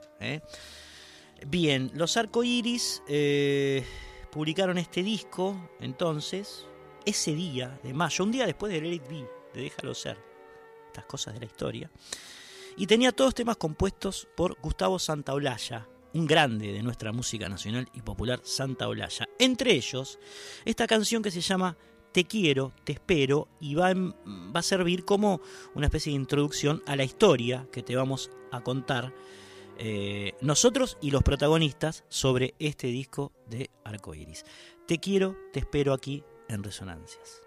Bien, 1.47 1.91
los 1.95 2.17
Arcoiris 2.17 3.03
eh, 3.09 3.85
publicaron 4.31 4.79
este 4.79 5.03
disco 5.03 5.71
entonces, 5.81 6.67
ese 7.05 7.35
día 7.35 7.81
de 7.83 7.93
mayo, 7.93 8.25
un 8.25 8.31
día 8.31 8.47
después 8.47 8.73
de 8.73 8.81
Let 8.81 8.95
It 8.95 9.09
Be, 9.09 9.29
de 9.53 9.63
Déjalo 9.63 9.95
Ser, 9.95 10.19
estas 10.87 11.05
cosas 11.07 11.35
de 11.35 11.41
la 11.41 11.47
historia. 11.47 11.91
Y 12.77 12.87
tenía 12.87 13.13
todos 13.13 13.35
temas 13.35 13.57
compuestos 13.57 14.29
por 14.37 14.57
Gustavo 14.61 14.99
Santaolalla, 14.99 15.89
un 16.15 16.27
grande 16.27 16.73
de 16.73 16.83
nuestra 16.83 17.13
música 17.13 17.49
nacional 17.49 17.89
y 17.93 18.03
popular 18.03 18.41
Santaolalla. 18.45 19.29
Entre 19.39 19.73
ellos, 19.73 20.19
esta 20.65 20.87
canción 20.87 21.23
que 21.23 21.33
se 21.33 21.41
llama 21.41 21.77
Te 22.13 22.25
quiero, 22.25 22.73
te 22.85 22.93
espero 22.93 23.49
y 23.61 23.75
va, 23.75 23.93
va 23.95 24.61
a 24.61 24.63
servir 24.63 25.05
como 25.05 25.41
una 25.75 25.87
especie 25.87 26.13
de 26.13 26.21
introducción 26.21 26.83
a 26.87 26.95
la 26.95 27.05
historia 27.05 27.67
que 27.73 27.83
te 27.83 27.97
vamos 27.97 28.31
a 28.53 28.61
contar 28.61 29.13
eh, 29.79 30.35
nosotros 30.41 30.99
y 31.01 31.11
los 31.11 31.23
protagonistas 31.23 32.05
sobre 32.09 32.55
este 32.59 32.89
disco 32.89 33.33
de 33.49 33.71
Arcoiris. 33.85 34.45
Te 34.87 34.99
quiero, 34.99 35.37
te 35.53 35.61
espero 35.61 35.93
aquí 35.93 36.23
en 36.49 36.63
Resonancias. 36.63 37.43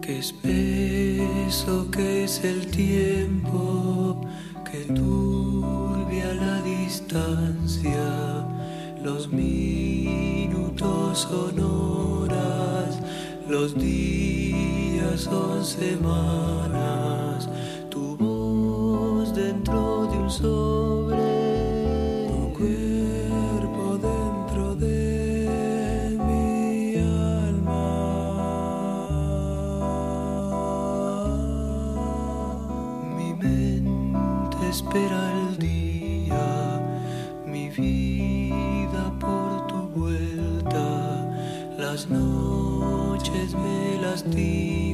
Qué 0.00 0.18
espeso 0.18 1.90
que 1.90 2.24
es 2.24 2.44
el 2.44 2.70
tiempo, 2.70 4.20
que 4.70 4.84
turbia 4.94 6.34
la 6.34 6.62
distancia, 6.62 8.46
los 9.02 9.32
minutos 10.80 11.28
horas, 11.30 12.98
los 13.48 13.74
días 13.74 15.20
son 15.20 15.64
semanas, 15.64 17.48
tu 17.90 18.16
voz 18.16 19.34
dentro 19.34 20.06
de 20.10 20.18
un 20.18 20.30
sobre, 20.30 20.99
me 43.54 43.98
lastiman, 44.00 44.89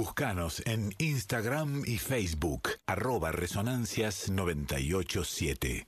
Búscanos 0.00 0.62
en 0.64 0.94
Instagram 0.96 1.82
y 1.84 1.98
Facebook, 1.98 2.70
arroba 2.86 3.32
Resonancias 3.32 4.30
987. 4.30 5.86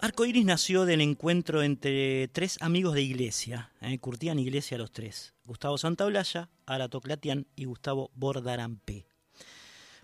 Arcoiris 0.00 0.44
nació 0.44 0.84
del 0.84 1.00
encuentro 1.00 1.62
entre 1.62 2.28
tres 2.28 2.58
amigos 2.60 2.92
de 2.92 3.00
iglesia, 3.00 3.72
¿eh? 3.80 3.98
curtían 4.00 4.38
iglesia 4.38 4.76
los 4.76 4.92
tres, 4.92 5.32
Gustavo 5.46 5.78
Santaolalla, 5.78 6.50
Arato 6.66 7.00
Clatian 7.00 7.46
y 7.56 7.64
Gustavo 7.64 8.10
Bordarampé. 8.14 9.06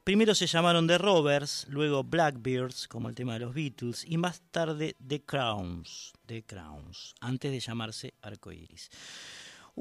Primero 0.05 0.35
se 0.35 0.47
llamaron 0.47 0.87
The 0.87 0.97
Rovers, 0.97 1.67
luego 1.69 2.03
Blackbeards, 2.03 2.89
como 2.89 3.11
el 3.11 3.15
tema 3.15 3.35
de 3.35 3.41
los 3.41 3.53
Beatles, 3.53 4.07
y 4.09 4.17
más 4.17 4.41
tarde 4.51 4.97
The 5.07 5.21
Crowns, 5.21 6.15
The 6.25 6.45
Crowns, 6.45 7.15
antes 7.21 7.53
de 7.53 7.61
llamarse 7.61 8.15
Arcoiris. 8.23 8.91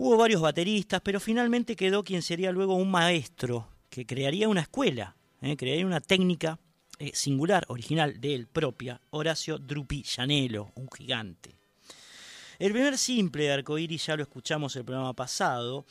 Hubo 0.01 0.15
varios 0.15 0.39
bateristas, 0.39 1.01
pero 1.03 1.19
finalmente 1.19 1.75
quedó 1.75 2.05
quien 2.05 2.21
sería 2.21 2.53
luego 2.53 2.73
un 2.75 2.89
maestro, 2.89 3.67
que 3.89 4.05
crearía 4.05 4.47
una 4.47 4.61
escuela, 4.61 5.17
¿eh? 5.41 5.57
crearía 5.57 5.85
una 5.85 5.99
técnica 5.99 6.57
eh, 6.99 7.11
singular, 7.13 7.65
original 7.67 8.21
de 8.21 8.33
él 8.33 8.47
propia, 8.47 9.01
Horacio 9.09 9.57
Drupi 9.57 10.03
Llanelo, 10.03 10.71
un 10.75 10.89
gigante. 10.89 11.53
El 12.59 12.71
primer 12.71 12.97
simple 12.97 13.43
de 13.43 13.51
Arcoiris 13.51 14.05
ya 14.05 14.15
lo 14.15 14.23
escuchamos 14.23 14.73
el 14.77 14.85
programa 14.85 15.11
pasado, 15.11 15.85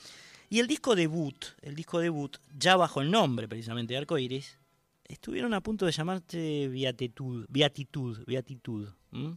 y 0.49 0.61
el 0.61 0.67
disco 0.67 0.97
debut, 0.97 1.45
el 1.61 1.75
disco 1.75 1.99
debut, 1.99 2.39
ya 2.59 2.77
bajo 2.77 3.03
el 3.03 3.11
nombre 3.11 3.47
precisamente 3.47 3.93
de 3.93 3.99
Arcoiris, 3.99 4.57
estuvieron 5.05 5.53
a 5.53 5.61
punto 5.61 5.85
de 5.85 5.93
llamarse 5.93 6.69
Beatitud, 6.69 7.45
Beatitud, 7.51 8.25
Beatitud, 8.25 8.89
¿m? 9.13 9.37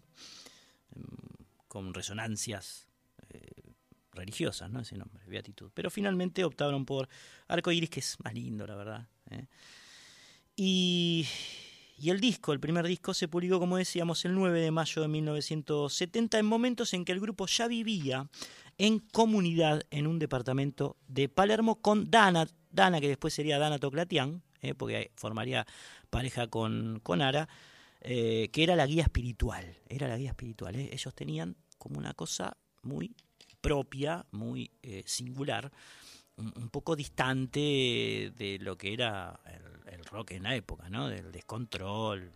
con 1.67 1.93
resonancias 1.93 2.87
religiosas, 4.13 4.69
¿no? 4.69 4.81
Ese 4.81 4.97
nombre, 4.97 5.23
Beatitud. 5.27 5.71
Pero 5.73 5.89
finalmente 5.89 6.43
optaron 6.43 6.85
por 6.85 7.07
Arcoiris, 7.47 7.89
que 7.89 7.99
es 7.99 8.17
más 8.23 8.33
lindo, 8.33 8.65
la 8.67 8.75
verdad. 8.75 9.07
¿eh? 9.29 9.47
Y, 10.55 11.27
el 12.03 12.19
disco, 12.19 12.51
el 12.53 12.59
primer 12.59 12.87
disco, 12.87 13.13
se 13.13 13.27
publicó, 13.27 13.59
como 13.59 13.77
decíamos, 13.77 14.25
el 14.25 14.33
9 14.33 14.59
de 14.59 14.71
mayo 14.71 15.01
de 15.01 15.07
1970, 15.07 16.39
en 16.39 16.45
momentos 16.45 16.93
en 16.93 17.05
que 17.05 17.11
el 17.11 17.19
grupo 17.19 17.45
ya 17.47 17.67
vivía 17.67 18.27
en 18.77 18.99
comunidad 18.99 19.83
en 19.91 20.07
un 20.07 20.17
departamento 20.19 20.97
de 21.07 21.29
Palermo 21.29 21.81
con 21.81 22.09
Dana, 22.09 22.47
Dana 22.71 22.99
que 22.99 23.07
después 23.07 23.33
sería 23.33 23.59
Dana 23.59 23.77
Toclatian, 23.77 24.41
eh, 24.61 24.73
porque 24.73 25.11
formaría 25.15 25.65
pareja 26.09 26.47
con, 26.47 26.99
con 27.03 27.21
Ara, 27.21 27.47
eh, 28.01 28.49
que 28.51 28.63
era 28.63 28.75
la 28.75 28.87
guía 28.87 29.03
espiritual. 29.03 29.77
Era 29.87 30.07
la 30.07 30.17
guía 30.17 30.29
espiritual. 30.29 30.75
eh. 30.75 30.89
Ellos 30.91 31.13
tenían 31.13 31.55
como 31.77 31.99
una 31.99 32.13
cosa 32.13 32.57
muy 32.81 33.15
propia, 33.61 34.25
muy 34.31 34.71
eh, 34.81 35.03
singular, 35.05 35.71
un, 36.37 36.69
poco 36.69 36.95
distante 36.95 37.59
de 38.35 38.57
lo 38.59 38.77
que 38.77 38.93
era 38.93 39.39
el, 39.85 40.03
rock 40.05 40.31
en 40.31 40.43
la 40.43 40.55
época, 40.55 40.89
¿no? 40.89 41.07
Del 41.07 41.31
descontrol, 41.31 42.31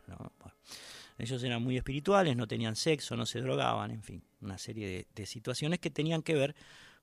ellos 1.18 1.44
eran 1.44 1.64
muy 1.64 1.78
espirituales, 1.78 2.36
no 2.36 2.48
tenían 2.48 2.76
sexo, 2.76 3.16
no 3.16 3.26
se 3.26 3.42
drogaban, 3.42 3.92
en 3.92 4.04
fin, 4.04 4.24
una 4.42 4.58
serie 4.58 5.08
de, 5.14 5.26
situaciones 5.26 5.80
que 5.80 5.90
tenían 5.90 6.22
que 6.22 6.36
ver 6.36 6.56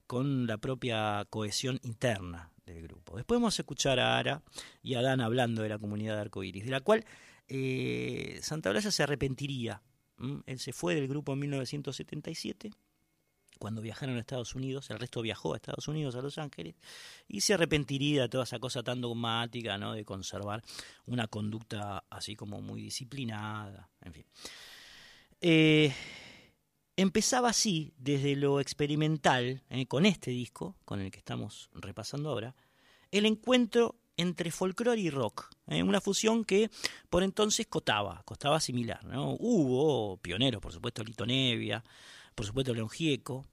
con 0.07 0.47
la 0.47 0.59
propia 0.59 1.27
cohesión 1.31 1.81
interna 1.83 2.51
del 2.67 2.83
grupo. 2.83 3.17
Después 3.17 3.41
vamos 3.41 3.59
a 3.59 3.63
escuchar 3.63 3.99
a 3.99 4.19
Ara 4.19 4.43
y 4.83 4.95
a 4.95 5.03
Dan 5.03 5.21
hablando 5.21 5.63
de 5.63 5.71
la 5.71 5.79
comunidad 5.79 6.17
de 6.17 6.21
Arcoiris, 6.21 6.65
de 6.65 6.71
la 6.71 6.81
cual 6.81 7.05
eh, 7.49 8.39
Santa 8.43 8.71
Blaya 8.71 8.91
se 8.91 9.03
arrepentiría. 9.03 9.83
Él 10.47 10.59
se 10.59 10.73
fue 10.73 10.95
del 10.95 11.09
grupo 11.09 11.33
en 11.33 11.41
1977, 11.41 12.71
cuando 13.63 13.81
viajaron 13.81 14.17
a 14.17 14.19
Estados 14.19 14.57
Unidos, 14.57 14.91
el 14.91 14.99
resto 14.99 15.23
viajó 15.23 15.53
a 15.55 15.57
Estados 15.57 15.87
Unidos, 15.87 16.17
a 16.17 16.21
Los 16.21 16.37
Ángeles, 16.37 16.75
y 17.29 17.43
se 17.43 17.55
arrepentiría 17.55 18.23
de 18.23 18.29
toda 18.29 18.43
esa 18.43 18.59
cosa 18.59 18.83
tan 18.83 19.01
dogmática, 19.01 19.79
¿no? 19.79 19.93
de 19.93 20.05
conservar 20.05 20.65
una 21.07 21.29
conducta 21.29 22.03
así 22.11 22.35
como 22.35 22.61
muy 22.61 22.83
disciplinada, 22.83 23.89
en 24.01 24.15
fin. 24.15 24.27
Eh, 25.41 25.95
empezaba 26.97 27.51
así, 27.51 27.95
desde 27.99 28.35
lo 28.35 28.59
experimental, 28.59 29.63
eh, 29.71 29.87
con 29.87 30.07
este 30.07 30.33
disco, 30.33 30.75
con 30.85 31.01
el 31.01 31.13
que 31.13 31.19
estamos 31.19 31.71
repasando 31.73 32.31
ahora, 32.31 32.57
el 33.13 33.27
encuentro 33.27 33.95
entre 34.17 34.51
folclore 34.51 35.01
y 35.01 35.09
rock, 35.09 35.49
eh, 35.69 35.85
una 35.85 36.01
fusión 36.01 36.45
que 36.45 36.69
por 37.09 37.23
entonces 37.23 37.69
costaba, 37.69 38.25
costaba 38.25 38.59
similar. 38.59 39.07
Hubo 39.39 40.17
pioneros, 40.17 40.61
por 40.61 40.73
supuesto, 40.73 41.05
Lito 41.05 41.25
Nevia, 41.25 41.85
por 42.35 42.45
supuesto, 42.45 42.75
León 42.75 42.89
Gieco, 42.89 43.47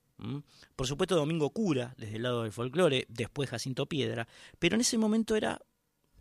por 0.75 0.87
supuesto, 0.87 1.15
Domingo 1.15 1.49
Cura, 1.51 1.93
desde 1.97 2.17
el 2.17 2.23
lado 2.23 2.43
del 2.43 2.51
folclore, 2.51 3.05
después 3.09 3.49
Jacinto 3.49 3.85
Piedra, 3.85 4.27
pero 4.57 4.75
en 4.75 4.81
ese 4.81 4.97
momento 4.97 5.35
era 5.35 5.61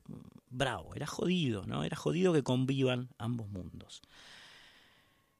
mm, 0.06 0.14
bravo, 0.50 0.94
era 0.94 1.06
jodido, 1.06 1.66
¿no? 1.66 1.84
Era 1.84 1.96
jodido 1.96 2.32
que 2.32 2.42
convivan 2.42 3.10
ambos 3.18 3.48
mundos. 3.48 4.02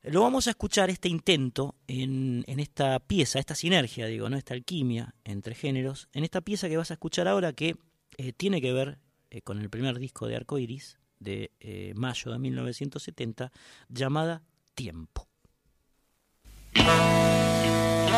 Lo 0.03 0.23
vamos 0.23 0.47
a 0.47 0.51
escuchar 0.51 0.91
este 0.91 1.09
intento 1.09 1.75
en, 1.87 2.45
esta 2.47 3.01
pieza, 3.01 3.41
esta 3.41 3.55
sinergia, 3.55 4.07
digo, 4.07 4.31
¿no? 4.31 4.37
esta 4.37 4.55
alquimia 4.55 5.15
entre 5.25 5.55
géneros, 5.55 6.09
en 6.13 6.25
esta 6.25 6.41
pieza 6.41 6.69
que 6.69 6.77
vas 6.77 6.91
a 6.91 6.95
escuchar 6.95 7.27
ahora 7.27 7.53
que 7.53 7.77
eh, 8.17 8.33
tiene 8.33 8.61
que 8.61 8.73
ver 8.73 8.99
eh, 9.31 9.43
con 9.43 9.59
el 9.59 9.69
primer 9.69 9.99
disco 9.99 10.29
de 10.29 10.37
Arcoiris 10.37 10.99
de 11.19 11.51
eh, 11.61 11.93
mayo 11.97 12.31
de 12.31 12.39
1970, 12.39 13.53
llamada 13.89 14.43
Tiempo. 14.75 15.29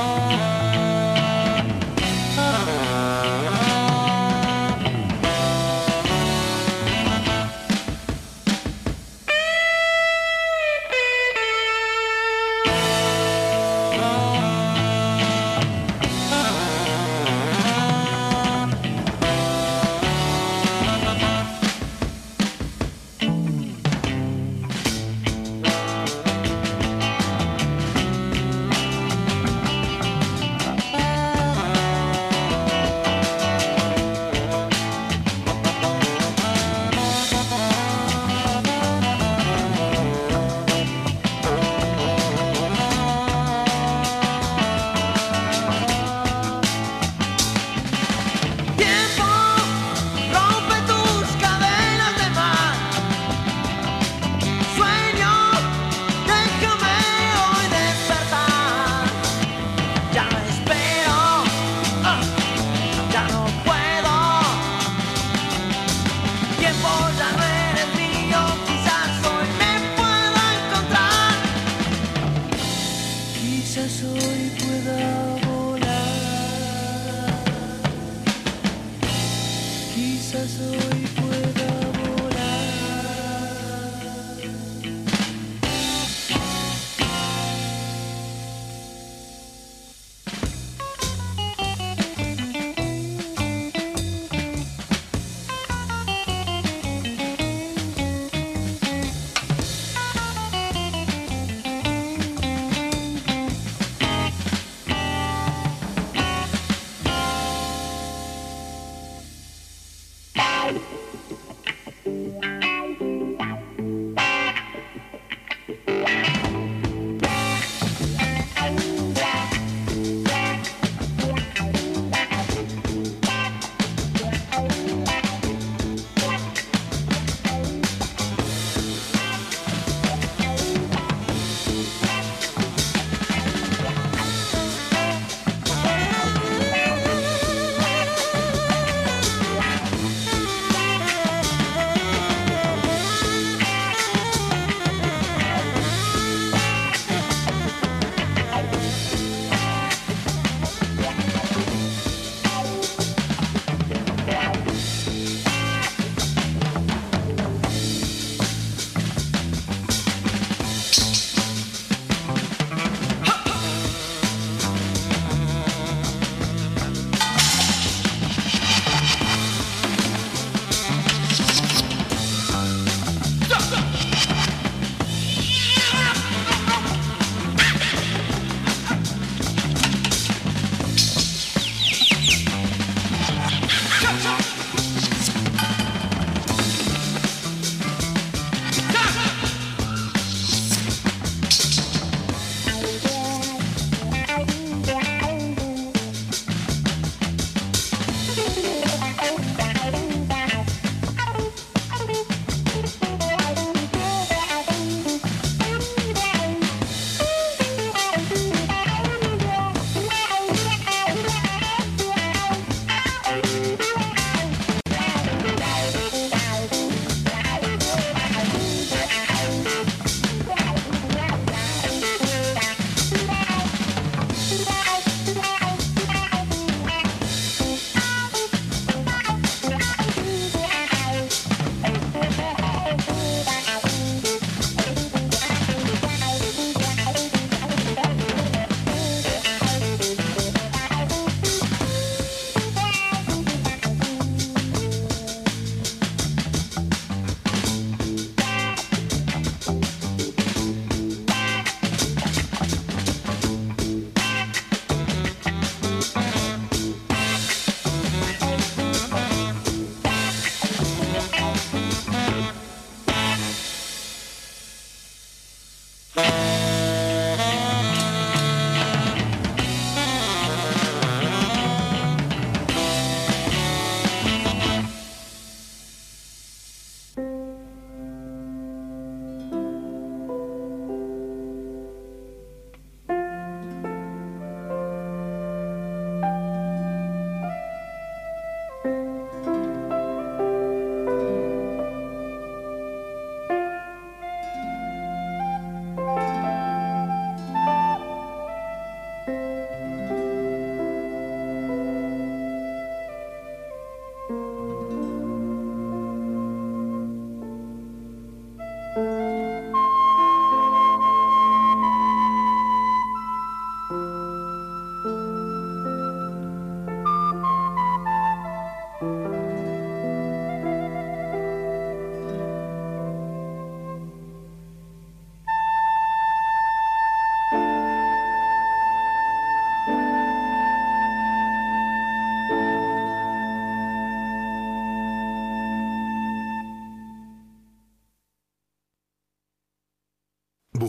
on. 0.00 0.59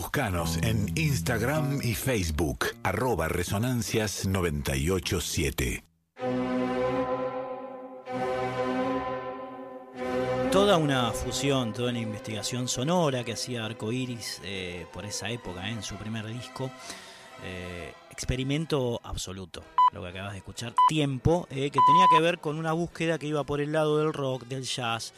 Búscanos 0.02 0.58
en 0.64 0.90
Instagram 0.98 1.78
y 1.80 1.94
Facebook, 1.94 2.66
arroba 2.82 3.28
Resonancias 3.28 4.26
987. 4.26 5.84
Toda 10.50 10.76
una 10.76 11.12
fusión, 11.12 11.72
toda 11.72 11.90
una 11.90 12.00
investigación 12.00 12.66
sonora 12.66 13.22
que 13.22 13.34
hacía 13.34 13.64
Arcoiris 13.64 14.40
eh, 14.42 14.86
por 14.92 15.04
esa 15.04 15.30
época, 15.30 15.68
eh, 15.68 15.72
en 15.72 15.84
su 15.84 15.94
primer 15.94 16.26
disco. 16.26 16.68
Eh, 17.44 17.94
experimento 18.10 19.00
absoluto, 19.02 19.64
lo 19.92 20.02
que 20.02 20.08
acabas 20.08 20.32
de 20.32 20.38
escuchar. 20.38 20.74
Tiempo, 20.88 21.46
eh, 21.50 21.70
que 21.70 21.78
tenía 21.86 22.06
que 22.12 22.20
ver 22.20 22.38
con 22.38 22.58
una 22.58 22.72
búsqueda 22.72 23.18
que 23.18 23.26
iba 23.26 23.44
por 23.44 23.60
el 23.60 23.72
lado 23.72 23.98
del 23.98 24.12
rock, 24.12 24.44
del 24.46 24.64
jazz, 24.64 25.14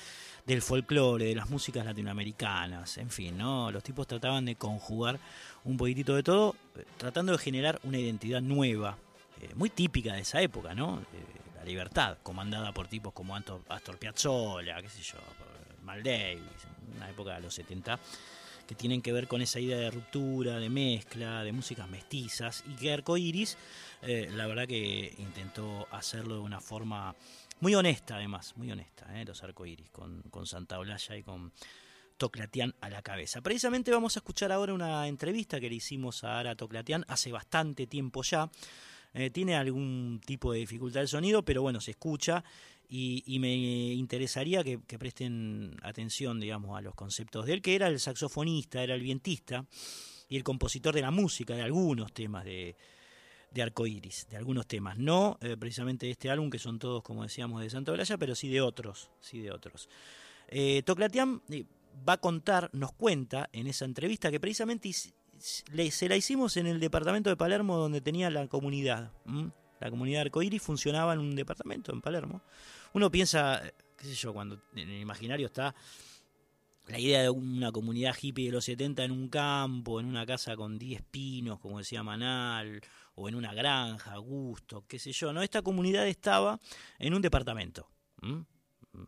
del 0.46 0.60
folclore, 0.62 1.24
de 1.26 1.34
las 1.34 1.48
músicas 1.48 1.84
latinoamericanas, 1.86 2.98
en 2.98 3.10
fin, 3.10 3.38
¿no? 3.38 3.70
Los 3.70 3.82
tipos 3.82 4.06
trataban 4.06 4.44
de 4.44 4.56
conjugar 4.56 5.18
un 5.64 5.76
poquitito 5.76 6.14
de 6.14 6.22
todo, 6.22 6.54
eh, 6.76 6.84
tratando 6.98 7.32
de 7.32 7.38
generar 7.38 7.80
una 7.84 7.98
identidad 7.98 8.40
nueva, 8.42 8.98
eh, 9.40 9.50
muy 9.54 9.70
típica 9.70 10.12
de 10.14 10.20
esa 10.20 10.42
época, 10.42 10.74
¿no? 10.74 11.00
Eh, 11.00 11.04
la 11.56 11.64
libertad, 11.64 12.18
comandada 12.22 12.72
por 12.72 12.88
tipos 12.88 13.12
como 13.14 13.34
Anto- 13.34 13.62
Astor 13.68 13.96
Piazzolla, 13.98 14.82
qué 14.82 14.88
sé 14.90 15.02
yo, 15.02 15.16
Mal 15.82 16.02
Davis, 16.02 16.42
una 16.96 17.08
época 17.08 17.34
de 17.36 17.40
los 17.40 17.54
70, 17.54 17.98
que 18.66 18.74
tienen 18.74 19.02
que 19.02 19.12
ver 19.12 19.28
con 19.28 19.42
esa 19.42 19.60
idea 19.60 19.76
de 19.78 19.90
ruptura, 19.90 20.58
de 20.58 20.70
mezcla, 20.70 21.42
de 21.42 21.52
músicas 21.52 21.88
mestizas, 21.88 22.64
y 22.66 22.74
que 22.76 22.92
Arcoiris, 22.92 23.56
eh, 24.02 24.28
la 24.32 24.46
verdad 24.46 24.66
que 24.66 25.14
intentó 25.18 25.86
hacerlo 25.90 26.34
de 26.36 26.40
una 26.40 26.60
forma 26.60 27.14
muy 27.60 27.74
honesta, 27.74 28.16
además, 28.16 28.56
muy 28.56 28.70
honesta, 28.70 29.20
eh, 29.20 29.24
los 29.24 29.42
Arcoiris, 29.42 29.90
con, 29.90 30.22
con 30.30 30.46
Santa 30.46 30.78
Olalla 30.78 31.16
y 31.16 31.22
con 31.22 31.52
Toclatián 32.16 32.74
a 32.80 32.90
la 32.90 33.02
cabeza. 33.02 33.40
Precisamente 33.40 33.90
vamos 33.90 34.16
a 34.16 34.20
escuchar 34.20 34.52
ahora 34.52 34.74
una 34.74 35.08
entrevista 35.08 35.60
que 35.60 35.68
le 35.68 35.76
hicimos 35.76 36.24
a 36.24 36.38
Ara 36.38 36.54
Toclatián 36.54 37.04
hace 37.08 37.32
bastante 37.32 37.86
tiempo 37.86 38.22
ya. 38.22 38.50
Eh, 39.14 39.30
tiene 39.30 39.56
algún 39.56 40.20
tipo 40.24 40.52
de 40.52 40.60
dificultad 40.60 41.02
el 41.02 41.08
sonido, 41.08 41.44
pero 41.44 41.62
bueno, 41.62 41.80
se 41.80 41.92
escucha 41.92 42.44
y, 42.88 43.22
y 43.26 43.38
me 43.38 43.54
interesaría 43.54 44.62
que, 44.64 44.80
que 44.86 44.98
presten 44.98 45.76
atención, 45.82 46.40
digamos, 46.40 46.76
a 46.76 46.82
los 46.82 46.94
conceptos 46.94 47.46
de 47.46 47.54
él, 47.54 47.62
que 47.62 47.74
era 47.74 47.86
el 47.88 48.00
saxofonista, 48.00 48.82
era 48.82 48.94
el 48.94 49.02
vientista 49.02 49.66
y 50.28 50.36
el 50.36 50.44
compositor 50.44 50.94
de 50.94 51.02
la 51.02 51.10
música 51.10 51.54
de 51.54 51.62
algunos 51.62 52.12
temas 52.12 52.44
de, 52.44 52.76
de 53.54 53.62
Arcoiris, 53.62 54.26
de 54.28 54.36
algunos 54.36 54.66
temas, 54.66 54.98
no 54.98 55.38
eh, 55.40 55.56
precisamente 55.56 56.06
de 56.06 56.12
este 56.12 56.28
álbum, 56.28 56.50
que 56.50 56.58
son 56.58 56.78
todos, 56.78 57.02
como 57.02 57.22
decíamos, 57.22 57.62
de 57.62 57.70
Santa 57.70 57.92
Olalla, 57.92 58.18
pero 58.18 58.34
sí 58.34 58.48
de 58.48 58.60
otros, 58.60 59.10
sí 59.20 59.40
de 59.40 59.52
otros. 59.52 59.88
Eh, 60.48 60.82
Toclatián 60.84 61.40
eh, 61.48 61.64
va 62.06 62.14
a 62.14 62.18
contar, 62.18 62.68
nos 62.72 62.92
cuenta 62.92 63.48
en 63.52 63.66
esa 63.66 63.84
entrevista 63.84 64.30
que 64.30 64.40
precisamente 64.40 64.90
se 65.38 66.08
la 66.08 66.16
hicimos 66.16 66.56
en 66.56 66.66
el 66.66 66.80
departamento 66.80 67.30
de 67.30 67.36
Palermo 67.36 67.76
donde 67.76 68.00
tenía 68.00 68.30
la 68.30 68.48
comunidad. 68.48 69.12
La 69.80 69.90
comunidad 69.90 70.22
arcoíris 70.22 70.62
funcionaba 70.62 71.12
en 71.12 71.20
un 71.20 71.34
departamento 71.34 71.92
en 71.92 72.00
Palermo. 72.00 72.42
Uno 72.92 73.10
piensa, 73.10 73.66
eh, 73.66 73.74
qué 73.96 74.06
sé 74.06 74.14
yo, 74.14 74.32
cuando 74.32 74.60
en 74.74 74.90
el 74.90 75.00
imaginario 75.00 75.46
está 75.46 75.74
la 76.86 76.98
idea 76.98 77.22
de 77.22 77.30
una 77.30 77.72
comunidad 77.72 78.14
hippie 78.20 78.46
de 78.46 78.52
los 78.52 78.64
70 78.66 79.04
en 79.04 79.10
un 79.10 79.28
campo, 79.28 80.00
en 80.00 80.06
una 80.06 80.26
casa 80.26 80.54
con 80.54 80.78
10 80.78 81.02
pinos, 81.10 81.58
como 81.58 81.78
decía 81.78 82.02
Manal, 82.02 82.82
o 83.14 83.28
en 83.28 83.34
una 83.34 83.54
granja, 83.54 84.16
gusto, 84.18 84.84
qué 84.86 84.98
sé 84.98 85.12
yo. 85.12 85.32
No, 85.32 85.42
esta 85.42 85.62
comunidad 85.62 86.06
estaba 86.06 86.60
en 86.98 87.14
un 87.14 87.22
departamento. 87.22 87.88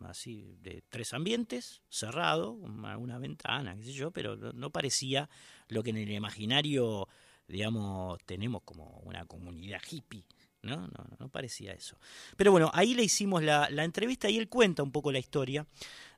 así 0.05 0.57
de 0.61 0.83
tres 0.89 1.13
ambientes, 1.13 1.81
cerrado, 1.89 2.51
una, 2.51 3.17
ventana, 3.17 3.75
qué 3.75 3.85
sé 3.85 3.93
yo, 3.93 4.11
pero 4.11 4.35
no, 4.35 4.69
parecía 4.69 5.29
lo 5.67 5.83
que 5.83 5.89
en 5.91 5.97
el 5.97 6.11
imaginario, 6.11 7.07
digamos, 7.47 8.19
tenemos 8.25 8.61
como 8.63 8.99
una 9.03 9.25
comunidad 9.25 9.81
hippie. 9.89 10.25
¿no? 10.63 10.75
No, 10.75 10.87
no, 10.87 11.17
no 11.19 11.29
parecía 11.29 11.71
eso. 11.71 11.97
Pero 12.35 12.51
bueno, 12.51 12.69
ahí 12.73 12.93
le 12.93 13.03
hicimos 13.03 13.41
la, 13.41 13.69
la 13.69 13.85
entrevista 13.85 14.29
y 14.29 14.37
él 14.37 14.49
cuenta 14.49 14.83
un 14.83 14.91
poco 14.91 15.11
la 15.11 15.19
historia 15.19 15.65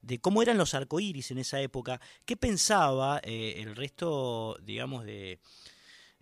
de 0.02 0.20
cómo 0.20 0.42
eran 0.42 0.58
los 0.58 0.74
arcoíris 0.74 1.30
en 1.32 1.40
esa 1.40 1.62
época, 1.62 2.00
qué 2.26 2.38
pensaba 2.38 3.20
eh, 3.24 3.56
el 3.58 3.76
resto, 3.76 4.58
digamos, 4.64 5.06
de, 5.06 5.40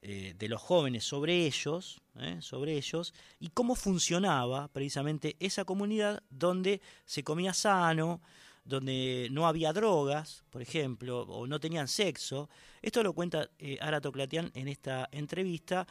eh, 0.10 0.36
de 0.40 0.48
los 0.48 0.62
jóvenes 0.62 1.04
sobre 1.04 1.46
ellos, 1.46 2.00
¿eh? 2.18 2.38
sobre 2.40 2.78
ellos, 2.78 3.14
y 3.42 3.50
cómo 3.50 3.76
funcionaba 3.76 4.70
precisamente 4.70 5.36
esa 5.42 5.66
comunidad 5.66 6.24
donde 6.30 6.80
se 7.04 7.26
comía 7.26 7.54
sano, 7.54 8.22
donde 8.64 9.28
no 9.32 9.48
había 9.48 9.74
drogas, 9.74 10.46
por 10.50 10.62
ejemplo, 10.62 11.24
o 11.24 11.46
no 11.46 11.60
tenían 11.60 11.90
sexo. 11.90 12.50
Esto 12.82 13.04
lo 13.04 13.12
cuenta 13.12 13.50
eh, 13.60 13.80
Ara 13.82 14.00
Toclatián 14.00 14.50
en 14.54 14.70
esta 14.70 15.10
entrevista. 15.12 15.86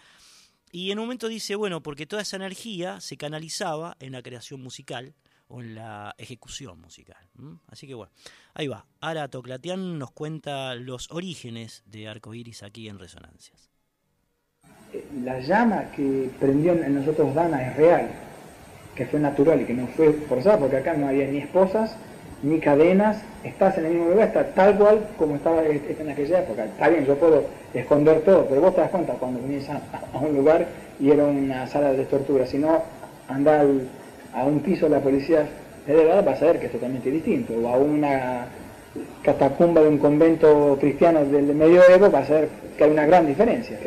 Y 0.72 0.93
en 0.93 0.98
un 0.98 1.05
momento 1.05 1.28
dice, 1.28 1.55
bueno, 1.55 1.82
porque 1.82 2.06
toda 2.06 2.22
esa 2.22 2.36
energía 2.36 3.02
se 3.02 3.18
canalizaba 3.18 3.98
en 4.01 4.12
la 4.12 4.22
creación 4.22 4.62
musical 4.62 5.14
o 5.48 5.60
en 5.60 5.74
la 5.74 6.14
ejecución 6.16 6.80
musical. 6.80 7.28
Así 7.66 7.86
que 7.86 7.93
bueno, 7.93 8.12
ahí 8.55 8.66
va. 8.66 8.86
Ara 8.98 9.28
Toclatián 9.28 9.98
nos 9.98 10.10
cuenta 10.12 10.74
los 10.74 11.10
orígenes 11.10 11.82
de 11.84 12.09
Arcoiris 12.09 12.62
aquí 12.62 12.88
en 12.88 12.98
Resonancias. 12.98 13.76
La 15.24 15.40
llama 15.40 15.84
que 15.94 16.30
prendió 16.38 16.72
en 16.72 16.94
nosotros 16.94 17.34
Dana 17.34 17.68
es 17.68 17.76
real, 17.76 18.09
que 18.94 19.06
fue 19.06 19.20
natural 19.20 19.60
y 19.60 19.64
que 19.64 19.74
no 19.74 19.86
fue 19.88 20.12
forzada, 20.28 20.59
porque 20.59 20.76
acá 20.76 20.94
no 20.94 21.09
había 21.09 21.26
ni 21.26 21.38
esposas, 21.38 21.97
ni 22.43 22.60
cadenas, 22.60 23.22
estás 23.44 23.78
en 23.78 23.86
el 23.86 23.93
mismo 23.93 24.10
lugar, 24.10 24.28
está 24.28 24.44
tal 24.55 24.76
cual 24.76 25.09
como 25.18 25.36
estaba 25.36 25.62
este 25.64 26.02
en 26.02 26.10
aquella 26.10 26.40
época. 26.40 26.64
Está 26.64 26.88
bien, 26.88 27.06
yo 27.06 27.16
puedo 27.16 27.44
esconder 27.72 28.20
todo, 28.20 28.47
pero 28.47 28.60
vos 28.60 28.74
te 28.74 28.82
das 28.82 28.90
cuenta 28.90 29.14
cuando 29.14 29.40
venís 29.40 29.68
a, 29.70 29.80
un 30.20 30.34
lugar 30.36 30.66
y 31.01 31.10
era 31.10 31.24
una 31.24 31.66
sala 31.66 31.93
de 31.93 32.05
tortura, 32.05 32.47
si 32.47 32.59
no, 32.59 32.82
anda 33.28 33.60
al- 33.60 33.88
a 34.34 34.44
un 34.44 34.60
piso 34.60 34.86
de 34.86 34.97
la 34.97 35.01
policía 35.01 35.47
federal 35.86 36.24
vas 36.24 36.43
a 36.43 36.47
ver 36.47 36.60
que 36.60 36.66
es 36.66 36.72
totalmente 36.72 37.10
distinto, 37.10 37.55
o 37.55 37.68
a 37.68 37.76
una 37.76 38.47
catacumba 39.23 39.81
de 39.82 39.89
un 39.89 39.98
convento 39.98 40.77
cristiano 40.81 41.24
del 41.24 41.55
medioevo 41.55 42.10
vas 42.10 42.31
a 42.31 42.35
ver 42.35 42.48
que 42.77 42.85
hay 42.85 42.90
una 42.90 43.06
gran 43.06 43.27
diferencia. 43.27 43.78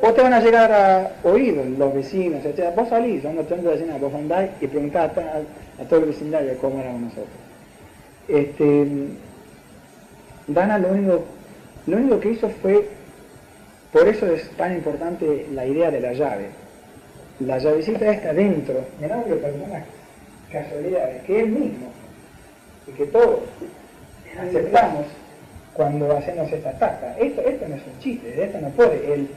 O 0.00 0.12
te 0.12 0.22
van 0.22 0.34
a 0.34 0.40
llegar 0.40 0.70
a 0.72 1.12
oír 1.24 1.54
los 1.78 1.94
vecinos, 1.94 2.44
etc. 2.44 2.74
Vos 2.76 2.88
salís, 2.88 3.22
son 3.22 3.38
80 3.38 3.70
vecinos, 3.70 4.00
vos 4.00 4.12
andás 4.14 4.50
y 4.60 4.66
preguntás 4.66 5.16
a, 5.16 5.20
a- 5.20 5.82
a 5.82 5.88
todo 5.88 6.00
el 6.00 6.06
vecindario 6.06 6.56
cómo 6.58 6.78
éramos 6.80 7.02
nosotros. 7.02 7.28
Este, 8.28 8.86
Dana 10.46 10.78
lo 10.78 10.88
único, 10.88 11.24
lo 11.86 11.96
único 11.96 12.20
que 12.20 12.30
hizo 12.32 12.48
fue, 12.50 12.86
por 13.92 14.06
eso 14.08 14.26
es 14.26 14.48
tan 14.50 14.74
importante 14.74 15.46
la 15.54 15.66
idea 15.66 15.90
de 15.90 16.00
la 16.00 16.12
llave. 16.12 16.46
La 17.40 17.58
llavecita 17.58 18.12
está 18.12 18.32
dentro, 18.32 18.74
mirá 19.00 19.16
lo 19.16 19.24
que 19.24 19.34
personas 19.36 19.84
casualidades, 20.52 21.22
que 21.24 21.40
él 21.40 21.48
mismo, 21.48 21.88
y 22.86 22.92
que 22.92 23.06
todos 23.06 23.40
aceptamos 24.38 25.04
cuando 25.74 26.12
hacemos 26.16 26.50
esta 26.52 26.72
taza. 26.78 27.16
Esto, 27.18 27.40
esto 27.42 27.68
no 27.68 27.74
es 27.76 27.82
un 27.86 27.98
chiste, 28.00 28.42
esto 28.44 28.58
no 28.60 28.68
puede 28.70 29.12
él 29.14 29.28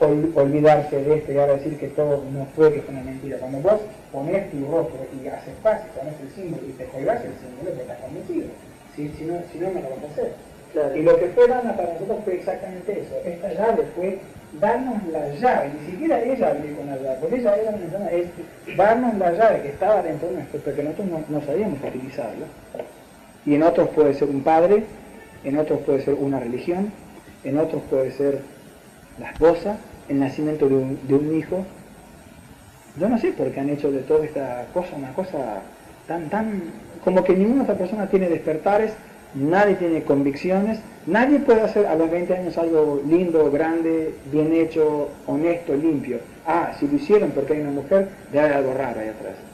ol- 0.00 0.32
olvidarse 0.34 0.96
de 1.02 1.14
esto 1.18 1.32
y 1.32 1.38
ahora 1.38 1.54
decir 1.54 1.78
que 1.78 1.88
todo 1.88 2.22
no 2.32 2.46
fue, 2.56 2.72
que 2.72 2.82
fue 2.82 2.94
una 2.94 3.04
mentira. 3.04 3.38
Cuando 3.38 3.58
vos 3.60 3.80
ponés 4.12 4.50
tu 4.50 4.64
rostro 4.70 5.00
y 5.22 5.28
aceptás 5.28 5.82
y 5.86 5.98
pones 5.98 6.14
el 6.22 6.30
símbolo 6.30 6.62
y 6.68 6.72
te 6.72 6.84
colgás 6.86 7.24
el 7.24 7.32
símbolo, 7.40 7.70
te 7.76 7.82
estás 7.82 7.98
convencido. 7.98 8.46
Si, 8.96 9.08
si, 9.10 9.24
no, 9.24 9.38
si 9.52 9.58
no, 9.58 9.68
no 9.70 9.80
lo 9.80 9.90
vas 9.90 10.04
a 10.04 10.12
hacer. 10.12 10.32
Y 10.98 11.02
lo 11.02 11.18
que 11.18 11.26
fue 11.28 11.48
Dana 11.48 11.74
para 11.76 11.92
nosotros 11.94 12.18
fue 12.24 12.34
exactamente 12.34 12.92
eso. 13.00 13.14
Esta 13.24 13.52
llave 13.52 13.84
fue 13.94 14.18
darnos 14.60 15.02
la 15.12 15.28
llave, 15.34 15.70
ni 15.80 15.90
siquiera 15.92 16.20
ella 16.22 16.48
abrió 16.48 16.76
con 16.76 16.86
la 16.86 16.96
llave, 16.96 17.16
porque 17.20 17.36
ella 17.36 17.56
era 17.56 17.68
una 17.70 17.78
persona, 17.78 18.10
es 18.10 18.76
darnos 18.76 19.14
la 19.18 19.32
llave 19.32 19.62
que 19.62 19.68
estaba 19.68 20.02
dentro 20.02 20.28
de 20.28 20.34
nosotros, 20.36 20.62
pero 20.64 20.76
que 20.76 20.82
nosotros 20.82 21.06
no, 21.08 21.24
no 21.28 21.46
sabíamos 21.46 21.78
utilizarla. 21.84 22.46
Y 23.48 23.54
en 23.54 23.62
otros 23.62 23.88
puede 23.88 24.12
ser 24.12 24.28
un 24.28 24.42
padre, 24.42 24.84
en 25.42 25.56
otros 25.56 25.80
puede 25.80 26.02
ser 26.02 26.12
una 26.12 26.38
religión, 26.38 26.92
en 27.44 27.56
otros 27.56 27.80
puede 27.88 28.12
ser 28.12 28.42
la 29.18 29.30
esposa, 29.30 29.78
el 30.10 30.20
nacimiento 30.20 30.68
de 30.68 30.74
un, 31.14 31.34
hijo. 31.34 31.64
Yo 33.00 33.08
no 33.08 33.16
sé 33.16 33.32
por 33.32 33.50
qué 33.50 33.60
han 33.60 33.70
hecho 33.70 33.90
de 33.90 34.00
toda 34.00 34.26
esta 34.26 34.66
cosa 34.74 34.96
una 34.96 35.14
cosa 35.14 35.62
tan, 36.06 36.28
tan, 36.28 36.60
como 37.02 37.24
que 37.24 37.34
ninguna 37.34 37.62
otra 37.62 37.76
persona 37.76 38.06
tiene 38.10 38.28
despertares, 38.28 38.92
nadie 39.32 39.76
tiene 39.76 40.02
convicciones, 40.02 40.80
nadie 41.06 41.38
puede 41.38 41.62
hacer 41.62 41.86
a 41.86 41.94
los 41.94 42.10
20 42.10 42.34
años 42.34 42.58
algo 42.58 43.00
lindo, 43.08 43.50
grande, 43.50 44.14
bien 44.30 44.52
hecho, 44.52 45.08
honesto, 45.26 45.74
limpio. 45.74 46.18
Ah, 46.46 46.74
si 46.78 46.86
lo 46.86 46.96
hicieron 46.96 47.30
porque 47.30 47.54
hay 47.54 47.60
una 47.62 47.70
mujer, 47.70 48.10
debe 48.30 48.44
haber 48.44 48.56
algo 48.58 48.74
raro 48.74 49.00
ahí 49.00 49.08
atrás. 49.08 49.47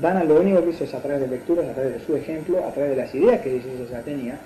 Dana 0.00 0.24
lo 0.24 0.40
único 0.40 0.62
que 0.62 0.70
hizo 0.70 0.84
es 0.84 0.94
a 0.94 1.00
través 1.00 1.20
de 1.20 1.28
lecturas, 1.28 1.66
a 1.68 1.72
través 1.72 1.94
de 1.94 2.00
su 2.00 2.16
ejemplo, 2.16 2.64
a 2.66 2.70
través 2.70 2.90
de 2.90 2.96
las 2.96 3.14
ideas 3.14 3.40
que 3.40 3.56
ella 3.56 3.64
ya 3.90 4.00
tenía, 4.00 4.38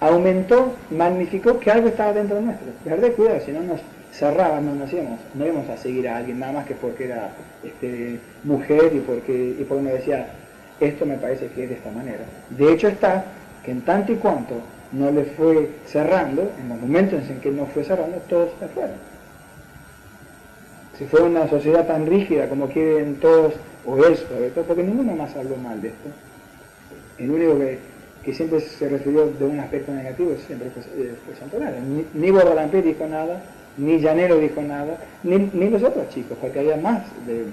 aumentó, 0.00 0.74
magnificó 0.90 1.58
que 1.58 1.70
algo 1.70 1.88
estaba 1.88 2.12
dentro 2.12 2.36
de 2.36 2.42
nuestro. 2.42 2.66
Verdad, 2.84 3.12
cuidado, 3.12 3.40
si 3.44 3.52
no 3.52 3.62
nos 3.62 3.80
cerrábamos, 4.12 4.76
no 4.76 4.84
hacíamos, 4.84 5.20
no 5.34 5.46
íbamos 5.46 5.68
a 5.68 5.76
seguir 5.76 6.08
a 6.08 6.16
alguien 6.16 6.38
nada 6.38 6.52
más 6.52 6.66
que 6.66 6.74
porque 6.74 7.04
era 7.04 7.30
este, 7.62 8.18
mujer 8.44 8.92
y 8.94 9.00
porque, 9.00 9.56
y 9.58 9.64
porque 9.64 9.82
me 9.82 9.92
decía, 9.92 10.28
esto 10.80 11.06
me 11.06 11.16
parece 11.16 11.48
que 11.48 11.64
es 11.64 11.68
de 11.68 11.74
esta 11.76 11.90
manera. 11.90 12.24
De 12.50 12.72
hecho 12.72 12.88
está 12.88 13.24
que 13.64 13.70
en 13.70 13.82
tanto 13.82 14.12
y 14.12 14.16
cuanto 14.16 14.54
no 14.92 15.10
le 15.10 15.24
fue 15.24 15.70
cerrando, 15.86 16.50
en 16.58 16.68
los 16.68 16.80
momentos 16.80 17.28
en 17.28 17.40
que 17.40 17.50
no 17.50 17.66
fue 17.66 17.84
cerrando, 17.84 18.16
todos 18.28 18.50
se 18.58 18.68
fueron. 18.68 18.96
Si 20.96 21.04
fue 21.04 21.22
una 21.22 21.48
sociedad 21.48 21.86
tan 21.86 22.06
rígida 22.06 22.48
como 22.48 22.66
quieren 22.66 23.16
todos, 23.16 23.54
o 23.88 24.04
él 24.04 24.16
sobre 24.16 24.50
todo, 24.50 24.64
porque 24.64 24.82
ninguno 24.82 25.16
más 25.16 25.34
habló 25.34 25.56
mal 25.56 25.80
de 25.80 25.88
esto, 25.88 26.08
el 27.18 27.30
único 27.30 27.58
que, 27.58 27.78
que 28.22 28.34
siempre 28.34 28.60
se 28.60 28.88
refirió 28.88 29.26
de 29.26 29.44
un 29.44 29.58
aspecto 29.58 29.92
negativo 29.92 30.34
siempre 30.46 30.70
fue, 30.70 30.82
eh, 31.02 31.14
fue 31.24 31.34
Santolaya. 31.36 31.80
Ni, 31.80 32.04
ni 32.12 32.30
Bordalampé 32.30 32.82
dijo 32.82 33.06
nada, 33.06 33.40
ni 33.78 33.98
Llanero 33.98 34.36
dijo 34.38 34.60
nada, 34.60 34.98
ni, 35.22 35.38
ni 35.38 35.70
los 35.70 35.82
otros 35.82 36.08
chicos, 36.10 36.36
porque 36.38 36.58
había 36.58 36.76
más 36.76 37.02
de... 37.26 37.46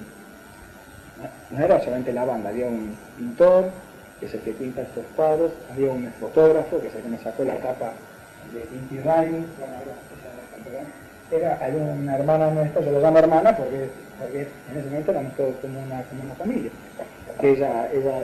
No 1.52 1.64
era 1.64 1.80
solamente 1.80 2.12
la 2.12 2.26
banda, 2.26 2.50
había 2.50 2.66
un 2.66 2.94
pintor, 3.18 3.70
que 4.20 4.26
es 4.26 4.34
el 4.34 4.42
que 4.42 4.52
pinta 4.52 4.82
estos 4.82 5.06
cuadros, 5.16 5.54
había 5.72 5.90
un 5.90 6.12
fotógrafo, 6.20 6.82
que 6.82 6.88
es 6.88 6.96
el 6.96 7.04
que 7.04 7.10
me 7.10 7.18
sacó 7.20 7.46
la 7.46 7.56
tapa 7.56 7.94
de 8.54 8.60
Inti 8.78 9.00
esa 11.32 11.68
era 11.68 11.78
una 11.78 12.16
hermana 12.16 12.52
nuestra, 12.52 12.82
yo 12.82 12.92
la 12.92 13.00
llamo 13.00 13.18
hermana 13.18 13.58
porque, 13.58 13.90
porque 14.20 14.48
en 14.72 14.78
ese 14.78 14.90
momento 14.90 15.12
éramos 15.12 15.36
todos 15.36 15.56
como 15.62 15.80
una, 15.82 16.04
como 16.04 16.24
una 16.24 16.36
familia, 16.36 16.72
que 17.40 17.52
ella, 17.52 17.90
ella, 17.94 18.24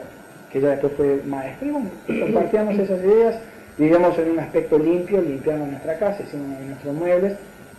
que 0.51 0.59
ella 0.59 0.69
después 0.69 0.93
fue 0.93 1.22
maestra, 1.26 1.68
y 1.68 1.72
bueno, 1.72 1.89
compartíamos 2.07 2.77
esas 2.77 2.99
ideas, 3.03 3.35
vivíamos 3.77 4.18
en 4.18 4.31
un 4.31 4.39
aspecto 4.39 4.77
limpio, 4.77 5.22
limpiamos 5.22 5.69
nuestra 5.69 5.97
casa, 5.97 6.23
hicimos 6.23 6.59
nuestros 6.61 6.93
muebles, 6.95 7.34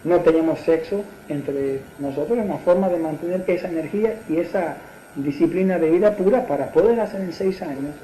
no 0.05 0.21
teníamos 0.21 0.61
sexo 0.61 1.05
entre 1.29 1.81
nosotros, 1.99 2.33
era 2.33 2.43
una 2.43 2.59
forma 2.59 2.89
de 2.89 2.99
mantener 2.99 3.45
esa 3.47 3.69
energía 3.69 4.17
y 4.29 4.39
esa 4.39 4.77
disciplina 5.15 5.79
de 5.79 5.91
vida 5.91 6.17
pura 6.17 6.47
para 6.47 6.73
poder 6.73 6.99
hacer 7.01 7.21
en 7.21 7.33
seis 7.33 7.63
años, 7.63 7.95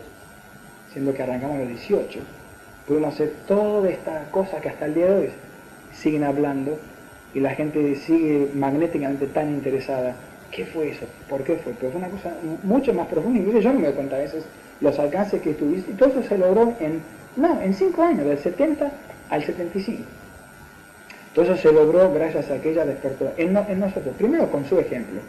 siendo 0.92 1.12
que 1.12 1.22
arrancamos 1.22 1.56
a 1.56 1.60
los 1.60 1.68
18, 1.68 2.20
pudimos 2.86 3.14
hacer 3.14 3.32
toda 3.46 3.88
esta 3.90 4.24
cosa 4.30 4.60
que 4.60 4.68
hasta 4.68 4.86
el 4.86 4.94
día 4.94 5.06
de 5.06 5.14
hoy 5.14 5.30
siguen 5.92 6.24
hablando 6.24 6.78
y 7.38 7.40
la 7.40 7.50
gente 7.54 7.94
sigue 7.94 8.50
magnéticamente 8.54 9.28
tan 9.28 9.48
interesada. 9.50 10.16
¿Qué 10.50 10.64
fue 10.66 10.90
eso? 10.90 11.06
¿Por 11.28 11.44
qué 11.44 11.54
fue? 11.56 11.72
Pero 11.78 11.92
fue 11.92 12.00
una 12.00 12.08
cosa 12.10 12.34
mucho 12.64 12.92
más 12.92 13.06
profunda, 13.06 13.38
incluso 13.38 13.60
yo 13.60 13.72
me 13.72 13.82
doy 13.86 13.92
cuenta 13.92 14.16
a 14.16 14.20
veces 14.20 14.44
los 14.80 14.98
alcances 14.98 15.40
que 15.40 15.54
tuviste, 15.54 15.92
y 15.92 15.94
todo 15.94 16.08
eso 16.08 16.22
se 16.22 16.36
logró 16.36 16.74
en, 16.80 17.00
no, 17.36 17.60
en 17.60 17.74
cinco 17.74 18.02
años, 18.02 18.26
del 18.26 18.38
70 18.38 18.90
al 19.30 19.42
75. 19.44 20.02
Todo 21.34 21.44
eso 21.44 21.56
se 21.56 21.72
logró 21.72 22.12
gracias 22.12 22.50
a 22.50 22.60
que 22.60 22.70
ella 22.70 22.84
despertó 22.84 23.32
en, 23.36 23.52
no- 23.52 23.66
en 23.68 23.78
nosotros, 23.80 24.14
primero 24.16 24.50
con 24.50 24.64
su 24.64 24.78
ejemplo, 24.80 25.20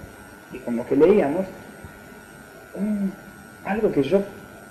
y 0.51 0.59
con 0.59 0.75
lo 0.77 0.85
que 0.85 0.95
leíamos, 0.95 1.45
algo 3.65 3.91
que 3.91 4.01
yo 4.03 4.21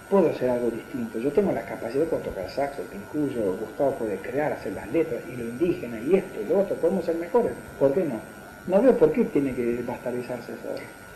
puedo 0.09 0.31
hacer 0.31 0.51
algo 0.51 0.71
distinto. 0.71 1.19
Yo 1.19 1.31
tengo 1.33 1.53
la 1.53 1.63
capacidad 1.63 2.05
de 2.05 2.17
tocar 2.19 2.51
saxo, 2.51 2.83
el 2.83 2.89
pincuyo, 2.89 3.57
Gustavo 3.61 3.93
puede 3.93 4.17
crear, 4.17 4.53
hacer 4.53 4.73
las 4.73 4.91
letras, 4.91 5.23
y 5.31 5.37
lo 5.37 5.45
indígena, 5.45 6.01
y 6.01 6.17
esto, 6.17 6.41
y 6.41 6.49
lo 6.49 6.61
otro, 6.61 6.77
podemos 6.77 7.05
ser 7.05 7.17
mejores. 7.17 7.53
¿Por 7.79 7.93
qué 7.93 8.05
no? 8.05 8.21
No 8.67 8.83
veo 8.83 8.97
por 8.97 9.13
qué 9.13 9.25
tiene 9.25 9.55
que 9.55 9.83
bastardizarse 9.87 10.53
eso. 10.53 10.63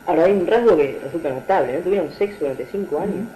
ahora. 0.06 0.24
Hay 0.24 0.32
un 0.32 0.46
rasgo 0.46 0.76
que 0.76 1.00
resulta 1.02 1.30
notable, 1.30 1.74
¿no? 1.74 1.80
Tuvieron 1.80 2.12
sexo 2.12 2.40
durante 2.40 2.66
cinco 2.66 3.00
años. 3.00 3.26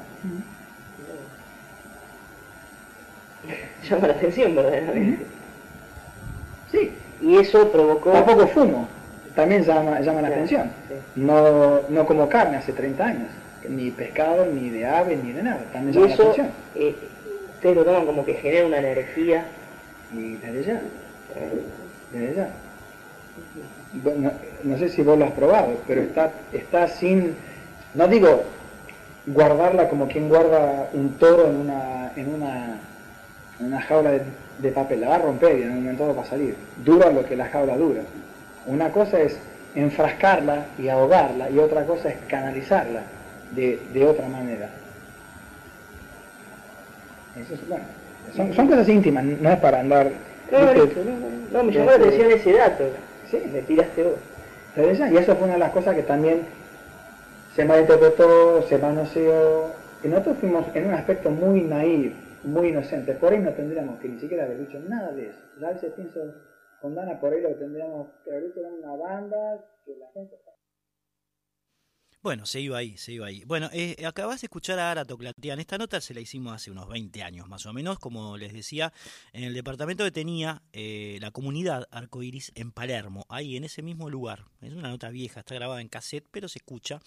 Llama 3.88 4.08
la 4.08 4.14
atención, 4.14 4.54
verdaderamente. 4.54 5.26
Sí. 6.70 6.92
Y 7.20 7.36
eso 7.38 7.70
provocó... 7.70 8.10
Tampoco 8.10 8.46
fumo, 8.48 8.88
también 9.34 9.64
llama, 9.64 10.00
llama 10.00 10.20
la 10.22 10.28
atención. 10.28 10.70
sí. 10.88 10.94
No, 11.14 11.80
no 11.88 12.04
como 12.04 12.28
carne 12.28 12.58
hace 12.58 12.72
30 12.72 13.04
años, 13.04 13.28
ni 13.68 13.90
pescado, 13.90 14.47
ni 14.47 14.70
de 14.70 14.86
ave, 14.86 15.16
ni 15.16 15.32
de 15.32 15.43
nada, 15.43 15.64
también 15.72 15.98
Y 15.98 16.12
eso, 16.12 16.34
eh, 16.74 16.94
ustedes 17.55 17.76
lo 17.76 17.84
toman 17.84 18.06
como 18.06 18.24
que 18.24 18.34
genera 18.34 18.66
una 18.66 18.78
energía. 18.78 19.47
Y 20.12 20.36
desde 20.36 20.64
ya, 20.64 20.82
desde 22.12 22.34
ya. 22.34 22.51
Bueno, 23.94 24.30
no, 24.62 24.78
sé 24.78 24.88
si 24.88 25.02
vos 25.02 25.18
lo 25.18 25.24
has 25.24 25.32
probado, 25.32 25.74
pero 25.86 26.02
está, 26.02 26.32
está 26.52 26.86
sin, 26.88 27.34
no 27.94 28.06
digo 28.09 28.44
guardarla 29.26 29.88
como 29.88 30.06
quien 30.06 30.28
guarda 30.28 30.88
un 30.93 31.14
toro 31.14 31.48
en 31.48 31.56
una, 31.56 32.12
en 32.14 32.34
una, 32.34 32.78
en 33.59 33.66
una 33.66 33.80
jaula 33.80 34.12
de, 34.12 34.22
de 34.59 34.70
papel, 34.70 35.01
la 35.01 35.09
va 35.09 35.14
a 35.16 35.18
romper 35.18 35.59
y 35.59 35.62
en 35.62 35.70
un 35.70 35.76
momento 35.76 36.14
va 36.14 36.22
a 36.22 36.26
salir. 36.26 36.55
Dura 36.84 37.10
lo 37.10 37.24
que 37.24 37.36
la 37.36 37.47
jaula 37.47 37.76
dura. 37.76 38.02
Una 38.66 38.90
cosa 38.90 39.20
es 39.20 39.38
enfrascarla 39.74 40.66
y 40.78 40.88
ahogarla 40.88 41.51
y 41.51 41.59
otra 41.59 41.84
cosa 41.84 42.09
es 42.09 42.16
canalizarla 42.28 43.02
de, 43.52 43.81
de 43.93 44.05
otra 44.06 44.28
manera. 44.28 44.70
Eso 47.36 47.55
es, 47.55 47.68
bueno, 47.68 47.85
son, 48.35 48.52
son 48.55 48.66
cosas 48.68 48.89
íntimas, 48.89 49.24
no 49.24 49.51
es 49.51 49.59
para 49.59 49.81
andar... 49.81 50.10
No, 50.51 50.73
¿viste? 50.73 51.05
no, 51.05 51.59
no, 51.59 51.64
me 51.64 51.73
llamó 51.73 51.90
la 51.90 51.97
atención 51.97 52.31
ese 52.31 52.52
dato. 52.52 52.85
Sí. 53.31 53.43
Me 53.52 53.62
tiraste 53.62 54.02
vos. 54.05 54.14
Y 54.77 55.16
eso 55.16 55.35
fue 55.35 55.44
una 55.44 55.55
de 55.55 55.59
las 55.59 55.73
cosas 55.73 55.94
que 55.94 56.02
también 56.02 56.43
se 57.55 57.64
malinterpretó, 57.64 58.62
se 58.68 58.78
manoseó, 58.78 59.70
y 60.05 60.09
nosotros 60.09 60.36
fuimos 60.39 60.66
en 60.74 60.89
un 60.89 60.94
aspecto 60.94 61.31
muy 61.31 61.62
naif, 61.62 62.12
muy 62.44 62.68
inocente. 62.68 63.14
Por 63.14 63.32
ahí 63.32 63.39
no 63.39 63.52
tendríamos 63.52 63.98
que 64.01 64.09
ni 64.09 64.20
siquiera 64.20 64.44
haber 64.44 64.59
dicho 64.59 64.78
nada 64.86 65.12
de 65.12 65.31
eso. 65.31 65.39
Ya 65.60 65.68
a 65.68 65.73
veces 65.73 65.93
pienso 65.94 66.20
con 66.81 66.94
Dana, 66.94 67.18
por 67.18 67.32
ahí 67.32 67.40
lo 67.40 67.48
que 67.48 67.55
tendríamos 67.55 68.09
que 68.24 68.31
haber 68.31 68.44
hecho 68.44 68.60
era 68.60 68.68
una 68.68 68.94
banda, 68.97 69.64
que 69.85 69.97
la 69.97 70.06
gente... 70.12 70.36
Bueno, 72.27 72.44
se 72.44 72.61
iba 72.61 72.77
ahí, 72.77 72.97
se 72.97 73.12
iba 73.12 73.28
ahí. 73.28 73.44
Bueno, 73.44 73.70
eh, 73.73 74.05
acabas 74.05 74.40
de 74.40 74.47
escuchar 74.47 74.81
a 74.81 74.90
Ara 74.90 75.05
Toclatian. 75.05 75.61
Esta 75.61 75.78
nota 75.78 76.01
se 76.01 76.12
la 76.12 76.20
hicimos 76.20 76.53
hace 76.53 76.73
unos 76.73 76.89
20 76.89 77.23
años, 77.23 77.48
más 77.48 77.66
o 77.66 77.73
menos, 77.73 78.01
como 78.01 78.36
les 78.36 78.53
decía, 78.53 78.93
en 79.32 79.44
el 79.44 79.55
departamento 79.55 80.03
que 80.03 80.11
tenía 80.11 80.61
eh, 80.73 81.19
la 81.20 81.31
comunidad 81.31 81.86
Arcoiris 81.93 82.51
en 82.57 82.73
Palermo, 82.73 83.27
ahí 83.28 83.57
en 83.57 83.62
ese 83.62 83.81
mismo 83.81 84.11
lugar. 84.11 84.44
Es 84.61 84.73
una 84.73 84.89
nota 84.89 85.09
vieja, 85.11 85.39
está 85.39 85.55
grabada 85.55 85.81
en 85.81 85.86
cassette, 85.86 86.27
pero 86.32 86.48
se 86.48 86.59
escucha. 86.59 87.01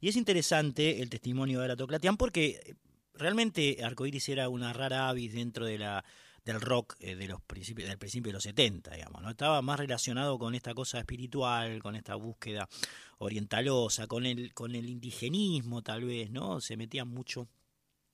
Y 0.00 0.08
es 0.08 0.16
interesante 0.16 1.02
el 1.02 1.10
testimonio 1.10 1.58
de 1.58 1.66
Ara 1.66 1.76
Toclatian 1.76 2.16
porque 2.16 2.58
eh, 2.64 2.74
realmente 3.12 3.84
Arcoiris 3.84 4.30
era 4.30 4.48
una 4.48 4.72
rara 4.72 5.10
avis 5.10 5.34
dentro 5.34 5.66
de 5.66 5.76
la 5.76 6.06
del 6.44 6.60
rock 6.60 6.96
eh, 7.00 7.14
de 7.14 7.28
los 7.28 7.40
principios 7.42 7.88
del 7.88 7.98
principio 7.98 8.30
de 8.30 8.34
los 8.34 8.42
70, 8.42 8.94
digamos, 8.94 9.22
¿no? 9.22 9.30
Estaba 9.30 9.62
más 9.62 9.78
relacionado 9.78 10.38
con 10.38 10.54
esta 10.54 10.74
cosa 10.74 10.98
espiritual, 10.98 11.82
con 11.82 11.96
esta 11.96 12.14
búsqueda 12.14 12.68
orientalosa, 13.18 14.06
con 14.06 14.26
el 14.26 14.52
con 14.52 14.74
el 14.74 14.88
indigenismo 14.88 15.82
tal 15.82 16.04
vez, 16.04 16.30
¿no? 16.30 16.60
Se 16.60 16.76
metía 16.76 17.04
mucho 17.04 17.48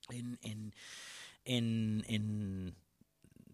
en 0.09 0.39
en, 1.44 2.05
en, 2.07 2.74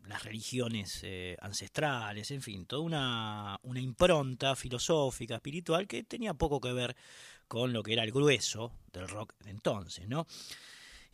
las 0.06 0.22
religiones 0.22 1.00
eh, 1.02 1.36
ancestrales, 1.40 2.30
en 2.30 2.40
fin, 2.40 2.64
toda 2.64 2.82
una, 2.82 3.58
una 3.62 3.80
impronta 3.80 4.54
filosófica, 4.54 5.34
espiritual 5.34 5.88
que 5.88 6.04
tenía 6.04 6.32
poco 6.32 6.60
que 6.60 6.72
ver 6.72 6.94
con 7.48 7.72
lo 7.72 7.82
que 7.82 7.94
era 7.94 8.04
el 8.04 8.12
grueso 8.12 8.72
del 8.92 9.08
rock 9.08 9.34
de 9.40 9.50
entonces, 9.50 10.06
¿no? 10.06 10.26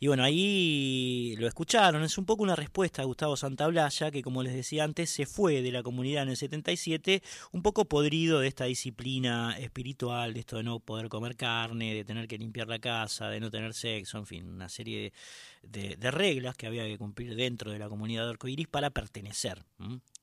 Y 0.03 0.07
bueno, 0.07 0.25
ahí 0.25 1.33
lo 1.37 1.47
escucharon, 1.47 2.03
es 2.03 2.17
un 2.17 2.25
poco 2.25 2.43
una 2.43 2.57
respuesta 2.57 3.01
a 3.01 3.05
Gustavo 3.05 3.37
Santaolalla, 3.37 4.11
que 4.11 4.21
como 4.21 4.43
les 4.43 4.53
decía 4.53 4.83
antes, 4.83 5.09
se 5.09 5.25
fue 5.25 5.61
de 5.61 5.71
la 5.71 5.81
comunidad 5.81 6.23
en 6.23 6.29
el 6.31 6.35
77, 6.35 7.23
un 7.53 7.61
poco 7.61 7.85
podrido 7.85 8.41
de 8.41 8.49
esta 8.49 8.65
disciplina 8.65 9.57
espiritual, 9.57 10.33
de 10.33 10.41
esto 10.41 10.57
de 10.57 10.63
no 10.63 10.81
poder 10.81 11.07
comer 11.07 11.37
carne, 11.37 11.93
de 11.93 12.03
tener 12.03 12.27
que 12.27 12.37
limpiar 12.37 12.67
la 12.67 12.79
casa, 12.79 13.29
de 13.29 13.39
no 13.39 13.49
tener 13.49 13.73
sexo, 13.73 14.17
en 14.17 14.25
fin, 14.25 14.49
una 14.49 14.67
serie 14.67 15.13
de, 15.61 15.95
reglas 16.11 16.57
que 16.57 16.67
había 16.67 16.83
que 16.83 16.97
cumplir 16.97 17.33
dentro 17.37 17.71
de 17.71 17.79
la 17.79 17.87
comunidad 17.87 18.25
de 18.25 18.31
arcoiris 18.31 18.67
para 18.67 18.89
pertenecer. 18.89 19.63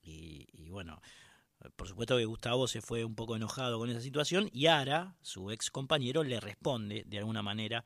Y, 0.03 0.45
y 0.53 0.69
bueno, 0.69 1.01
por 1.75 1.87
supuesto 1.87 2.17
que 2.17 2.25
Gustavo 2.25 2.67
se 2.67 2.81
fue 2.81 3.03
un 3.03 3.15
poco 3.15 3.35
enojado 3.35 3.79
con 3.79 3.89
esa 3.89 4.01
situación 4.01 4.47
y 4.53 4.67
Ara, 4.67 5.15
su 5.23 5.49
ex 5.49 5.71
compañero, 5.71 6.23
le 6.23 6.39
responde 6.39 7.03
de 7.07 7.17
alguna 7.17 7.41
manera 7.41 7.83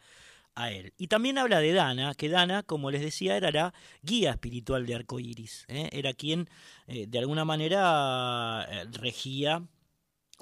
a 0.56 0.72
él. 0.72 0.94
Y 0.98 1.07
también 1.07 1.38
habla 1.38 1.60
de 1.60 1.73
Dana, 1.73 2.15
que 2.15 2.30
Dana, 2.30 2.64
como 2.64 2.91
les 2.91 3.02
decía, 3.02 3.38
era 3.38 3.52
la 3.52 3.73
guía 4.02 4.32
espiritual 4.32 4.86
de 4.86 4.95
Arcoiris. 4.95 5.65
¿eh? 5.68 5.90
Era 5.91 6.14
quien, 6.14 6.49
eh, 6.88 7.06
de 7.07 7.19
alguna 7.19 7.45
manera, 7.45 8.65
eh, 8.69 8.86
regía 8.94 9.64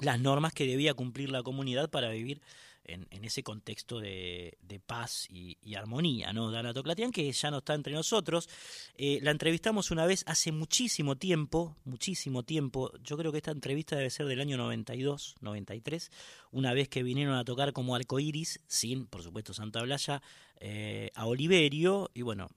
las 0.00 0.20
normas 0.20 0.52
que 0.52 0.66
debía 0.66 0.94
cumplir 0.94 1.30
la 1.30 1.42
comunidad 1.42 1.90
para 1.90 2.10
vivir 2.10 2.40
en, 2.84 3.24
ese 3.24 3.42
contexto 3.42 4.00
de, 4.00 4.56
paz 4.86 5.28
y, 5.30 5.74
armonía, 5.74 6.32
¿no? 6.32 6.50
Dana 6.50 6.74
Toclatian, 6.74 7.10
que 7.10 7.30
ya 7.30 7.50
no 7.50 7.58
está 7.58 7.74
entre 7.74 7.94
nosotros. 7.94 8.48
Eh, 8.96 9.18
la 9.22 9.30
entrevistamos 9.30 9.90
una 9.90 10.06
vez 10.06 10.24
hace 10.26 10.52
muchísimo 10.52 11.16
tiempo, 11.16 11.76
muchísimo 11.84 12.42
tiempo. 12.42 12.92
Yo 13.02 13.16
creo 13.16 13.32
que 13.32 13.38
esta 13.38 13.50
entrevista 13.50 13.96
debe 13.96 14.10
ser 14.10 14.26
del 14.26 14.40
año 14.40 14.56
92, 14.56 15.36
93, 15.40 16.10
una 16.52 16.74
vez 16.74 16.88
que 16.88 17.02
vinieron 17.02 17.36
a 17.36 17.44
tocar 17.44 17.72
como 17.72 17.94
arcoiris, 17.94 18.60
sin, 18.66 19.06
por 19.06 19.22
supuesto, 19.22 19.54
Santa 19.54 19.82
Blaya, 19.82 20.22
eh, 20.60 21.10
a 21.14 21.26
Oliverio, 21.26 22.10
y 22.14 22.22
bueno, 22.22 22.48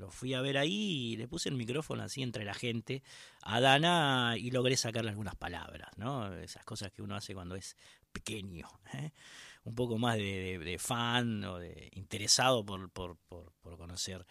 lo 0.00 0.10
fui 0.10 0.34
a 0.34 0.40
ver 0.40 0.56
ahí 0.56 1.12
y 1.12 1.16
le 1.16 1.28
puse 1.28 1.48
el 1.48 1.56
micrófono 1.56 2.02
así 2.02 2.22
entre 2.22 2.44
la 2.44 2.54
gente 2.54 3.02
a 3.42 3.60
Dana 3.60 4.34
y 4.38 4.50
logré 4.50 4.76
sacarle 4.76 5.10
algunas 5.10 5.36
palabras, 5.36 5.90
¿no? 5.96 6.34
Esas 6.34 6.64
cosas 6.64 6.90
que 6.90 7.02
uno 7.02 7.14
hace 7.14 7.34
cuando 7.34 7.54
es 7.54 7.76
pequeño, 8.12 8.68
¿eh? 8.94 9.12
un 9.64 9.74
poco 9.74 9.98
más 9.98 10.16
de, 10.16 10.76
fan 10.78 11.44
o 11.44 11.58
de 11.58 11.90
interesado 11.94 12.64
por, 12.64 12.90
por, 12.90 13.16
conocer 13.76 14.26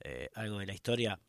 eh, 0.00 0.28
algo 0.34 0.58
de 0.58 0.66
la 0.66 0.74
historia 0.74 1.20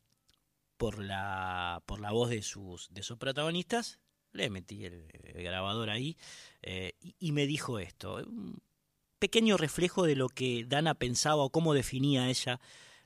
por 0.77 1.03
la, 1.03 1.81
por 1.85 1.99
la 1.99 2.11
voz 2.11 2.29
de 2.29 2.41
sus, 2.41 2.87
de 2.93 3.03
sus 3.03 3.17
protagonistas, 3.17 3.99
le 4.31 4.49
metí 4.49 4.85
el, 4.85 5.07
grabador 5.33 5.89
ahí 5.89 6.17
eh, 6.61 6.93
y, 7.01 7.31
me 7.31 7.47
dijo 7.47 7.79
esto, 7.79 8.15
un 8.15 8.61
pequeño 9.17 9.57
reflejo 9.57 10.03
de 10.03 10.15
lo 10.15 10.29
que 10.29 10.65
Dana 10.67 10.95
pensaba 10.95 11.43
o 11.43 11.49
cómo 11.49 11.73
definía 11.73 12.29
ella 12.29 12.59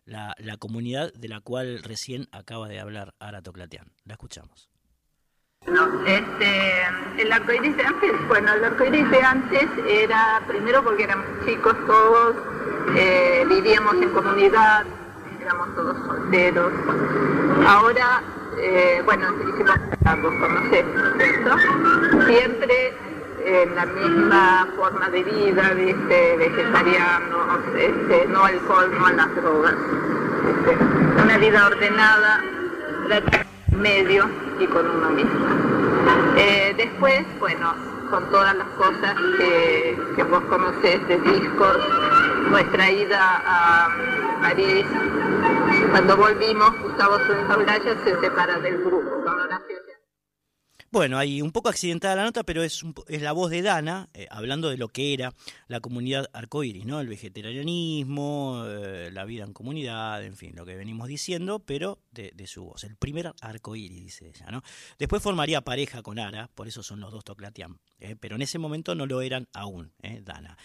la, 0.06 0.36
la 0.38 0.58
comunidad 0.58 1.14
de 1.14 1.30
la 1.30 1.40
cual 1.40 1.82
recién 1.84 2.28
acaba 2.32 2.68
de 2.68 2.80
hablar 2.80 3.16
Arato 3.20 3.54
Clatián. 3.54 3.94
La 4.04 4.14
escuchamos. 4.14 4.73
No, 5.68 5.88
este, 6.06 6.84
el 7.20 7.32
arcoíris 7.32 7.78
de 7.78 7.84
antes, 7.86 8.12
bueno, 8.28 8.54
el 8.54 8.66
arcoíris 8.66 9.10
de 9.10 9.22
antes 9.22 9.68
era 9.88 10.42
primero 10.46 10.84
porque 10.84 11.04
éramos 11.04 11.26
chicos 11.46 11.74
todos, 11.88 12.36
eh, 12.98 13.46
vivíamos 13.48 13.96
en 13.96 14.10
comunidad, 14.10 14.86
éramos 15.42 15.74
todos 15.76 15.96
solteros. 16.06 16.74
Ahora, 17.66 18.22
eh, 18.60 19.02
bueno, 19.06 19.28
hicimos 19.40 19.80
¿no 20.06 20.60
es 20.60 20.70
cierto? 20.70 22.26
Siempre 22.28 22.94
en 23.46 23.76
la 23.76 23.86
misma 23.86 24.68
forma 24.76 25.10
de 25.10 25.24
vida, 25.24 25.70
¿viste? 25.76 26.38
vegetarianos, 26.38 27.48
este, 27.78 28.26
no 28.28 28.44
alcohol, 28.44 28.92
no 29.00 29.06
a 29.06 29.14
las 29.14 29.36
drogas. 29.36 29.76
este, 30.50 31.22
una 31.24 31.38
vida 31.38 31.68
ordenada, 31.68 32.42
medio 33.76 34.30
y 34.60 34.66
con 34.68 34.90
uno 34.90 35.10
mismo. 35.10 35.48
Eh, 36.38 36.74
después, 36.78 37.24
bueno, 37.40 37.74
con 38.10 38.30
todas 38.30 38.56
las 38.56 38.68
cosas 38.70 39.16
que, 39.38 40.24
vos 40.30 40.44
conocés 40.46 41.08
de 41.08 41.18
discos, 41.18 41.78
nuestra 42.50 42.92
ida 42.92 43.42
a 43.46 43.90
París, 44.42 44.86
cuando 45.92 46.18
volvimos, 46.18 46.72
Gustavo 46.82 47.18
Santaolalla 47.28 47.96
se 48.04 48.20
separa 48.20 48.60
del 48.60 48.84
grupo. 48.84 49.24
Bueno, 50.94 51.18
hay 51.18 51.42
un 51.42 51.52
poco 51.52 51.70
accidentada 51.70 52.16
la 52.16 52.24
nota, 52.24 52.44
pero 52.44 52.62
es, 52.62 52.84
un 52.84 52.94
es 53.08 53.24
la 53.24 53.32
voz 53.32 53.50
de 53.50 53.64
Dana, 53.64 54.10
eh, 54.14 54.28
hablando 54.30 54.70
de 54.70 54.78
lo 54.78 54.90
que 54.90 55.16
era 55.16 55.34
la 55.68 55.80
comunidad 55.80 56.30
arcoíris, 56.34 56.86
¿no? 56.86 57.00
El 57.00 57.08
vegetarianismo, 57.08 58.64
eh, 58.68 59.10
la 59.12 59.26
vida 59.26 59.44
en 59.44 59.54
comunidad, 59.54 60.24
en 60.24 60.38
fin, 60.38 60.54
lo 60.56 60.68
que 60.68 60.76
venimos 60.76 61.08
diciendo, 61.08 61.58
pero 61.58 61.98
de, 62.12 62.32
su 62.46 62.66
voz. 62.66 62.84
El 62.84 62.96
primer 62.96 63.34
arcoíris, 63.42 64.04
dice 64.04 64.28
ella, 64.28 64.52
¿no? 64.52 64.62
Después 65.00 65.24
formaría 65.24 65.62
pareja 65.62 66.04
con 66.04 66.20
Ara, 66.20 66.52
por 66.54 66.68
eso 66.68 66.84
son 66.84 67.00
los 67.00 67.12
dos 67.12 67.24
Toclatián, 67.24 67.80
¿eh? 68.00 68.16
pero 68.16 68.36
en 68.36 68.44
ese 68.44 68.60
momento 68.60 68.94
no 68.94 69.08
lo 69.08 69.22
eran 69.22 69.48
aún. 69.52 69.94
Dana. 70.22 70.60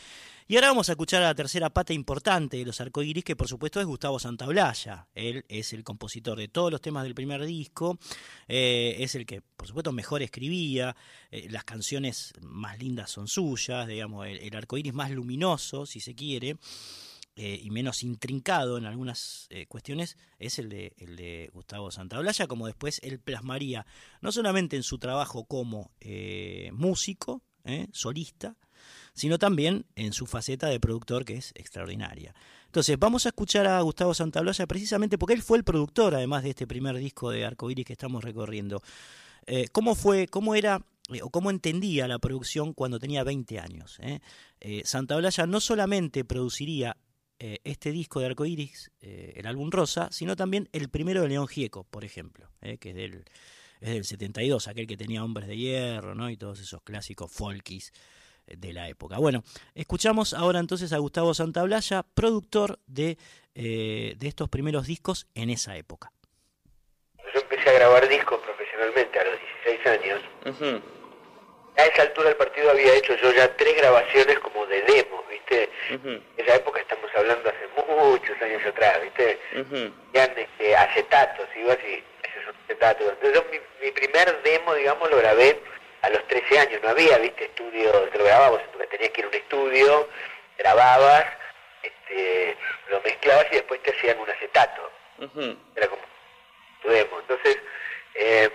Y 0.50 0.56
ahora 0.56 0.68
vamos 0.68 0.88
a 0.88 0.92
escuchar 0.92 1.22
a 1.22 1.26
la 1.26 1.34
tercera 1.34 1.68
pata 1.68 1.92
importante 1.92 2.56
de 2.56 2.64
los 2.64 2.80
arcoíris, 2.80 3.22
que 3.22 3.36
por 3.36 3.48
supuesto 3.48 3.80
es 3.80 3.86
Gustavo 3.86 4.18
Santaolalla. 4.18 5.06
Él 5.14 5.44
es 5.46 5.74
el 5.74 5.84
compositor 5.84 6.38
de 6.38 6.48
todos 6.48 6.72
los 6.72 6.80
temas 6.80 7.04
del 7.04 7.14
primer 7.14 7.44
disco, 7.44 7.98
eh, 8.48 8.96
es 9.00 9.14
el 9.14 9.26
que 9.26 9.42
por 9.42 9.68
supuesto 9.68 9.92
mejor 9.92 10.22
escribía, 10.22 10.96
eh, 11.30 11.48
las 11.50 11.64
canciones 11.64 12.32
más 12.40 12.78
lindas 12.78 13.10
son 13.10 13.28
suyas, 13.28 13.86
digamos, 13.86 14.26
el, 14.26 14.38
el 14.38 14.56
arcoíris 14.56 14.94
más 14.94 15.10
luminoso, 15.10 15.84
si 15.84 16.00
se 16.00 16.14
quiere, 16.14 16.56
eh, 17.36 17.60
y 17.62 17.68
menos 17.68 18.02
intrincado 18.02 18.78
en 18.78 18.86
algunas 18.86 19.48
eh, 19.50 19.66
cuestiones, 19.66 20.16
es 20.38 20.58
el 20.58 20.70
de, 20.70 20.94
el 20.96 21.16
de 21.16 21.50
Gustavo 21.52 21.90
Santaolalla, 21.90 22.46
como 22.46 22.66
después 22.66 23.00
él 23.02 23.20
plasmaría, 23.20 23.84
no 24.22 24.32
solamente 24.32 24.76
en 24.76 24.82
su 24.82 24.96
trabajo 24.96 25.44
como 25.44 25.92
músico, 26.72 27.42
solista, 27.92 28.56
sino 29.18 29.38
también 29.38 29.84
en 29.96 30.12
su 30.12 30.26
faceta 30.26 30.68
de 30.68 30.80
productor 30.80 31.24
que 31.24 31.36
es 31.36 31.52
extraordinaria. 31.56 32.34
Entonces, 32.66 32.98
vamos 32.98 33.26
a 33.26 33.30
escuchar 33.30 33.66
a 33.66 33.80
Gustavo 33.80 34.14
Santaolalla 34.14 34.66
precisamente 34.66 35.18
porque 35.18 35.34
él 35.34 35.42
fue 35.42 35.58
el 35.58 35.64
productor, 35.64 36.14
además 36.14 36.44
de 36.44 36.50
este 36.50 36.66
primer 36.66 36.96
disco 36.96 37.30
de 37.30 37.44
Arcoiris 37.44 37.84
que 37.84 37.94
estamos 37.94 38.22
recorriendo. 38.22 38.82
Eh, 39.46 39.68
¿Cómo 39.72 39.94
fue, 39.94 40.28
cómo 40.28 40.54
era 40.54 40.84
eh, 41.12 41.22
o 41.22 41.30
cómo 41.30 41.50
entendía 41.50 42.06
la 42.06 42.18
producción 42.18 42.74
cuando 42.74 42.98
tenía 42.98 43.24
20 43.24 43.58
años? 43.58 43.98
eh? 44.00 44.20
Eh, 44.60 44.82
Santaolalla 44.84 45.46
no 45.46 45.60
solamente 45.60 46.24
produciría 46.24 46.96
eh, 47.38 47.58
este 47.64 47.90
disco 47.90 48.20
de 48.20 48.26
Arcoiris, 48.26 48.90
el 49.00 49.46
álbum 49.46 49.70
Rosa, 49.70 50.08
sino 50.12 50.36
también 50.36 50.68
el 50.72 50.88
primero 50.88 51.22
de 51.22 51.28
León 51.28 51.48
Gieco, 51.48 51.84
por 51.84 52.04
ejemplo, 52.04 52.50
que 52.60 52.90
es 52.90 52.94
del, 52.94 53.24
es 53.80 53.90
del 53.90 54.04
72, 54.04 54.68
aquel 54.68 54.86
que 54.86 54.96
tenía 54.96 55.24
Hombres 55.24 55.48
de 55.48 55.56
Hierro, 55.56 56.14
¿no? 56.14 56.30
Y 56.30 56.36
todos 56.36 56.60
esos 56.60 56.82
clásicos 56.82 57.30
folkis 57.32 57.92
eh, 57.92 57.92
de 58.56 58.72
la 58.72 58.88
época. 58.88 59.18
Bueno, 59.18 59.42
escuchamos 59.74 60.34
ahora 60.34 60.60
entonces 60.60 60.92
a 60.92 60.98
Gustavo 60.98 61.34
Santaolalla, 61.34 62.04
productor 62.14 62.78
de, 62.86 63.18
eh, 63.54 64.14
de 64.16 64.28
estos 64.28 64.48
primeros 64.48 64.86
discos 64.86 65.26
en 65.34 65.50
esa 65.50 65.76
época. 65.76 66.12
Yo 67.34 67.40
empecé 67.40 67.68
a 67.70 67.72
grabar 67.72 68.08
discos 68.08 68.38
profesionalmente 68.40 69.18
a 69.18 69.24
los 69.24 69.34
16 69.64 69.86
años. 69.86 70.20
A 71.76 71.84
esa 71.84 72.02
altura 72.02 72.28
del 72.28 72.36
partido 72.36 72.70
había 72.70 72.94
hecho 72.94 73.14
yo 73.16 73.32
ya 73.32 73.54
tres 73.56 73.76
grabaciones 73.76 74.38
como 74.40 74.66
de 74.66 74.82
demos, 74.82 75.28
¿viste? 75.30 75.70
Esa 76.36 76.56
época 76.56 76.80
estamos 76.80 77.08
hablando 77.14 77.48
hace 77.48 77.68
muchos 77.76 78.42
años 78.42 78.64
atrás, 78.66 79.00
¿viste? 79.02 79.38
Eran 80.12 80.36
este, 80.36 80.76
acetatos, 80.76 81.46
iba 81.56 81.74
así, 81.74 82.02
ese 82.24 82.40
es 82.40 82.48
un 82.48 82.54
acetato. 82.64 83.04
Entonces 83.10 83.34
yo 83.34 83.44
mi, 83.50 83.86
mi 83.86 83.92
primer 83.92 84.42
demo, 84.42 84.74
digamos, 84.74 85.08
lo 85.08 85.18
grabé 85.18 85.60
a 86.02 86.10
los 86.10 86.26
13 86.28 86.58
años. 86.58 86.82
No 86.82 86.90
había, 86.90 87.18
¿viste? 87.18 87.44
Estudio, 87.44 87.92
te 88.10 88.18
lo 88.18 88.24
grababas, 88.24 88.62
porque 88.72 88.86
tenías 88.88 89.10
que 89.10 89.20
ir 89.20 89.24
a 89.26 89.28
un 89.28 89.34
estudio, 89.34 90.08
grababas, 90.58 91.24
este, 91.82 92.56
lo 92.88 93.00
mezclabas 93.02 93.46
y 93.50 93.56
después 93.56 93.82
te 93.82 93.90
hacían 93.90 94.18
un 94.18 94.30
acetato. 94.30 94.90
Era 95.76 95.88
como 95.88 96.02
tu 96.82 96.88
demo. 96.88 97.18
Entonces, 97.20 97.58
eh, 98.14 98.50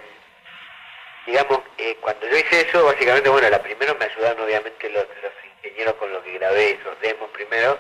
digamos, 1.26 1.60
eh, 1.78 1.98
cuando 2.02 2.28
yo 2.28 2.38
hice 2.38 2.62
eso, 2.62 2.86
básicamente, 2.86 3.30
bueno, 3.30 3.50
la 3.50 3.62
primero 3.62 3.96
me 3.96 4.06
ayudaron 4.06 4.44
obviamente 4.44 4.90
los, 4.90 5.06
los 5.22 5.34
ingenieros 5.64 5.96
con 5.96 6.12
los 6.12 6.24
que 6.24 6.34
grabé 6.34 6.72
esos 6.72 7.00
demos 7.02 7.30
primero, 7.32 7.78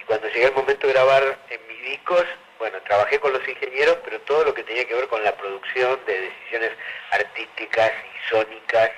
y 0.00 0.04
cuando 0.04 0.28
llegué 0.28 0.46
el 0.46 0.52
momento 0.52 0.86
de 0.86 0.92
grabar 0.92 1.38
en 1.50 1.66
mis 1.68 1.82
discos, 1.82 2.24
bueno, 2.58 2.78
trabajé 2.82 3.18
con 3.20 3.32
los 3.32 3.46
ingenieros, 3.48 3.98
pero 4.04 4.20
todo 4.22 4.44
lo 4.44 4.54
que 4.54 4.64
tenía 4.64 4.84
que 4.84 4.94
ver 4.94 5.08
con 5.08 5.22
la 5.22 5.36
producción 5.36 5.98
de 6.06 6.20
decisiones 6.20 6.72
artísticas 7.10 7.92
y 7.92 8.28
sónicas, 8.30 8.90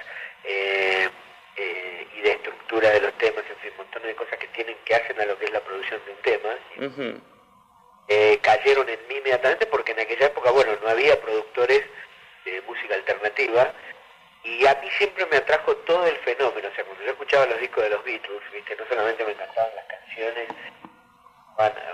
eh, 0.45 1.09
eh, 1.57 2.07
y 2.17 2.21
de 2.23 2.31
estructura 2.33 2.91
de 2.91 3.01
los 3.01 3.13
temas, 3.19 3.45
en 3.49 3.57
fin, 3.57 3.71
un 3.73 3.77
montón 3.79 4.03
de 4.03 4.15
cosas 4.15 4.39
que 4.39 4.47
tienen 4.49 4.77
que 4.85 4.95
hacen 4.95 5.21
a 5.21 5.27
lo 5.27 5.39
que 5.39 5.45
es 5.45 5.53
la 5.53 5.61
producción 5.61 6.01
de 6.07 6.13
un 6.13 6.19
tema, 6.23 7.21
eh, 8.09 8.39
cayeron 8.41 8.89
en 8.89 8.99
mí 9.09 9.17
inmediatamente 9.17 9.67
porque 9.67 9.93
en 9.93 10.01
aquella 10.01 10.27
época, 10.27 10.51
bueno, 10.51 10.73
no 10.83 10.89
había 10.89 11.21
productores 11.21 11.83
de 12.45 12.63
música 12.63 12.95
alternativa 12.95 13.73
y 14.43 14.67
a 14.67 14.75
mí 14.77 14.89
siempre 14.97 15.27
me 15.27 15.37
atrajo 15.37 15.77
todo 15.79 16.07
el 16.07 16.17
fenómeno, 16.19 16.69
o 16.69 16.75
sea, 16.75 16.85
cuando 16.85 17.05
yo 17.05 17.11
escuchaba 17.11 17.47
los 17.47 17.61
discos 17.61 17.85
de 17.85 17.91
los 17.91 18.05
Beatles, 18.05 18.41
viste, 18.53 18.75
no 18.77 18.85
solamente 18.89 19.25
me 19.25 19.33
encantaban 19.33 19.71
las 19.77 19.85
canciones, 19.85 20.49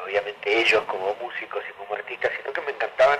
obviamente 0.05 0.61
ellos 0.61 0.83
como 0.85 1.15
músicos 1.15 1.65
y 1.69 1.73
como 1.73 1.95
artistas, 1.95 2.33
sino 2.37 2.53
que 2.53 2.61
me 2.63 2.71
encantaban 2.71 3.19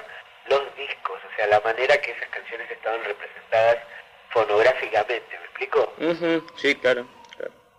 los 0.49 0.77
discos, 0.77 1.19
o 1.25 1.37
sea, 1.37 1.47
la 1.49 1.61
manera 1.61 2.01
que 2.01 2.13
esas 2.13 2.29
canciones 2.29 2.71
estaban 2.71 3.03
representadas 3.05 3.79
fonográficamente, 4.31 5.39
¿me 5.39 5.45
explico? 5.45 5.93
Sí, 6.57 6.75
claro. 6.77 7.07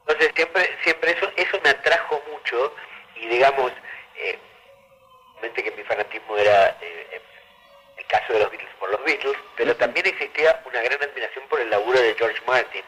Entonces 0.07 0.31
siempre, 0.35 0.69
siempre 0.84 1.11
eso, 1.11 1.31
eso 1.35 1.60
me 1.64 1.69
atrajo 1.69 2.22
mucho 2.31 2.73
y 3.15 3.27
digamos, 3.27 3.72
eh, 4.15 4.39
obviamente 5.34 5.64
que 5.64 5.72
mi 5.72 5.84
fanatismo 5.84 6.38
era 6.38 6.77
eh, 6.81 7.22
el 7.98 8.06
caso 8.07 8.34
de 8.34 8.39
los 8.39 8.49
Beatles 8.49 8.73
por 8.80 8.89
los 8.89 9.03
Beatles, 9.03 9.38
pero 9.56 9.76
también 9.76 10.06
existía 10.06 10.61
una 10.65 10.81
gran 10.81 11.02
admiración 11.02 11.45
por 11.49 11.60
el 11.60 11.69
laburo 11.69 11.99
de 11.99 12.15
George 12.15 12.41
Martin, 12.48 12.84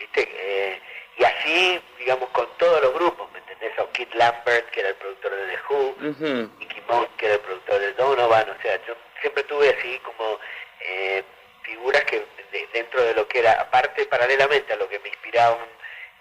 ¿viste? 0.00 0.28
Eh, 0.28 0.80
y 1.18 1.24
así, 1.24 1.80
digamos, 1.98 2.28
con 2.30 2.48
todos 2.58 2.82
los 2.82 2.92
grupos, 2.94 3.30
¿me 3.32 3.35
entendés? 3.56 3.78
O 3.78 3.90
Kid 3.92 4.08
Lambert, 4.14 4.70
que 4.70 4.80
era 4.80 4.88
el 4.90 4.94
productor 4.96 5.30
de 5.34 5.46
The 5.46 5.58
Who, 5.68 5.94
Mickey 6.58 6.82
Mouse, 6.88 7.08
que 7.16 7.26
era 7.26 7.34
el 7.34 7.40
productor 7.40 7.80
de 7.80 7.92
Donovan, 7.94 8.50
o 8.50 8.62
sea, 8.62 8.80
yo 8.86 8.94
siempre 9.20 9.42
tuve 9.44 9.70
así 9.70 9.98
como 10.00 10.38
eh, 10.80 11.22
figuras 11.62 12.04
que 12.04 12.24
de- 12.52 12.68
dentro 12.72 13.02
de 13.02 13.14
lo 13.14 13.26
que 13.26 13.40
era, 13.40 13.52
aparte 13.60 14.06
paralelamente 14.06 14.72
a 14.72 14.76
lo 14.76 14.88
que 14.88 14.98
me 15.00 15.08
inspiraban 15.08 15.58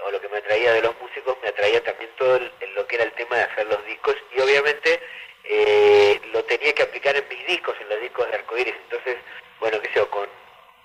o 0.03 0.11
lo 0.11 0.19
que 0.19 0.27
me 0.29 0.37
atraía 0.37 0.73
de 0.73 0.81
los 0.81 0.99
músicos, 0.99 1.37
me 1.43 1.49
atraía 1.49 1.83
también 1.83 2.09
todo 2.17 2.37
el- 2.37 2.51
el- 2.61 2.73
lo 2.73 2.87
que 2.87 2.95
era 2.95 3.05
el 3.05 3.11
tema 3.13 3.35
de 3.37 3.43
hacer 3.43 3.65
los 3.67 3.85
discos 3.85 4.15
y 4.35 4.41
obviamente 4.41 4.99
eh, 5.47 6.19
lo 6.33 6.43
tenía 6.45 6.73
que 6.73 6.81
aplicar 6.83 7.15
en 7.15 7.27
mis 7.29 7.45
discos, 7.45 7.75
en 7.79 7.87
los 7.89 8.01
discos 8.01 8.27
de 8.29 8.35
Arcoiris, 8.35 8.73
entonces, 8.85 9.17
bueno, 9.59 9.79
qué 9.79 9.87
sé 9.89 9.93
yo, 9.97 10.09
con, 10.09 10.27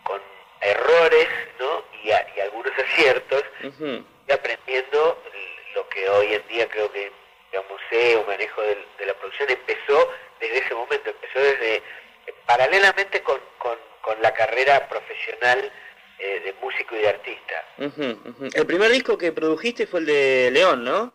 con 0.05 0.21
errores, 0.61 1.29
¿no? 1.59 1.83
Y, 2.05 2.11
a- 2.11 2.27
y 2.37 2.41
algunos 2.41 2.73
aciertos, 2.79 3.43
y 4.29 4.33
aprendiendo 4.33 5.23
lo 5.75 5.89
que 5.89 6.09
hoy 6.09 6.35
en 6.35 6.47
día 6.49 6.69
creo 6.69 6.91
que, 6.93 7.13
digamos, 7.51 7.81
sé 7.91 8.17
o 8.17 8.27
manejo 8.27 8.63
de, 8.63 8.77
la 9.07 9.15
producción, 9.15 9.51
empezó 9.51 10.11
desde 10.41 10.59
ese 10.59 10.75
momento, 10.75 11.11
empezó 11.11 11.39
desde, 11.39 11.77
eh, 11.77 11.83
paralelamente 12.47 13.23
con, 13.23 13.41
con, 13.59 13.79
con 14.03 14.21
la 14.23 14.33
carrera 14.33 14.89
profesional 14.89 15.73
eh, 16.19 16.41
de 16.41 16.53
músico 16.63 16.97
y 16.97 16.99
de 16.99 17.09
artista. 17.09 17.65
Ujú. 17.79 18.49
El 18.55 18.67
primer 18.67 18.91
disco 18.91 19.17
que 19.17 19.33
produjiste 19.33 19.87
fue 19.87 20.01
el 20.01 20.07
de 20.07 20.51
León, 20.53 20.85
¿no? 20.85 21.15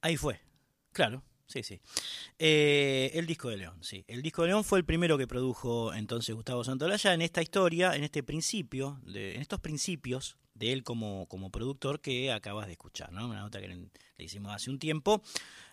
Ahí 0.00 0.16
fue, 0.16 0.40
claro, 0.92 1.22
Sí, 1.46 1.62
sí. 1.62 1.80
Eh, 2.38 3.10
el 3.14 3.26
disco 3.26 3.50
de 3.50 3.58
León, 3.58 3.78
sí. 3.82 4.04
El 4.08 4.22
disco 4.22 4.42
de 4.42 4.48
León 4.48 4.64
fue 4.64 4.78
el 4.78 4.84
primero 4.84 5.18
que 5.18 5.26
produjo 5.26 5.92
entonces 5.92 6.34
Gustavo 6.34 6.64
Santaolalla 6.64 7.14
en 7.14 7.22
esta 7.22 7.42
historia, 7.42 7.94
en 7.94 8.02
este 8.02 8.22
principio, 8.22 8.98
de, 9.02 9.34
en 9.34 9.40
estos 9.40 9.60
principios 9.60 10.38
de 10.54 10.72
él 10.72 10.84
como, 10.84 11.26
como 11.26 11.50
productor 11.50 12.00
que 12.00 12.32
acabas 12.32 12.66
de 12.66 12.72
escuchar, 12.72 13.12
¿no? 13.12 13.26
Una 13.28 13.40
nota 13.40 13.60
que 13.60 13.68
le, 13.68 13.88
hicimos 14.18 14.54
hace 14.54 14.70
un 14.70 14.78
tiempo. 14.78 15.22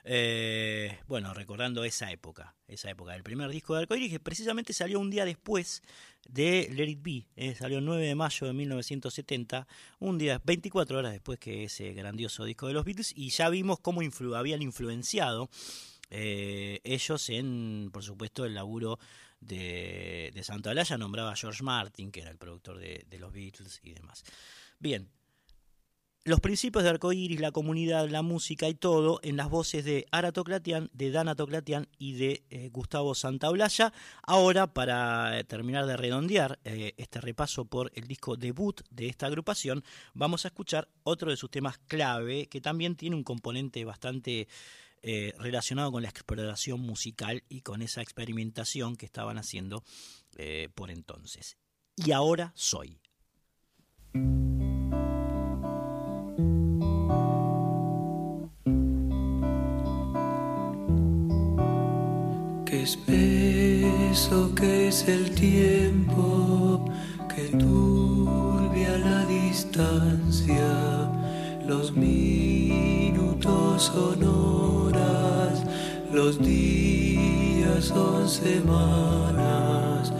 Eh, 0.03 0.97
bueno, 1.07 1.33
recordando 1.33 1.83
esa 1.83 2.11
época, 2.11 2.55
esa 2.67 2.89
época 2.89 3.13
del 3.13 3.23
primer 3.23 3.49
disco 3.49 3.75
de 3.75 3.81
Arcoiris, 3.81 4.11
que 4.11 4.19
precisamente 4.19 4.73
salió 4.73 4.99
un 4.99 5.11
día 5.11 5.25
después 5.25 5.83
de 6.27 6.69
Let 6.71 6.89
It 6.89 7.01
Be, 7.01 7.27
eh, 7.35 7.55
salió 7.55 7.77
el 7.77 7.85
9 7.85 8.05
de 8.05 8.15
mayo 8.15 8.47
de 8.47 8.53
1970, 8.53 9.67
un 9.99 10.17
día, 10.17 10.41
24 10.43 10.97
horas 10.97 11.11
después 11.11 11.37
que 11.39 11.65
ese 11.65 11.93
grandioso 11.93 12.43
disco 12.43 12.67
de 12.67 12.73
los 12.73 12.85
Beatles, 12.85 13.13
y 13.15 13.29
ya 13.29 13.49
vimos 13.49 13.79
cómo 13.79 14.01
influ 14.01 14.35
habían 14.35 14.61
influenciado 14.61 15.49
eh, 16.09 16.81
ellos 16.83 17.29
en, 17.29 17.89
por 17.91 18.03
supuesto, 18.03 18.45
el 18.45 18.53
laburo 18.53 18.99
de, 19.39 20.31
de 20.33 20.43
Santa 20.43 20.71
Olaya, 20.71 20.97
nombraba 20.97 21.31
a 21.31 21.35
George 21.35 21.63
Martin, 21.63 22.11
que 22.11 22.21
era 22.21 22.31
el 22.31 22.37
productor 22.37 22.79
de, 22.79 23.05
de 23.09 23.19
los 23.19 23.31
Beatles 23.31 23.79
y 23.83 23.93
demás. 23.93 24.23
Bien, 24.81 25.11
los 26.23 26.39
principios 26.39 26.83
de 26.83 26.89
Arcoiris, 26.89 27.39
la 27.39 27.51
comunidad, 27.51 28.09
la 28.09 28.23
música 28.23 28.67
y 28.67 28.73
todo 28.73 29.19
en 29.21 29.37
las 29.37 29.47
voces 29.47 29.85
de 29.85 30.07
Ara 30.11 30.31
Toclatian, 30.31 30.89
de 30.91 31.11
Dana 31.11 31.35
Toclatian 31.35 31.87
y 31.99 32.13
de 32.13 32.43
eh, 32.49 32.69
Gustavo 32.69 33.13
Santaolalla. 33.13 33.93
Ahora, 34.23 34.73
para 34.73 35.37
eh, 35.37 35.43
terminar 35.43 35.85
de 35.85 35.97
redondear 35.97 36.57
eh, 36.63 36.95
este 36.97 37.21
repaso 37.21 37.65
por 37.65 37.91
el 37.93 38.07
disco 38.07 38.37
debut 38.37 38.81
de 38.89 39.05
esta 39.05 39.27
agrupación, 39.27 39.83
vamos 40.15 40.45
a 40.45 40.47
escuchar 40.47 40.89
otro 41.03 41.29
de 41.29 41.37
sus 41.37 41.51
temas 41.51 41.77
clave, 41.77 42.47
que 42.47 42.59
también 42.59 42.95
tiene 42.95 43.15
un 43.15 43.23
componente 43.23 43.85
bastante 43.85 44.47
eh, 45.03 45.33
relacionado 45.37 45.91
con 45.91 46.01
la 46.01 46.09
exploración 46.09 46.81
musical 46.81 47.43
y 47.49 47.61
con 47.61 47.83
esa 47.83 48.01
experimentación 48.01 48.95
que 48.95 49.05
estaban 49.05 49.37
haciendo 49.37 49.83
por 50.73 50.89
entonces. 50.89 51.57
Y 51.97 52.13
ahora 52.13 52.51
soy. 52.55 52.99
Qué 62.65 62.83
espeso 62.83 64.55
que 64.55 64.87
es 64.87 65.07
el 65.09 65.31
tiempo, 65.31 66.85
que 67.35 67.57
turbia 67.57 68.97
la 68.97 69.25
distancia, 69.25 71.11
los 71.67 71.91
minutos 71.91 73.83
son 73.93 74.23
horas, 74.23 75.63
los 76.13 76.39
días 76.39 77.85
son 77.85 78.29
semanas, 78.29 80.13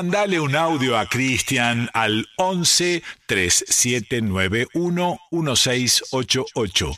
Mandale 0.00 0.40
un 0.40 0.56
audio 0.56 0.96
a 0.96 1.04
Cristian 1.04 1.90
al 1.92 2.26
11 2.38 3.02
3791 3.26 5.18
1688. 5.30 6.94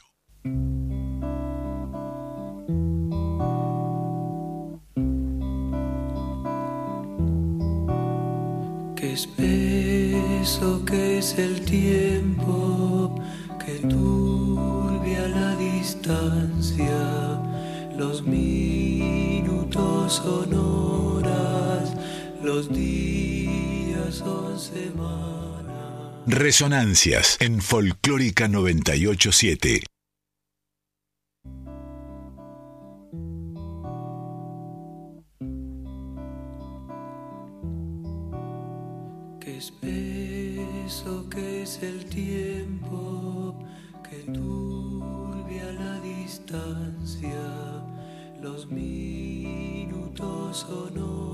Qué 8.94 9.12
espeso 9.12 10.84
que 10.84 11.18
es 11.18 11.36
el 11.38 11.60
tiempo, 11.64 13.20
que 13.58 13.84
turbia 13.88 15.26
la 15.26 15.56
distancia, 15.56 17.40
los 17.96 18.22
minutos 18.22 20.12
son 20.24 20.54
horas, 20.54 21.96
los 22.42 22.72
días 22.72 24.16
son 24.16 24.58
semanas. 24.58 25.62
Resonancias 26.26 27.36
en 27.40 27.60
Folclórica 27.60 28.48
987. 28.48 29.82
Qué 39.40 39.58
espeso 39.58 41.28
que 41.28 41.62
es 41.62 41.82
el 41.82 42.04
tiempo, 42.06 43.58
que 44.08 44.18
turbia 44.32 45.72
la 45.72 46.00
distancia, 46.00 47.40
los 48.40 48.70
minutos 48.70 50.58
son 50.58 50.98
horas, 50.98 51.31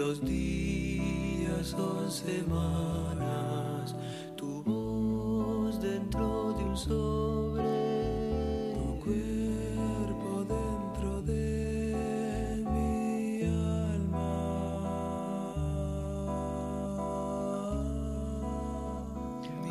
los 0.00 0.24
días 0.24 1.66
son 1.66 2.10
semanas, 2.10 3.94
tu 4.34 4.62
voz 4.62 5.78
dentro 5.78 6.54
de 6.56 6.64
un 6.64 6.74
sobre, 6.74 7.29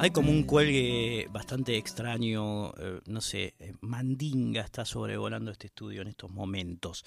Hay 0.01 0.11
como 0.11 0.31
un 0.31 0.43
cuelgue 0.43 1.27
bastante 1.29 1.75
extraño, 1.75 2.73
eh, 2.77 3.01
no 3.07 3.19
sé, 3.19 3.53
eh, 3.59 3.73
Mandinga 3.81 4.61
está 4.61 4.85
sobrevolando 4.85 5.51
este 5.51 5.67
estudio 5.67 6.01
en 6.01 6.07
estos 6.07 6.31
momentos. 6.31 7.03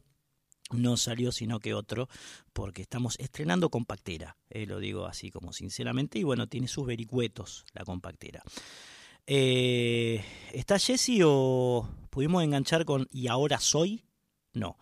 no 0.70 0.96
salió 0.96 1.32
sino 1.32 1.60
que 1.60 1.74
otro, 1.74 2.08
porque 2.52 2.82
estamos 2.82 3.16
estrenando 3.18 3.70
compactera, 3.70 4.36
eh, 4.50 4.66
lo 4.66 4.78
digo 4.78 5.06
así 5.06 5.30
como 5.30 5.52
sinceramente, 5.52 6.18
y 6.18 6.24
bueno, 6.24 6.46
tiene 6.46 6.68
sus 6.68 6.86
vericuetos 6.86 7.64
la 7.72 7.84
compactera. 7.84 8.42
Eh, 9.26 10.24
¿Está 10.52 10.78
Jesse 10.78 11.20
o 11.24 11.88
pudimos 12.10 12.42
enganchar 12.42 12.84
con 12.84 13.06
y 13.10 13.28
ahora 13.28 13.60
soy? 13.60 14.04
No. 14.54 14.78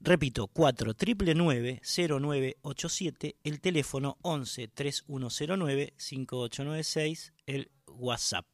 Repito, 0.00 0.48
4 0.48 0.94
0987 0.94 3.36
el 3.44 3.60
teléfono 3.60 4.16
11 4.22 4.68
3109 4.68 5.94
5896, 5.96 7.32
el 7.46 7.70
WhatsApp. 7.88 8.46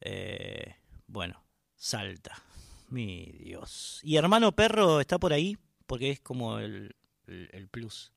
Eh, 0.00 0.74
bueno, 1.06 1.44
salta. 1.76 2.42
Mi 2.90 3.32
Dios. 3.42 4.00
¿Y 4.02 4.16
hermano 4.16 4.52
perro 4.52 5.00
está 5.00 5.18
por 5.18 5.32
ahí? 5.32 5.56
Porque 5.86 6.10
es 6.10 6.20
como 6.20 6.58
el, 6.58 6.94
el- 7.26 7.68
plus. 7.68 8.12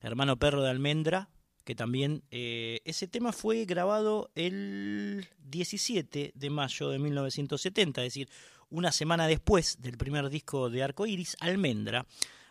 Hermano 0.00 0.38
perro 0.38 0.62
de 0.62 0.70
almendra, 0.70 1.28
que 1.64 1.74
también 1.74 2.24
eh, 2.30 2.80
ese 2.84 3.06
tema 3.06 3.32
fue 3.32 3.64
grabado 3.66 4.30
el 4.34 5.28
17 5.44 6.32
de 6.34 6.50
mayo 6.50 6.88
de 6.88 6.98
1970, 6.98 8.00
es 8.02 8.06
decir, 8.06 8.28
una 8.70 8.90
semana 8.90 9.26
después 9.26 9.80
del 9.80 9.96
primer 9.98 10.28
disco 10.30 10.70
de 10.70 10.82
Arco 10.82 11.06
Iris, 11.06 11.36
Almendra, 11.40 12.06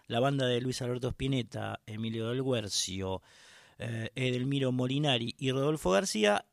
la 0.07 0.19
banda 0.19 0.45
de 0.45 0.61
Luis 0.61 0.81
Alberto 0.81 1.09
Spinetta, 1.09 1.81
Emilio 1.85 2.29
del 2.29 2.43
Guercio, 2.43 3.21
eh, 3.79 4.11
Edelmiro 4.15 4.71
Molinari 4.71 5.35
y 5.37 5.51
Rodolfo 5.51 5.89
García 5.91 6.45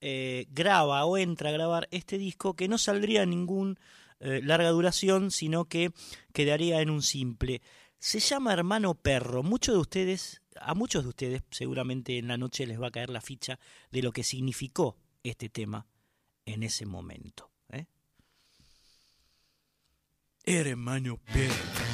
eh, 0.00 0.46
graba 0.50 1.04
o 1.04 1.18
entra 1.18 1.50
a 1.50 1.52
grabar 1.52 1.88
este 1.90 2.16
disco 2.16 2.54
que 2.54 2.68
no 2.68 2.78
saldría 2.78 3.24
en 3.24 3.30
ningún 3.30 3.78
eh, 4.20 4.40
larga 4.42 4.70
duración, 4.70 5.30
sino 5.30 5.64
que 5.64 5.92
quedaría 6.32 6.80
en 6.80 6.90
un 6.90 7.02
simple. 7.02 7.62
Se 7.98 8.20
llama 8.20 8.52
Hermano 8.52 8.94
Perro. 8.94 9.42
Muchos 9.42 9.74
de 9.74 9.80
ustedes, 9.80 10.42
a 10.60 10.74
muchos 10.74 11.02
de 11.02 11.08
ustedes, 11.08 11.42
seguramente 11.50 12.18
en 12.18 12.28
la 12.28 12.36
noche 12.36 12.66
les 12.66 12.80
va 12.80 12.88
a 12.88 12.92
caer 12.92 13.10
la 13.10 13.20
ficha 13.20 13.58
de 13.90 14.02
lo 14.02 14.12
que 14.12 14.22
significó 14.22 14.96
este 15.22 15.48
tema 15.48 15.86
en 16.44 16.62
ese 16.62 16.86
momento. 16.86 17.50
¿eh? 17.70 17.86
Hermano 20.44 21.18
Perro. 21.32 21.89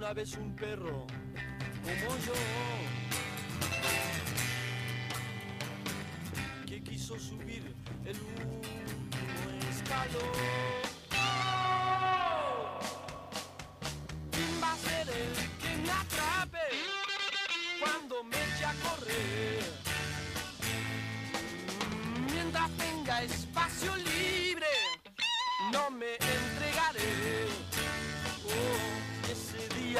Alguna 0.00 0.14
vez 0.14 0.34
un 0.38 0.56
perro 0.56 1.06
como 1.82 2.16
yo 2.24 2.32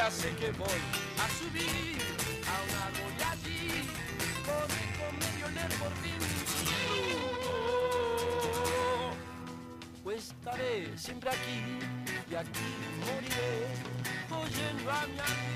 día 0.01 0.09
sé 0.09 0.29
que 0.35 0.51
voy 0.53 0.81
a 1.19 1.27
subir 1.37 2.01
a 2.47 2.55
un 2.63 2.71
árbol 2.87 3.13
y 3.19 3.23
allí 3.23 3.65
y 5.37 5.43
oler 5.43 5.71
por 5.79 5.93
fin. 6.01 6.19
Oh, 7.45 9.11
pues 10.03 10.19
estaré 10.29 10.97
siempre 10.97 11.29
aquí 11.29 11.59
y 12.31 12.35
aquí 12.35 12.69
moriré 13.05 13.67
oyendo 14.31 14.91
a 14.91 15.05
mi 15.05 15.19
amigo, 15.19 15.50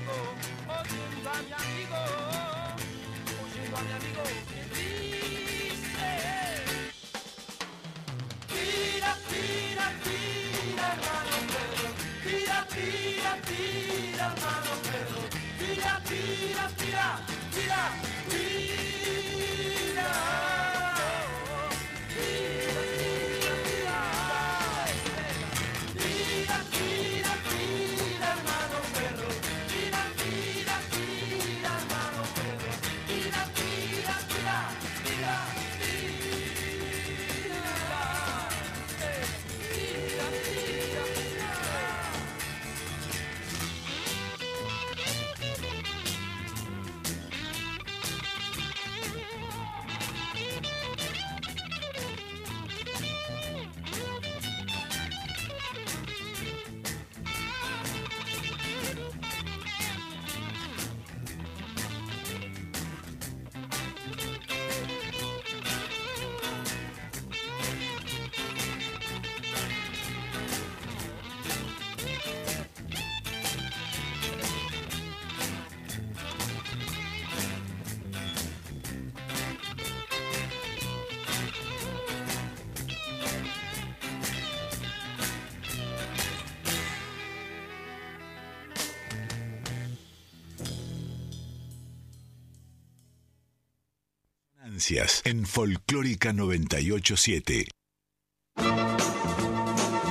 En 95.24 95.46
Folclórica 95.46 96.32
987. 96.32 97.66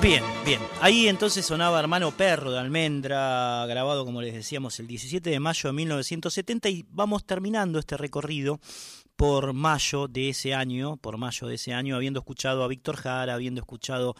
Bien, 0.02 0.22
bien. 0.46 0.60
Ahí 0.82 1.08
entonces 1.08 1.46
sonaba 1.46 1.80
Hermano 1.80 2.12
Perro 2.12 2.52
de 2.52 2.60
Almendra, 2.60 3.66
grabado 3.68 4.04
como 4.04 4.22
les 4.22 4.34
decíamos 4.34 4.78
el 4.82 4.88
17 4.88 5.30
de 5.30 5.40
mayo 5.40 5.70
de 5.70 5.74
1970 5.74 6.70
y 6.70 6.86
vamos 6.90 7.26
terminando 7.26 7.80
este 7.80 7.96
recorrido 7.96 8.60
por 9.16 9.54
mayo 9.54 10.10
de 10.10 10.30
ese 10.30 10.54
año, 10.54 10.98
por 10.98 11.18
mayo 11.18 11.48
de 11.48 11.56
ese 11.56 11.74
año, 11.74 11.96
habiendo 11.96 12.20
escuchado 12.20 12.62
a 12.62 12.68
Víctor 12.68 12.98
Jara, 12.98 13.36
habiendo 13.36 13.62
escuchado 13.62 14.16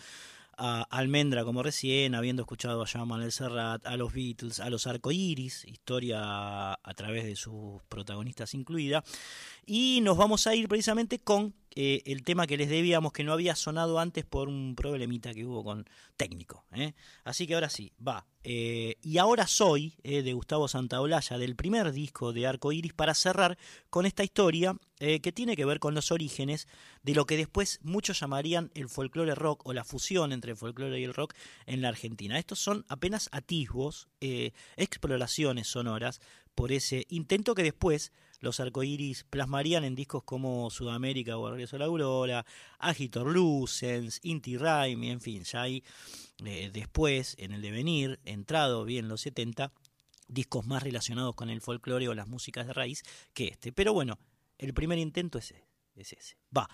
a 0.58 0.84
Almendra 0.84 1.44
como 1.44 1.64
recién, 1.64 2.16
habiendo 2.16 2.44
escuchado 2.44 2.82
a 2.82 2.86
Jean 2.86 3.08
Manuel 3.08 3.32
Serrat, 3.32 3.86
a 3.86 3.98
los 3.98 4.14
Beatles, 4.14 4.60
a 4.60 4.70
los 4.70 4.88
Arcoiris, 4.88 5.66
historia 5.66 6.74
a 6.74 6.94
través 6.96 7.26
de 7.26 7.36
sus 7.36 7.82
protagonistas 7.90 8.54
incluida. 8.54 9.04
Y 9.66 10.02
nos 10.02 10.18
vamos 10.18 10.48
a 10.48 10.56
ir 10.56 10.68
precisamente 10.68 11.20
con 11.20 11.54
eh, 11.78 12.04
el 12.06 12.24
tema 12.24 12.48
que 12.48 12.56
les 12.56 12.70
debíamos, 12.70 13.12
que 13.12 13.26
no 13.26 13.34
había 13.34 13.54
sonado 13.54 14.00
antes 14.00 14.24
por 14.24 14.48
un 14.48 14.76
problemita 14.76 15.34
que 15.34 15.46
hubo 15.46 15.62
con 15.62 15.86
técnico. 16.16 16.66
¿eh? 16.72 16.94
Así 17.26 17.46
que 17.48 17.56
ahora 17.56 17.70
sí, 17.70 17.92
va. 18.06 18.26
Eh, 18.46 18.96
y 19.02 19.18
ahora 19.18 19.46
soy 19.48 19.96
de 20.04 20.32
Gustavo 20.34 20.68
Santaolalla, 20.68 21.38
del 21.38 21.56
primer 21.56 21.92
disco 21.92 22.32
de 22.32 22.48
Arco 22.48 22.72
Iris, 22.72 22.94
para 22.94 23.14
cerrar 23.14 23.58
con 23.90 24.06
esta 24.06 24.24
historia 24.24 24.78
que 24.98 25.32
tiene 25.34 25.58
que 25.58 25.66
ver 25.66 25.80
con 25.80 25.94
los 25.94 26.12
orígenes 26.12 26.70
de 27.04 27.16
lo 27.16 27.26
que 27.26 27.36
después 27.36 27.80
muchos 27.84 28.20
llamarían 28.20 28.72
el 28.76 28.88
folclore 28.88 29.36
rock 29.36 29.66
o 29.66 29.74
la 29.74 29.84
fusión 29.84 30.32
entre 30.32 30.52
el 30.52 30.58
folclore 30.58 31.00
y 31.00 31.04
el 31.04 31.14
rock 31.14 31.34
en 31.66 31.82
la 31.82 31.90
Argentina. 31.90 32.40
Estos 32.40 32.60
son 32.60 32.86
apenas 32.88 33.28
atisbos, 33.34 34.08
exploraciones 34.78 35.68
sonoras 35.68 36.22
por 36.56 36.72
ese 36.72 37.06
intento 37.10 37.54
que 37.54 37.64
después 37.64 38.12
los 38.40 38.60
arcoíris 38.60 39.26
plasmarían 39.30 39.84
en 39.84 39.96
discos 39.96 40.24
como 40.24 40.70
Sudamérica 40.70 41.38
o 41.38 41.50
Regreso 41.50 41.76
a 41.76 41.80
la 41.80 41.86
Aurora, 41.86 42.46
Agitor 42.80 43.32
Lucens, 43.32 44.20
Inti 44.24 44.58
Raimi, 44.58 45.10
en 45.10 45.22
fin, 45.22 45.44
ya 45.44 45.64
hay 45.64 45.84
eh, 46.44 46.70
después, 46.74 47.36
en 47.40 47.54
el 47.54 47.62
devenir, 47.62 48.20
entrado 48.24 48.86
bien 48.86 49.08
los 49.08 49.22
70, 49.22 49.72
discos 50.28 50.66
más 50.66 50.84
relacionados 50.84 51.36
con 51.36 51.50
el 51.50 51.62
folclore 51.62 52.08
o 52.08 52.14
las 52.14 52.28
músicas 52.28 52.68
de 52.68 52.74
raíz 52.74 53.04
que 53.34 53.48
este. 53.48 53.72
Pero 53.72 53.94
bueno, 53.94 54.18
el 54.58 54.74
primer 54.74 54.98
intento 54.98 55.38
es 55.38 55.52
ese. 55.52 55.66
Es 55.96 56.14
ese. 56.14 56.38
Va. 56.56 56.70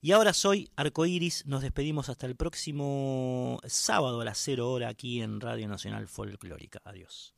Y 0.00 0.12
ahora 0.12 0.32
soy 0.32 0.70
Arcoiris, 0.76 1.44
nos 1.46 1.62
despedimos 1.62 2.08
hasta 2.08 2.26
el 2.26 2.36
próximo 2.36 3.60
sábado 3.66 4.20
a 4.20 4.24
las 4.24 4.38
0 4.38 4.70
hora 4.70 4.88
aquí 4.88 5.20
en 5.20 5.40
Radio 5.40 5.68
Nacional 5.68 6.08
Folclórica. 6.08 6.80
Adiós. 6.84 7.34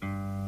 Thank 0.00 0.12
you. 0.12 0.39